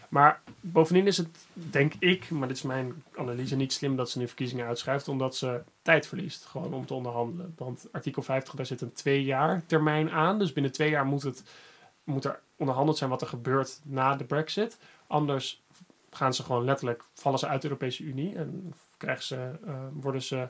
Maar 0.09 0.41
bovendien 0.59 1.07
is 1.07 1.17
het, 1.17 1.47
denk 1.53 1.93
ik, 1.99 2.29
maar 2.29 2.47
dit 2.47 2.57
is 2.57 2.63
mijn 2.63 3.03
analyse, 3.15 3.55
niet 3.55 3.73
slim 3.73 3.95
dat 3.95 4.09
ze 4.09 4.19
nu 4.19 4.27
verkiezingen 4.27 4.65
uitschuift, 4.65 5.07
omdat 5.07 5.35
ze 5.35 5.61
tijd 5.81 6.07
verliest, 6.07 6.45
gewoon 6.45 6.73
om 6.73 6.85
te 6.85 6.93
onderhandelen. 6.93 7.53
Want 7.57 7.87
artikel 7.91 8.21
50, 8.21 8.55
daar 8.55 8.65
zit 8.65 8.81
een 8.81 8.93
twee 8.93 9.23
jaar 9.23 9.63
termijn 9.65 10.11
aan. 10.11 10.39
Dus 10.39 10.53
binnen 10.53 10.71
twee 10.71 10.89
jaar 10.89 11.05
moet, 11.05 11.23
het, 11.23 11.43
moet 12.03 12.25
er 12.25 12.39
onderhandeld 12.55 12.97
zijn 12.97 13.09
wat 13.09 13.21
er 13.21 13.27
gebeurt 13.27 13.79
na 13.83 14.15
de 14.15 14.23
brexit. 14.23 14.77
Anders 15.07 15.61
gaan 16.11 16.33
ze 16.33 16.43
gewoon 16.43 16.63
letterlijk, 16.63 17.03
vallen 17.13 17.39
ze 17.39 17.47
uit 17.47 17.61
de 17.61 17.67
Europese 17.67 18.03
Unie 18.03 18.35
en 18.35 18.73
krijgen 18.97 19.23
ze, 19.23 19.51
eh, 19.65 19.73
worden 19.93 20.21
ze, 20.21 20.47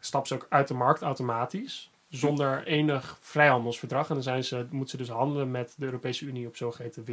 stappen 0.00 0.28
ze 0.28 0.34
ook 0.34 0.46
uit 0.50 0.68
de 0.68 0.74
markt 0.74 1.02
automatisch. 1.02 1.90
Zonder 2.08 2.66
enig 2.66 3.18
vrijhandelsverdrag. 3.20 4.08
En 4.08 4.14
dan 4.14 4.22
zijn 4.22 4.44
ze, 4.44 4.66
moeten 4.70 4.90
ze 4.90 4.96
dus 4.96 5.08
handelen 5.08 5.50
met 5.50 5.74
de 5.76 5.84
Europese 5.84 6.24
Unie 6.24 6.46
op 6.46 6.56
zogeheten 6.56 7.04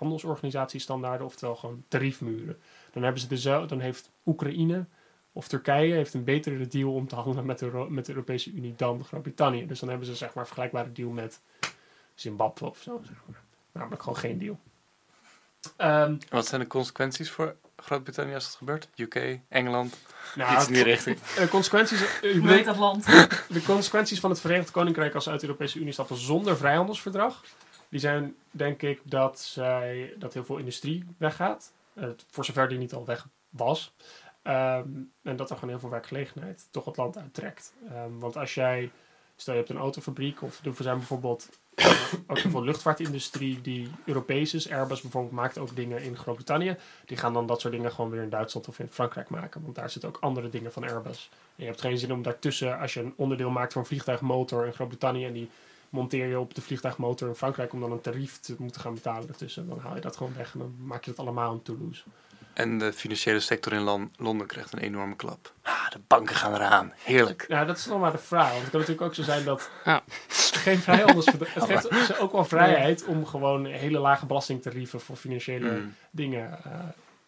wereldhandelsorganisatiestandaarden, 0.00 1.26
oftewel 1.26 1.56
gewoon 1.56 1.84
tariefmuren. 1.88 2.58
Dan, 2.92 3.02
hebben 3.02 3.22
ze 3.22 3.38
zo, 3.38 3.66
dan 3.66 3.80
heeft 3.80 4.10
Oekraïne 4.26 4.86
of 5.32 5.48
Turkije 5.48 5.94
heeft 5.94 6.14
een 6.14 6.24
betere 6.24 6.66
deal 6.66 6.94
om 6.94 7.08
te 7.08 7.14
handelen 7.14 7.46
met 7.46 7.58
de, 7.58 7.86
met 7.88 8.06
de 8.06 8.12
Europese 8.12 8.52
Unie 8.52 8.74
dan 8.76 9.04
Groot-Brittannië. 9.04 9.66
Dus 9.66 9.80
dan 9.80 9.88
hebben 9.88 10.06
ze 10.06 10.14
zeg 10.14 10.28
maar 10.28 10.38
een 10.38 10.44
vergelijkbare 10.44 10.92
deal 10.92 11.10
met 11.10 11.40
Zimbabwe 12.14 12.68
of 12.68 12.78
zo. 12.78 13.00
Zeg 13.04 13.16
maar. 13.26 13.40
Namelijk 13.72 14.02
gewoon 14.02 14.18
geen 14.18 14.38
deal. 14.38 14.58
Ehm, 15.76 16.16
Wat 16.28 16.46
zijn 16.46 16.60
de 16.60 16.66
consequenties 16.66 17.30
voor 17.30 17.56
Groot-Brittannië 17.76 18.34
als 18.34 18.46
het 18.46 18.54
gebeurt? 18.54 18.88
UK, 18.96 19.38
Engeland, 19.48 19.96
nou, 20.34 20.54
iets 20.56 20.66
in 20.66 20.72
die 20.72 20.82
richting. 20.82 21.18
eh, 21.38 21.48
consequenties, 21.48 22.00
u 22.22 22.48
heet 22.48 22.64
dat 22.64 22.76
land? 22.76 23.04
de 23.48 23.62
consequenties 23.64 24.20
van 24.20 24.30
het 24.30 24.40
Verenigd 24.40 24.70
Koninkrijk 24.70 25.14
als 25.14 25.24
ze 25.24 25.30
uit 25.30 25.40
de 25.40 25.46
Europese 25.46 25.78
Unie 25.78 25.92
stappen 25.92 26.16
zonder 26.16 26.56
vrijhandelsverdrag, 26.56 27.44
die 27.90 28.00
zijn 28.00 28.34
denk 28.50 28.82
ik 28.82 29.00
dat, 29.04 29.40
zij, 29.40 30.14
dat 30.18 30.34
heel 30.34 30.44
veel 30.44 30.56
industrie 30.56 31.04
weggaat. 31.16 31.72
Eh, 31.94 32.08
voor 32.30 32.44
zover 32.44 32.68
die 32.68 32.78
niet 32.78 32.94
al 32.94 33.04
weg 33.06 33.28
was. 33.48 33.94
Ehm, 34.42 34.88
en 35.22 35.36
dat 35.36 35.50
er 35.50 35.54
gewoon 35.54 35.70
heel 35.70 35.80
veel 35.80 35.90
werkgelegenheid 35.90 36.68
toch 36.70 36.84
het 36.84 36.96
land 36.96 37.18
uittrekt. 37.18 37.74
Ehm, 37.88 38.18
want 38.18 38.36
als 38.36 38.54
jij, 38.54 38.90
stel 39.36 39.54
je 39.54 39.58
hebt 39.60 39.72
een 39.72 39.80
autofabriek 39.80 40.42
of 40.42 40.64
er 40.64 40.74
zijn 40.78 40.96
bijvoorbeeld 40.96 41.48
eh, 41.74 42.12
ook 42.26 42.38
heel 42.38 42.50
veel 42.50 42.64
luchtvaartindustrie 42.64 43.60
die 43.60 43.90
Europees 44.04 44.54
is. 44.54 44.70
Airbus 44.70 45.00
bijvoorbeeld 45.00 45.34
maakt 45.34 45.58
ook 45.58 45.76
dingen 45.76 46.02
in 46.02 46.16
Groot-Brittannië. 46.16 46.76
Die 47.06 47.16
gaan 47.16 47.32
dan 47.32 47.46
dat 47.46 47.60
soort 47.60 47.72
dingen 47.72 47.92
gewoon 47.92 48.10
weer 48.10 48.22
in 48.22 48.30
Duitsland 48.30 48.68
of 48.68 48.78
in 48.78 48.88
Frankrijk 48.88 49.28
maken. 49.28 49.62
Want 49.62 49.74
daar 49.74 49.90
zitten 49.90 50.10
ook 50.10 50.18
andere 50.20 50.48
dingen 50.48 50.72
van 50.72 50.84
Airbus. 50.84 51.28
En 51.32 51.64
je 51.64 51.64
hebt 51.64 51.80
geen 51.80 51.98
zin 51.98 52.12
om 52.12 52.22
daartussen, 52.22 52.78
als 52.78 52.94
je 52.94 53.00
een 53.00 53.14
onderdeel 53.16 53.50
maakt 53.50 53.72
voor 53.72 53.82
een 53.82 53.88
vliegtuigmotor 53.88 54.66
in 54.66 54.72
Groot-Brittannië 54.72 55.24
en 55.26 55.32
die 55.32 55.50
monteer 55.90 56.26
je 56.26 56.38
op 56.40 56.54
de 56.54 56.60
vliegtuigmotor 56.62 57.28
in 57.28 57.34
Frankrijk 57.34 57.72
om 57.72 57.80
dan 57.80 57.92
een 57.92 58.00
tarief 58.00 58.38
te 58.40 58.54
moeten 58.58 58.80
gaan 58.80 58.94
betalen 58.94 59.28
ertussen. 59.28 59.68
Dan 59.68 59.78
haal 59.78 59.94
je 59.94 60.00
dat 60.00 60.16
gewoon 60.16 60.34
weg 60.36 60.52
en 60.52 60.58
dan 60.58 60.74
maak 60.78 61.04
je 61.04 61.10
dat 61.10 61.20
allemaal 61.20 61.52
in 61.52 61.62
Toulouse. 61.62 62.02
En 62.52 62.78
de 62.78 62.92
financiële 62.92 63.40
sector 63.40 63.72
in 63.72 64.08
Londen 64.16 64.46
krijgt 64.46 64.72
een 64.72 64.78
enorme 64.78 65.16
klap. 65.16 65.52
Ah, 65.62 65.90
de 65.90 66.00
banken 66.06 66.34
gaan 66.36 66.54
eraan. 66.54 66.92
Heerlijk. 66.96 67.44
Ja, 67.48 67.64
dat 67.64 67.76
is 67.76 67.86
nog 67.86 68.00
maar 68.00 68.12
de 68.12 68.18
vraag. 68.18 68.48
Want 68.50 68.60
het 68.62 68.70
kan 68.70 68.80
natuurlijk 68.80 69.06
ook 69.06 69.14
zo 69.14 69.22
zijn 69.22 69.44
dat 69.44 69.70
Ja. 69.84 70.02
geen 70.28 70.78
vrijhandelsverdrag... 70.78 71.54
Het 71.54 71.64
geeft 71.64 72.06
ze 72.06 72.18
ook 72.18 72.32
wel 72.32 72.44
vrijheid 72.44 73.04
om 73.04 73.26
gewoon 73.26 73.64
hele 73.66 73.98
lage 73.98 74.26
belastingtarieven 74.26 75.00
voor 75.00 75.16
financiële 75.16 75.70
Mm. 75.70 75.94
dingen 76.10 76.64
eh, 76.64 76.72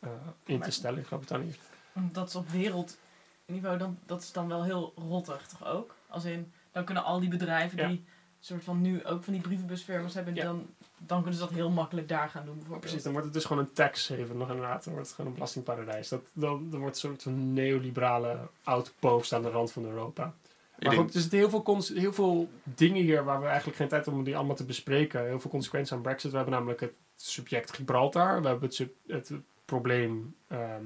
eh, 0.01 0.09
in 0.45 0.61
te 0.61 0.71
stellen 0.71 0.99
in 0.99 1.05
Groot-Brittannië. 1.05 1.55
Dat 1.93 2.29
is 2.29 2.35
op 2.35 2.49
wereldniveau, 2.49 3.79
dan, 3.79 3.99
dat 4.07 4.23
is 4.23 4.33
dan 4.33 4.49
wel 4.49 4.65
heel 4.65 4.93
rottig 4.97 5.47
toch 5.47 5.67
ook? 5.69 5.95
Als 6.09 6.25
in, 6.25 6.53
dan 6.73 6.85
kunnen 6.85 7.05
al 7.05 7.21
die 7.21 7.29
bedrijven 7.29 7.79
Ja. 7.79 7.89
die 7.89 8.05
soort 8.47 8.65
van 8.65 8.81
nu 8.81 9.05
ook 9.05 9.25
van 9.25 9.33
die 9.33 9.43
brievenbusfirma's 9.43 10.15
hebben, 10.15 10.35
Ja. 10.35 10.43
dan, 10.45 10.67
dan 10.99 11.19
kunnen 11.23 11.39
ze 11.41 11.45
dat 11.47 11.55
heel 11.55 11.71
makkelijk 11.71 12.09
daar 12.09 12.29
gaan 12.29 12.45
doen 12.45 12.53
bijvoorbeeld. 12.55 12.81
Precies, 12.81 13.03
dan 13.03 13.13
wordt 13.13 13.27
het 13.27 13.37
dus 13.37 13.45
gewoon 13.45 13.63
een 13.63 13.73
tax 13.73 14.09
haven, 14.09 14.37
nog 14.37 14.51
inderdaad. 14.51 14.85
Dan 14.85 14.93
wordt 14.93 15.07
het 15.09 15.17
gewoon 15.17 15.31
een 15.31 15.37
belastingparadijs. 15.37 16.09
Dat, 16.09 16.23
dan, 16.33 16.71
dan 16.71 16.81
wordt 16.81 16.95
het 16.97 17.05
een 17.05 17.11
soort 17.11 17.23
van 17.23 17.53
neoliberale 17.53 18.39
outpost 18.65 19.33
aan 19.33 19.43
de 19.43 19.51
rand 19.51 19.73
van 19.73 19.85
Europa. 19.85 20.35
Maar 20.79 20.93
goed, 20.93 21.15
er 21.15 21.21
zitten 21.21 21.39
heel 21.39 21.51
veel, 21.51 21.63
cons- 21.63 21.89
heel 21.89 22.13
veel 22.13 22.49
dingen 22.63 23.03
hier 23.03 23.25
waar 23.25 23.41
we 23.41 23.47
eigenlijk 23.47 23.77
geen 23.77 23.89
tijd 23.89 24.01
hebben 24.05 24.21
om 24.21 24.27
die 24.27 24.37
allemaal 24.37 24.57
te 24.57 24.65
bespreken. 24.65 25.25
Heel 25.27 25.41
veel 25.41 25.51
consequenties 25.51 25.93
aan 25.93 26.03
Brexit. 26.03 26.31
We 26.31 26.37
hebben 26.37 26.55
namelijk 26.55 26.81
het 26.81 26.95
subject 27.17 27.73
Gibraltar. 27.73 28.41
We 28.43 28.49
hebben 28.49 28.65
het, 28.69 28.75
sub- 28.75 28.95
het 29.07 29.33
probleem 29.65 30.35
ehm, 30.49 30.85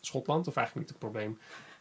Schotland. 0.00 0.46
Of 0.48 0.56
eigenlijk 0.56 0.86
niet 0.86 0.96
het 1.00 1.10
probleem. 1.10 1.38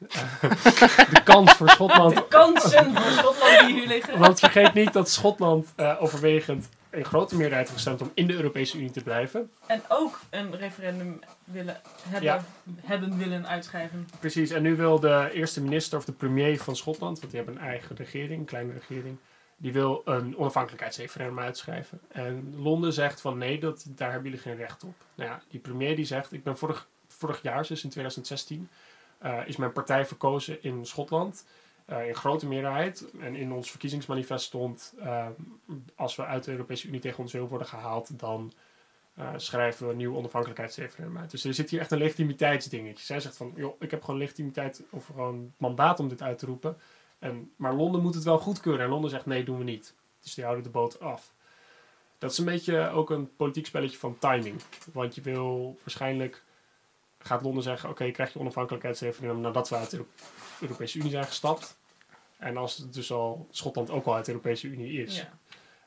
Eh, 0.09 1.09
de 1.13 1.21
kans 1.23 1.51
voor 1.51 1.69
Schotland 1.69 2.15
De 2.15 2.27
kansen 2.27 2.95
voor 2.97 3.11
Schotland 3.11 3.59
die 3.67 3.75
hier 3.75 3.87
liggen. 3.87 4.19
want 4.19 4.39
vergeet 4.39 4.73
niet 4.73 4.93
dat 4.93 5.09
Schotland 5.09 5.73
eh, 5.75 5.95
overwegend 5.99 6.69
een 6.89 7.05
grote 7.05 7.35
meerderheid 7.35 7.67
heeft 7.69 7.83
gestemd 7.83 8.01
om 8.01 8.11
in 8.13 8.27
de 8.27 8.33
Europese 8.33 8.77
Unie 8.77 8.91
te 8.91 9.03
blijven. 9.03 9.51
En 9.65 9.81
ook 9.87 10.19
een 10.29 10.55
referendum 10.55 11.19
willen 11.43 11.81
hebben, 12.03 12.23
Ja. 12.29 12.43
hebben 12.81 13.17
willen 13.17 13.47
uitschrijven. 13.47 14.07
Precies, 14.19 14.49
en 14.51 14.61
nu 14.61 14.75
wil 14.75 14.99
de 14.99 15.29
eerste 15.33 15.61
minister 15.61 15.97
of 15.97 16.05
de 16.05 16.11
premier 16.11 16.59
van 16.59 16.75
Schotland, 16.75 17.19
want 17.19 17.31
die 17.31 17.41
hebben 17.43 17.61
een 17.61 17.67
eigen 17.69 17.95
regering, 17.95 18.39
een 18.39 18.45
kleine 18.45 18.73
regering, 18.73 19.17
die 19.57 19.73
wil 19.73 20.01
een 20.05 20.37
onafhankelijkheidsreferendum 20.37 21.39
uitschrijven. 21.39 21.99
En 22.07 22.53
Londen 22.57 22.93
zegt 22.93 23.21
van 23.21 23.37
nee, 23.37 23.59
dat, 23.59 23.85
daar 23.87 24.11
hebben 24.11 24.29
jullie 24.29 24.43
geen 24.45 24.57
recht 24.57 24.83
op. 24.83 24.93
Nou 25.15 25.29
ja, 25.29 25.41
die 25.49 25.59
premier 25.59 25.95
die 25.95 26.05
zegt, 26.05 26.33
ik 26.33 26.43
ben 26.43 26.57
vorig, 26.57 26.87
vorig 27.17 27.41
jaar, 27.41 27.67
dus 27.67 27.83
in 27.83 27.89
2016, 27.89 28.69
eh, 29.17 29.39
is 29.45 29.55
mijn 29.55 29.71
partij 29.71 30.05
verkozen 30.05 30.63
in 30.63 30.85
Schotland. 30.85 31.45
eh, 31.87 32.07
in 32.07 32.15
grote 32.15 32.47
meerderheid. 32.47 33.05
En 33.19 33.35
in 33.35 33.51
ons 33.51 33.69
verkiezingsmanifest 33.69 34.45
stond, 34.45 34.93
eh, 34.99 35.27
als 35.95 36.15
we 36.15 36.25
uit 36.25 36.43
de 36.43 36.51
Europese 36.51 36.87
Unie 36.87 36.99
tegen 36.99 37.19
ons 37.19 37.33
wil 37.33 37.47
worden 37.47 37.67
gehaald, 37.67 38.19
dan 38.19 38.53
schrijven 39.35 39.85
we 39.85 39.91
een 39.91 39.97
nieuw 39.97 40.15
onafhankelijkheidsreferendum 40.15 41.17
uit. 41.17 41.31
Dus 41.31 41.43
er 41.43 41.53
zit 41.53 41.69
hier 41.69 41.79
echt 41.79 41.91
een 41.91 41.97
legitimiteitsdingetje. 41.97 43.05
Zij 43.05 43.19
zegt 43.19 43.37
van, 43.37 43.53
joh, 43.55 43.75
ik 43.79 43.91
heb 43.91 44.03
gewoon 44.03 44.19
legitimiteit 44.19 44.83
of 44.89 45.05
gewoon 45.05 45.53
mandaat 45.57 45.99
om 45.99 46.07
dit 46.07 46.21
uit 46.21 46.37
te 46.39 46.45
roepen. 46.45 46.77
En, 47.19 47.51
maar 47.55 47.73
Londen 47.73 48.01
moet 48.01 48.15
het 48.15 48.23
wel 48.23 48.39
goedkeuren. 48.39 48.83
En 48.83 48.89
Londen 48.89 49.09
zegt, 49.09 49.25
nee, 49.25 49.43
doen 49.43 49.57
we 49.57 49.63
niet. 49.63 49.93
Dus 50.21 50.33
die 50.33 50.43
houden 50.43 50.63
de 50.63 50.69
boot 50.69 50.99
af. 50.99 51.33
Dat 52.17 52.31
is 52.31 52.37
een 52.37 52.45
beetje 52.45 52.89
ook 52.89 53.09
een 53.09 53.35
politiek 53.35 53.65
spelletje 53.65 53.97
van 53.97 54.17
timing. 54.19 54.61
Want 54.93 55.15
je 55.15 55.21
wil 55.21 55.77
waarschijnlijk, 55.79 56.43
gaat 57.27 57.41
Londen 57.41 57.63
zeggen, 57.63 57.89
oké, 57.89 58.11
krijg 58.11 58.33
je 58.33 58.39
onafhankelijkheidsreferendum 58.39 59.41
nadat 59.41 59.69
we 59.69 59.75
uit 59.75 59.89
de 59.89 59.97
Euro- 59.97 60.09
Europese 60.61 60.97
Unie 60.99 61.11
zijn 61.11 61.25
gestapt. 61.25 61.77
En 62.37 62.57
als 62.57 62.77
het 62.77 62.93
dus 62.93 63.11
al 63.11 63.47
Schotland 63.51 63.89
ook 63.89 64.05
al 64.05 64.15
uit 64.15 64.25
de 64.25 64.31
Europese 64.31 64.67
Unie 64.67 65.01
is. 65.01 65.17
Ja. 65.17 65.29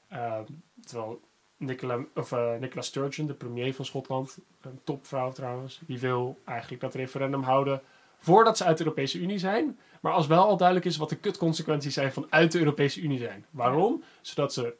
Ehm, 0.08 0.44
terwijl 0.84 1.20
Nicola, 1.56 2.04
of, 2.14 2.32
eh, 2.32 2.56
Nicola 2.56 2.82
Sturgeon, 2.82 3.26
de 3.26 3.34
premier 3.34 3.74
van 3.74 3.84
Schotland, 3.84 4.38
een 4.60 4.80
topvrouw 4.84 5.32
trouwens, 5.32 5.80
die 5.86 5.98
wil 5.98 6.38
eigenlijk 6.44 6.80
dat 6.80 6.94
referendum 6.94 7.42
houden 7.42 7.82
voordat 8.18 8.56
ze 8.56 8.64
uit 8.64 8.78
de 8.78 8.84
Europese 8.84 9.18
Unie 9.18 9.38
zijn. 9.38 9.78
Maar 10.00 10.12
als 10.12 10.26
wel 10.26 10.44
al 10.44 10.56
duidelijk 10.56 10.86
is 10.86 10.96
wat 10.96 11.08
de 11.08 11.16
kutconsequenties 11.16 11.94
zijn 11.94 12.12
van 12.12 12.26
uit 12.30 12.52
de 12.52 12.58
Europese 12.58 13.00
Unie 13.00 13.18
zijn. 13.18 13.44
Waarom? 13.50 14.02
Zodat 14.20 14.52
ze 14.52 14.74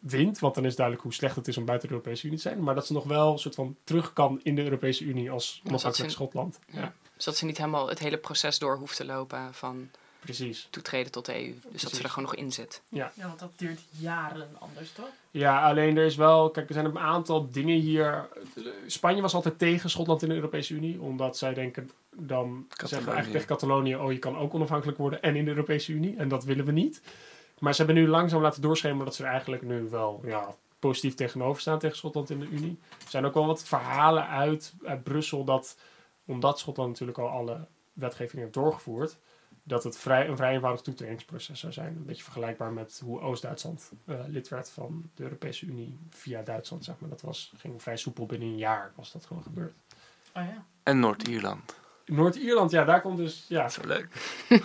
wint, 0.00 0.38
want 0.38 0.54
dan 0.54 0.64
is 0.64 0.76
duidelijk 0.76 1.04
hoe 1.04 1.14
slecht 1.14 1.36
het 1.36 1.48
is 1.48 1.56
om 1.56 1.64
buiten 1.64 1.88
de 1.88 1.94
Europese 1.94 2.26
Unie 2.26 2.36
te 2.38 2.42
zijn. 2.48 2.62
Maar 2.62 2.74
dat 2.74 2.86
ze 2.86 2.92
nog 2.92 3.04
wel 3.04 3.32
een 3.32 3.38
soort 3.38 3.54
van 3.54 3.76
terug 3.84 4.12
kan 4.12 4.40
in 4.42 4.54
de 4.54 4.62
Europese 4.62 5.04
Unie 5.04 5.30
als 5.30 5.60
onafhankelijk 5.66 6.10
Schotland. 6.10 6.58
Ja. 6.66 6.80
Ja, 6.80 6.92
Zodat 7.16 7.38
ze 7.38 7.44
niet 7.44 7.58
helemaal 7.58 7.88
het 7.88 7.98
hele 7.98 8.18
proces 8.18 8.58
door 8.58 8.76
hoeft 8.76 8.96
te 8.96 9.04
lopen 9.04 9.54
van 9.54 9.90
precies. 10.20 10.68
toetreden 10.70 11.12
tot 11.12 11.26
de 11.26 11.34
EU. 11.34 11.54
Dus 11.72 11.82
dat 11.82 11.94
ze 11.94 12.02
er 12.02 12.08
gewoon 12.08 12.28
nog 12.28 12.38
in 12.38 12.52
zit. 12.52 12.82
Ja, 12.88 13.12
want 13.16 13.38
dat 13.38 13.52
duurt 13.56 13.80
jaren 13.90 14.48
anders, 14.58 14.92
toch? 14.92 15.08
Ja, 15.30 15.68
alleen 15.68 15.96
er 15.96 16.04
is 16.04 16.16
wel, 16.16 16.50
kijk, 16.50 16.68
er 16.68 16.74
zijn 16.74 16.86
een 16.86 16.98
aantal 16.98 17.50
dingen 17.50 17.78
hier. 17.78 18.28
Spanje 18.86 19.22
was 19.22 19.34
altijd 19.34 19.58
tegen 19.58 19.90
Schotland 19.90 20.22
in 20.22 20.28
de 20.28 20.34
Europese 20.34 20.74
Unie, 20.74 21.00
omdat 21.00 21.38
zij 21.38 21.54
denken 21.54 21.90
dan 22.16 22.66
zeggen 22.76 22.98
we 22.98 23.14
eigenlijk 23.14 23.32
tegen 23.32 23.46
Catalonië, 23.46 23.96
oh 23.96 24.12
je 24.12 24.18
kan 24.18 24.36
ook 24.36 24.54
onafhankelijk 24.54 24.98
worden 24.98 25.22
en 25.22 25.36
in 25.36 25.44
de 25.44 25.50
Europese 25.50 25.92
Unie, 25.92 26.16
en 26.16 26.28
dat 26.28 26.44
willen 26.44 26.64
we 26.64 26.72
niet. 26.72 27.00
Maar 27.60 27.74
ze 27.74 27.84
hebben 27.84 28.02
nu 28.02 28.08
langzaam 28.08 28.42
laten 28.42 28.62
doorschemeren 28.62 29.04
dat 29.04 29.14
ze 29.14 29.24
er 29.24 29.30
eigenlijk 29.30 29.62
nu 29.62 29.88
wel 29.88 30.20
ja, 30.24 30.54
positief 30.78 31.14
tegenover 31.14 31.60
staan 31.60 31.78
tegen 31.78 31.96
Schotland 31.96 32.30
in 32.30 32.40
de 32.40 32.48
Unie. 32.48 32.78
Er 33.04 33.10
zijn 33.10 33.24
ook 33.24 33.34
wel 33.34 33.46
wat 33.46 33.64
verhalen 33.64 34.26
uit, 34.26 34.74
uit 34.84 35.02
Brussel 35.02 35.44
dat, 35.44 35.78
omdat 36.24 36.58
Schotland 36.58 36.88
natuurlijk 36.88 37.18
al 37.18 37.28
alle 37.28 37.66
wetgeving 37.92 38.42
heeft 38.42 38.54
doorgevoerd, 38.54 39.18
dat 39.62 39.84
het 39.84 39.98
vrij, 39.98 40.28
een 40.28 40.36
vrij 40.36 40.54
eenvoudig 40.54 40.80
toetredingsproces 40.80 41.60
zou 41.60 41.72
zijn. 41.72 41.96
Een 41.96 42.04
beetje 42.04 42.22
vergelijkbaar 42.22 42.72
met 42.72 43.00
hoe 43.04 43.20
Oost-Duitsland 43.20 43.90
eh, 44.04 44.16
lid 44.26 44.48
werd 44.48 44.70
van 44.70 45.10
de 45.14 45.22
Europese 45.22 45.66
Unie 45.66 45.98
via 46.10 46.42
Duitsland, 46.42 46.84
zeg 46.84 46.98
maar. 46.98 47.10
Dat 47.10 47.20
was, 47.20 47.52
ging 47.56 47.82
vrij 47.82 47.96
soepel 47.96 48.26
binnen 48.26 48.48
een 48.48 48.56
jaar 48.56 48.92
was 48.94 49.12
dat 49.12 49.26
gewoon 49.26 49.42
gebeurd. 49.42 49.74
Oh 50.34 50.42
ja. 50.42 50.64
En 50.82 51.00
Noord-Ierland. 51.00 51.79
Noord-Ierland, 52.10 52.70
ja, 52.70 52.84
daar 52.84 53.00
komt 53.00 53.16
dus, 53.16 53.44
ja, 53.48 53.68
Zo 53.68 53.80
leuk. 53.84 54.08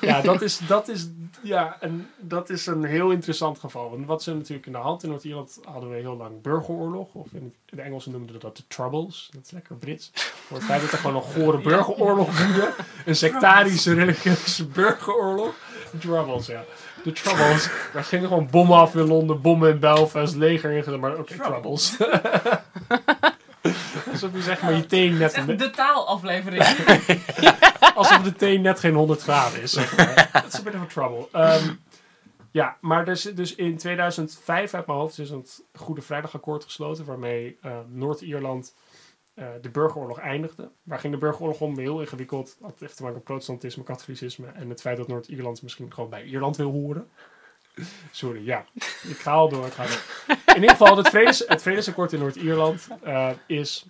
ja, 0.02 0.22
dat 0.32 0.42
is, 0.42 0.60
dat 0.68 0.88
is, 0.88 1.08
ja, 1.42 1.78
en 1.80 2.10
dat 2.18 2.50
is 2.50 2.66
een 2.66 2.84
heel 2.84 3.12
interessant 3.12 3.60
geval. 3.60 3.90
Want 3.90 4.06
wat 4.06 4.24
ze 4.24 4.34
natuurlijk 4.34 4.66
in 4.66 4.72
de 4.72 4.78
hand 4.78 5.04
in 5.04 5.10
Noord-Ierland 5.10 5.60
hadden 5.64 5.90
we 5.90 5.96
heel 5.96 6.18
lang 6.18 6.42
burgeroorlog. 6.42 7.14
Of 7.14 7.28
in 7.34 7.54
de 7.66 7.82
Engelsen 7.82 8.12
noemden 8.12 8.40
dat 8.40 8.58
de 8.58 8.64
Troubles. 8.68 9.30
Dat 9.34 9.42
is 9.46 9.52
lekker 9.52 9.76
Brits. 9.76 10.12
Voor 10.14 10.58
het 10.58 10.66
feit 10.66 10.82
dat 10.82 10.92
er 10.92 10.98
gewoon 10.98 11.16
een 11.16 11.22
gore 11.22 11.62
burgeroorlog 11.70 12.46
woedde. 12.46 12.74
Een 13.06 13.16
sectarische, 13.16 13.94
religieuze 13.94 14.66
burgeroorlog. 14.68 15.54
De 15.92 15.98
Troubles, 15.98 16.46
ja. 16.46 16.64
De 17.04 17.12
Troubles. 17.12 17.70
Daar 17.94 18.04
gingen 18.04 18.28
gewoon 18.28 18.48
bommen 18.52 18.78
af 18.78 18.96
in 18.96 19.08
Londen, 19.08 19.42
bommen 19.42 19.70
in 19.70 19.80
Belfast, 19.80 20.36
leger 20.36 20.72
ingezet. 20.72 21.00
Maar 21.00 21.18
oké, 21.18 21.38
Troubles. 21.38 21.98
Alsof 24.16 24.34
je 24.34 24.42
zeg 24.42 24.62
maar 24.62 24.74
je 24.74 24.86
teen 24.86 25.18
net... 25.18 25.44
De 25.58 25.70
taalaflevering. 25.70 26.64
Alsof 27.96 28.22
de 28.22 28.34
thee 28.34 28.60
net 28.60 28.80
geen 28.80 28.94
100 28.94 29.22
graden 29.22 29.62
is. 29.62 29.72
Zeg 29.72 29.98
maar. 29.98 30.30
Dat 30.34 30.46
is 30.46 30.54
een 30.54 30.64
bit 30.64 30.76
of 30.76 30.82
a 30.82 30.86
trouble. 30.86 31.28
Ehm, 31.32 31.74
ja, 32.52 32.78
maar 32.82 33.06
dus, 33.06 33.22
dus 33.22 33.56
in 33.56 33.78
2005 33.78 34.74
uit 34.74 34.88
mijn 34.88 35.00
hoofd 35.00 35.20
is 35.20 35.30
het 35.30 35.64
Goede 35.74 36.02
Vrijdagakkoord 36.02 36.64
gesloten. 36.64 37.06
Waarmee 37.06 37.58
eh, 37.62 37.78
Noord-Ierland 37.88 38.74
eh, 39.34 39.48
de 39.62 39.70
burgeroorlog 39.70 40.20
eindigde. 40.20 40.72
Waar 40.84 41.00
ging 41.00 41.14
de 41.14 41.20
burgeroorlog 41.20 41.60
om? 41.62 41.80
Heel 41.80 42.02
ingewikkeld. 42.02 42.58
Had 42.62 42.82
echt 42.82 42.96
te 42.96 43.02
maken 43.02 43.18
met 43.18 43.26
protestantisme, 43.26 43.84
katholicisme. 43.84 44.48
En 44.48 44.70
het 44.70 44.82
feit 44.82 44.98
dat 44.98 45.08
Noord-Ierland 45.08 45.62
misschien 45.62 45.94
gewoon 45.94 46.10
bij 46.10 46.24
Ierland 46.24 46.58
wil 46.58 46.72
horen. 46.72 47.08
Sorry, 48.12 48.46
ja. 48.46 48.66
Ik 49.04 49.18
ga 49.18 49.32
al 49.32 49.50
door. 49.50 49.66
Ik 49.66 49.74
ga 49.74 49.86
door. 49.88 50.02
In 50.56 50.62
ieder 50.62 50.70
geval, 50.70 50.98
het, 50.98 51.10
vredes, 51.10 51.44
het 51.48 51.62
vredesakkoord 51.62 52.14
in 52.14 52.20
Noord-Ierland 52.20 52.88
eh, 53.04 53.30
is 53.48 53.86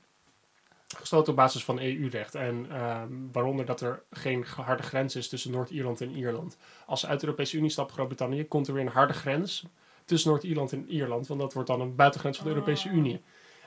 gesloten 0.88 1.30
op 1.30 1.36
basis 1.36 1.64
van 1.64 1.80
EU-recht. 1.80 2.36
En 2.36 2.68
ehm, 2.72 3.12
waaronder 3.32 3.66
dat 3.66 3.82
er 3.82 4.04
geen 4.12 4.46
harde 4.46 4.84
grens 4.84 5.16
is 5.16 5.30
tussen 5.30 5.52
Noord-Ierland 5.52 6.02
en 6.02 6.16
Ierland. 6.16 6.58
Als 6.86 7.00
ze 7.00 7.08
uit 7.08 7.20
de 7.20 7.26
Europese 7.26 7.58
Unie 7.58 7.70
stapt, 7.70 7.92
Groot-Brittannië, 7.92 8.48
komt 8.48 8.68
er 8.68 8.74
weer 8.74 8.86
een 8.86 8.92
harde 8.92 9.14
grens 9.14 9.66
tussen 10.06 10.30
Noord-Ierland 10.30 10.74
en 10.74 10.90
Ierland. 10.90 11.28
Want 11.28 11.40
dat 11.40 11.54
wordt 11.54 11.70
dan 11.70 11.82
een 11.82 11.96
buitengrens 11.96 12.38
van 12.38 12.46
de 12.48 12.54
Europese 12.54 12.90
Unie. 12.90 13.22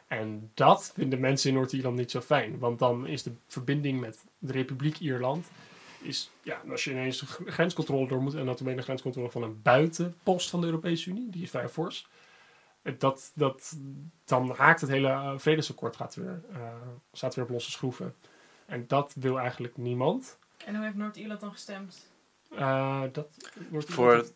En 0.06 0.50
dat 0.54 0.92
vinden 0.94 1.20
mensen 1.20 1.48
in 1.50 1.56
Noord-Ierland 1.56 1.96
niet 1.96 2.10
zo 2.10 2.20
fijn. 2.20 2.58
Want 2.58 2.78
dan 2.78 3.06
is 3.06 3.22
de 3.22 3.32
verbinding 3.46 4.00
met 4.00 4.24
de 4.38 4.52
Republiek 4.52 4.98
Ierland. 4.98 5.46
Is, 6.02 6.30
ja, 6.42 6.62
als 6.70 6.84
je 6.84 6.90
ineens 6.90 7.20
een 7.20 7.52
grenscontrole 7.52 8.08
door 8.08 8.22
moet. 8.22 8.34
En 8.34 8.46
dat 8.46 8.60
een 8.60 8.82
grenscontrole 8.82 9.30
van 9.30 9.42
een 9.42 9.62
buitenpost 9.62 10.50
van 10.50 10.60
de 10.60 10.66
Europese 10.66 11.10
Unie. 11.10 11.30
Die 11.30 11.42
is 11.42 11.50
vrij 11.50 11.68
fors. 11.68 12.06
Dat, 12.98 13.30
dat, 13.34 13.76
dan 14.24 14.54
haakt 14.56 14.80
het 14.80 14.90
hele 14.90 15.08
eh, 15.08 15.32
vredesakkoord 15.36 15.96
gaat 15.96 16.14
weer, 16.14 16.40
eh, 16.52 16.58
staat 17.12 17.34
weer 17.34 17.44
op 17.44 17.50
losse 17.50 17.70
schroeven. 17.70 18.14
En 18.66 18.84
dat 18.86 19.12
wil 19.16 19.38
eigenlijk 19.38 19.76
niemand. 19.76 20.38
En 20.64 20.74
hoe 20.74 20.84
heeft 20.84 20.96
Noord-Ierland 20.96 21.40
dan 21.40 21.52
gestemd? 21.52 22.06
Eh, 22.56 23.02
dat 23.12 23.26
wordt 23.70 23.88
Voor 23.92 24.26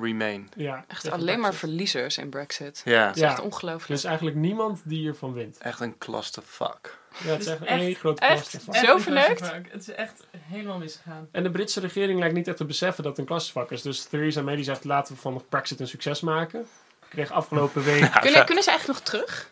Remain. 0.00 0.48
ja, 0.56 0.84
Echt 0.88 1.10
alleen 1.10 1.40
maar 1.40 1.54
verliezers 1.54 2.18
in 2.18 2.28
Brexit. 2.28 2.82
Ja. 2.84 3.06
Dat 3.06 3.14
is 3.16 3.20
Ja. 3.22 3.30
echt 3.30 3.40
ongelooflijk. 3.40 3.88
Er 3.88 3.94
is 3.94 4.04
eigenlijk 4.04 4.36
niemand 4.36 4.80
die 4.84 4.98
hiervan 4.98 5.32
wint. 5.32 5.58
Echt 5.58 5.80
een 5.80 5.98
clusterfuck. 5.98 6.98
Ja, 7.22 7.28
het 7.30 7.38
is 7.40 7.44
Dus 7.46 7.54
echt 7.54 7.62
één 7.64 7.94
groot 7.94 8.18
echt? 8.18 8.32
clusterfuck. 8.32 8.74
Echt 8.74 8.84
Zo 8.86 8.94
een 8.94 9.00
verneukt? 9.00 9.26
clusterfuck. 9.26 9.72
Het 9.72 9.80
is 9.80 9.94
echt 9.94 10.26
helemaal 10.38 10.78
misgegaan. 10.78 11.28
En 11.30 11.42
de 11.42 11.50
Britse 11.50 11.80
regering 11.80 12.18
lijkt 12.18 12.34
niet 12.34 12.48
echt 12.48 12.56
te 12.56 12.64
beseffen 12.64 13.02
dat 13.02 13.12
het 13.12 13.20
een 13.20 13.26
clusterfuck 13.26 13.70
is. 13.70 13.82
Dus 13.82 14.04
Theresa 14.04 14.42
May 14.42 14.54
die 14.56 14.64
zegt 14.64 14.84
laten 14.84 15.14
we 15.14 15.20
van 15.20 15.42
Brexit 15.48 15.80
een 15.80 15.88
succes 15.88 16.20
maken. 16.20 16.66
Kreeg 17.12 17.30
afgelopen 17.30 17.82
week... 17.82 18.12
Kunnen, 18.20 18.44
kunnen 18.44 18.64
ze 18.64 18.70
eigenlijk 18.70 18.98
nog 18.98 19.08
terug? 19.08 19.50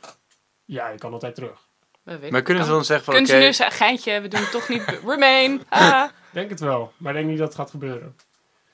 Ja, 0.65 0.89
je 0.89 0.99
kan 0.99 1.13
altijd 1.13 1.35
terug. 1.35 1.69
Dat 2.05 2.21
weet 2.21 2.31
Maar 2.31 2.39
ik 2.39 2.45
kunnen 2.45 2.65
ze 2.65 2.71
dan 2.71 2.85
zeggen 2.85 3.05
van 3.05 3.15
Kunnen 3.15 3.31
oké, 3.31 3.41
ze 3.41 3.47
nu 3.47 3.55
zeggen, 3.55 3.77
geintje, 3.77 4.21
we 4.21 4.29
doen 4.29 4.41
het 4.41 4.51
toch 4.51 4.69
niet... 4.69 4.85
Remain! 5.07 5.63
Ah, 5.69 6.05
Ik 6.05 6.15
denk 6.33 6.51
het 6.51 6.61
wel, 6.61 6.93
maar 6.97 7.13
ik 7.13 7.19
denk 7.19 7.31
niet 7.31 7.39
dat 7.39 7.47
het 7.47 7.57
gaat 7.57 7.71
gebeuren. 7.71 8.17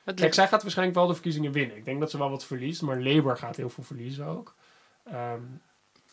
wat 0.05 0.15
Kijk, 0.15 0.35
zij 0.35 0.49
gaat 0.49 0.63
waarschijnlijk 0.63 0.99
wel 0.99 1.07
de 1.07 1.15
verkiezingen 1.15 1.53
winnen. 1.53 1.77
Ik 1.77 1.85
denk 1.85 2.01
dat 2.01 2.11
ze 2.11 2.19
wel 2.19 2.31
wat 2.31 2.45
verliest, 2.45 2.83
maar 2.83 3.03
Labour 3.03 3.37
gaat 3.37 3.57
heel 3.57 3.71
veel 3.71 3.85
verliezen 3.85 4.27
ook. 4.27 4.55
Ehm, 5.05 5.41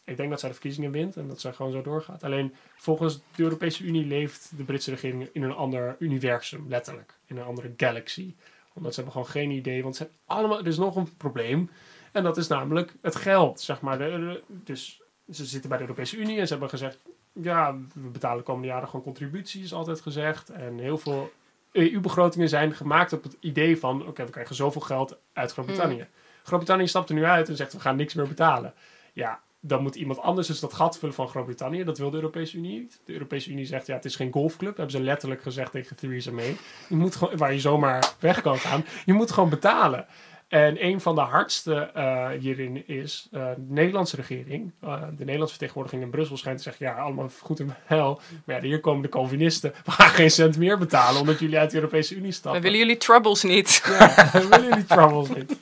ik 0.05 0.17
denk 0.17 0.29
dat 0.29 0.39
zij 0.39 0.49
de 0.49 0.55
verkiezingen 0.55 0.91
wint 0.91 1.15
en 1.15 1.27
dat 1.27 1.41
zij 1.41 1.53
gewoon 1.53 1.71
zo 1.71 1.81
doorgaat. 1.81 2.23
Alleen 2.23 2.55
volgens 2.75 3.19
de 3.35 3.43
Europese 3.43 3.83
Unie 3.83 4.05
leeft 4.05 4.51
de 4.57 4.63
Britse 4.63 4.89
regering 4.89 5.29
in 5.33 5.43
een 5.43 5.53
ander 5.53 5.95
universum, 5.99 6.65
letterlijk. 6.69 7.13
In 7.25 7.37
een 7.37 7.45
andere 7.45 7.73
galaxy. 7.77 8.35
Omdat 8.73 8.93
ze 8.93 9.01
hebben 9.01 9.21
gewoon 9.21 9.31
geen 9.31 9.51
idee, 9.51 9.83
want 9.83 9.95
ze 9.95 10.03
zijn 10.03 10.17
allemaal, 10.25 10.59
er 10.59 10.67
is 10.67 10.77
nog 10.77 10.95
een 10.95 11.17
probleem. 11.17 11.69
En 12.13 12.23
dat 12.23 12.37
is 12.37 12.47
namelijk 12.47 12.93
het 13.01 13.15
geld, 13.15 13.61
zeg 13.61 13.81
maar. 13.81 13.97
De, 13.97 14.03
de- 14.03 14.43
dus 14.47 15.01
ze 15.31 15.45
zitten 15.45 15.69
bij 15.69 15.77
de 15.77 15.83
Europese 15.83 16.17
Unie 16.17 16.39
en 16.39 16.45
ze 16.45 16.51
hebben 16.51 16.69
gezegd... 16.69 16.97
Ja, 17.41 17.75
we 17.93 18.09
betalen 18.09 18.37
de 18.37 18.43
komende 18.43 18.67
jaren 18.67 18.87
gewoon 18.87 19.05
contributies, 19.05 19.73
altijd 19.73 20.01
gezegd. 20.01 20.49
En 20.49 20.77
heel 20.77 20.97
veel 20.97 21.31
EU-begrotingen 21.71 22.49
zijn 22.49 22.73
gemaakt 22.73 23.13
op 23.13 23.23
het 23.23 23.37
idee 23.39 23.79
van... 23.79 24.07
Oké, 24.07 24.25
we 24.25 24.31
krijgen 24.31 24.55
zoveel 24.55 24.81
geld 24.81 25.17
uit 25.33 25.51
Groot-Brittannië. 25.51 26.07
Groot-Brittannië 26.43 26.87
stapt 26.87 27.09
er 27.09 27.15
nu 27.15 27.25
uit 27.25 27.49
en 27.49 27.55
zegt 27.55 27.73
we 27.73 27.79
gaan 27.79 27.95
niks 27.95 28.13
meer 28.13 28.27
betalen. 28.27 28.73
Ja, 29.13 29.39
dan 29.59 29.81
moet 29.81 29.95
iemand 29.95 30.19
anders 30.19 30.47
dus 30.47 30.59
dat 30.59 30.73
gat 30.73 30.97
vullen 30.97 31.15
van 31.15 31.27
Groot-Brittannië. 31.27 31.83
Dat 31.83 31.97
wil 31.97 32.09
de 32.09 32.15
Europese 32.17 32.57
Unie 32.57 32.79
niet. 32.79 33.01
De 33.05 33.13
Europese 33.13 33.51
Unie 33.51 33.65
zegt 33.65 33.87
ja, 33.87 33.95
het 33.95 34.05
is 34.05 34.15
geen 34.15 34.31
golfclub. 34.31 34.77
hebben 34.77 34.95
ze 34.97 35.03
letterlijk 35.03 35.41
gezegd 35.41 35.71
tegen 35.71 35.95
Theresa 35.95 36.31
May. 36.31 36.57
Je 36.89 36.95
moet 36.95 37.15
gewoon, 37.15 37.37
waar 37.37 37.53
je 37.53 37.59
zomaar 37.59 38.13
weg 38.19 38.41
kan 38.41 38.57
gaan. 38.57 38.85
Je 39.05 39.13
moet 39.13 39.31
gewoon 39.31 39.49
betalen. 39.49 40.05
En 40.53 40.85
een 40.85 41.01
van 41.01 41.15
de 41.15 41.21
hardste 41.21 41.75
eh, 41.93 42.27
hierin 42.39 42.87
is 42.87 43.27
eh, 43.31 43.41
de 43.57 43.73
Nederlandse 43.73 44.15
regering. 44.15 44.71
Eh, 44.81 45.01
de 45.01 45.17
Nederlandse 45.17 45.49
vertegenwoordiging 45.49 46.03
in 46.03 46.09
Brussel 46.09 46.37
schijnt 46.37 46.57
te 46.57 46.63
zeggen... 46.63 46.85
ja, 46.85 46.93
allemaal 46.93 47.29
goed 47.41 47.59
en 47.59 47.75
wel. 47.87 48.21
Maar 48.45 48.55
ja, 48.55 48.61
hier 48.61 48.79
komen 48.79 49.01
de 49.01 49.09
Calvinisten. 49.09 49.73
We 49.85 49.91
gaan 49.91 50.09
geen 50.09 50.31
cent 50.31 50.57
meer 50.57 50.77
betalen... 50.77 51.21
omdat 51.21 51.39
jullie 51.39 51.57
uit 51.57 51.69
de 51.69 51.75
Europese 51.75 52.15
Unie 52.15 52.31
stappen. 52.31 52.61
We 52.61 52.67
willen 52.67 52.85
jullie 52.85 52.97
troubles 53.01 53.43
niet. 53.43 53.81
Ja, 53.99 54.29
we 54.31 54.47
willen 54.47 54.67
jullie 54.67 54.85
troubles 54.85 55.29
niet. 55.29 55.55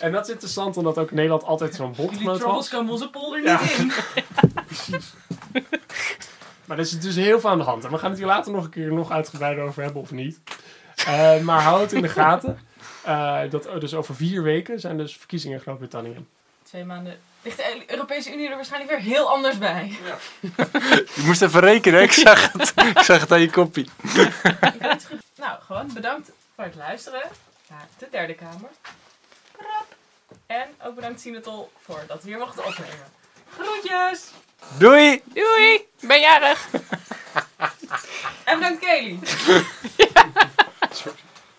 En 0.00 0.12
dat 0.12 0.26
is 0.26 0.32
interessant, 0.32 0.76
omdat 0.76 0.98
ook 0.98 1.10
Nederland 1.10 1.44
altijd 1.44 1.74
zo'n 1.74 1.92
Die 1.92 1.96
bondgenoot 2.02 2.38
troubles 2.38 2.70
was. 2.70 2.78
komen 2.78 2.92
onze 2.92 3.10
polder 3.10 3.42
Ja. 3.42 3.60
niet 3.60 3.78
in. 3.78 5.00
Maar 6.64 6.76
er 6.76 6.82
is 6.84 7.00
dus 7.00 7.16
heel 7.16 7.40
veel 7.40 7.50
aan 7.50 7.58
de 7.58 7.64
hand. 7.64 7.84
En 7.84 7.90
we 7.90 7.98
gaan 7.98 8.10
het 8.10 8.18
hier 8.18 8.28
later 8.28 8.52
nog 8.52 8.64
een 8.64 8.70
keer 8.70 8.92
nog 8.92 9.10
uitgebreider 9.10 9.64
over 9.64 9.82
hebben 9.82 10.02
of 10.02 10.10
niet. 10.10 10.40
Eh, 11.06 11.40
maar 11.40 11.62
hou 11.62 11.80
het 11.80 11.92
in 11.92 12.02
de 12.02 12.08
gaten. 12.08 12.58
Eh, 13.08 13.40
dat, 13.50 13.80
dus 13.80 13.94
over 13.94 14.14
vier 14.14 14.42
weken 14.42 14.80
zijn 14.80 14.96
dus 14.96 15.16
verkiezingen 15.16 15.56
in 15.56 15.62
Groot-Brittannië. 15.62 16.26
Twee 16.62 16.84
maanden 16.84 17.20
ligt 17.42 17.56
de 17.56 17.82
Europese 17.86 18.32
Unie 18.32 18.48
er 18.48 18.54
waarschijnlijk 18.54 18.90
weer 18.92 19.00
heel 19.00 19.30
anders 19.30 19.58
bij. 19.58 19.96
je 21.14 21.22
moest 21.24 21.42
even 21.42 21.60
rekenen. 21.60 22.02
Ik 22.02 22.12
zag 22.12 22.52
het. 22.52 22.72
Ik 22.76 22.98
zag 22.98 23.20
het 23.20 23.32
aan 23.32 23.40
je 23.40 23.50
kopie. 23.50 23.88
Nou, 25.36 25.60
gewoon 25.60 25.90
bedankt 25.94 26.30
voor 26.54 26.64
het 26.64 26.74
luisteren 26.74 27.22
naar 27.68 27.86
de 27.98 28.08
derde 28.10 28.34
kamer. 28.34 28.70
Krap. 29.52 29.86
En 30.46 30.68
ook 30.84 30.94
bedankt 30.94 31.20
Sinatol 31.20 31.70
voor 31.80 32.04
dat 32.06 32.22
we 32.22 32.28
hier 32.28 32.38
mochten 32.38 32.64
opnemen. 32.64 33.06
Groetjes! 33.50 34.30
Doei! 34.78 35.22
Doei, 35.24 35.74
ik 35.74 36.08
ben 36.08 36.20
jarig. 36.20 36.68
En 38.44 38.58
bedankt 38.58 38.80
Kelly. 38.80 39.18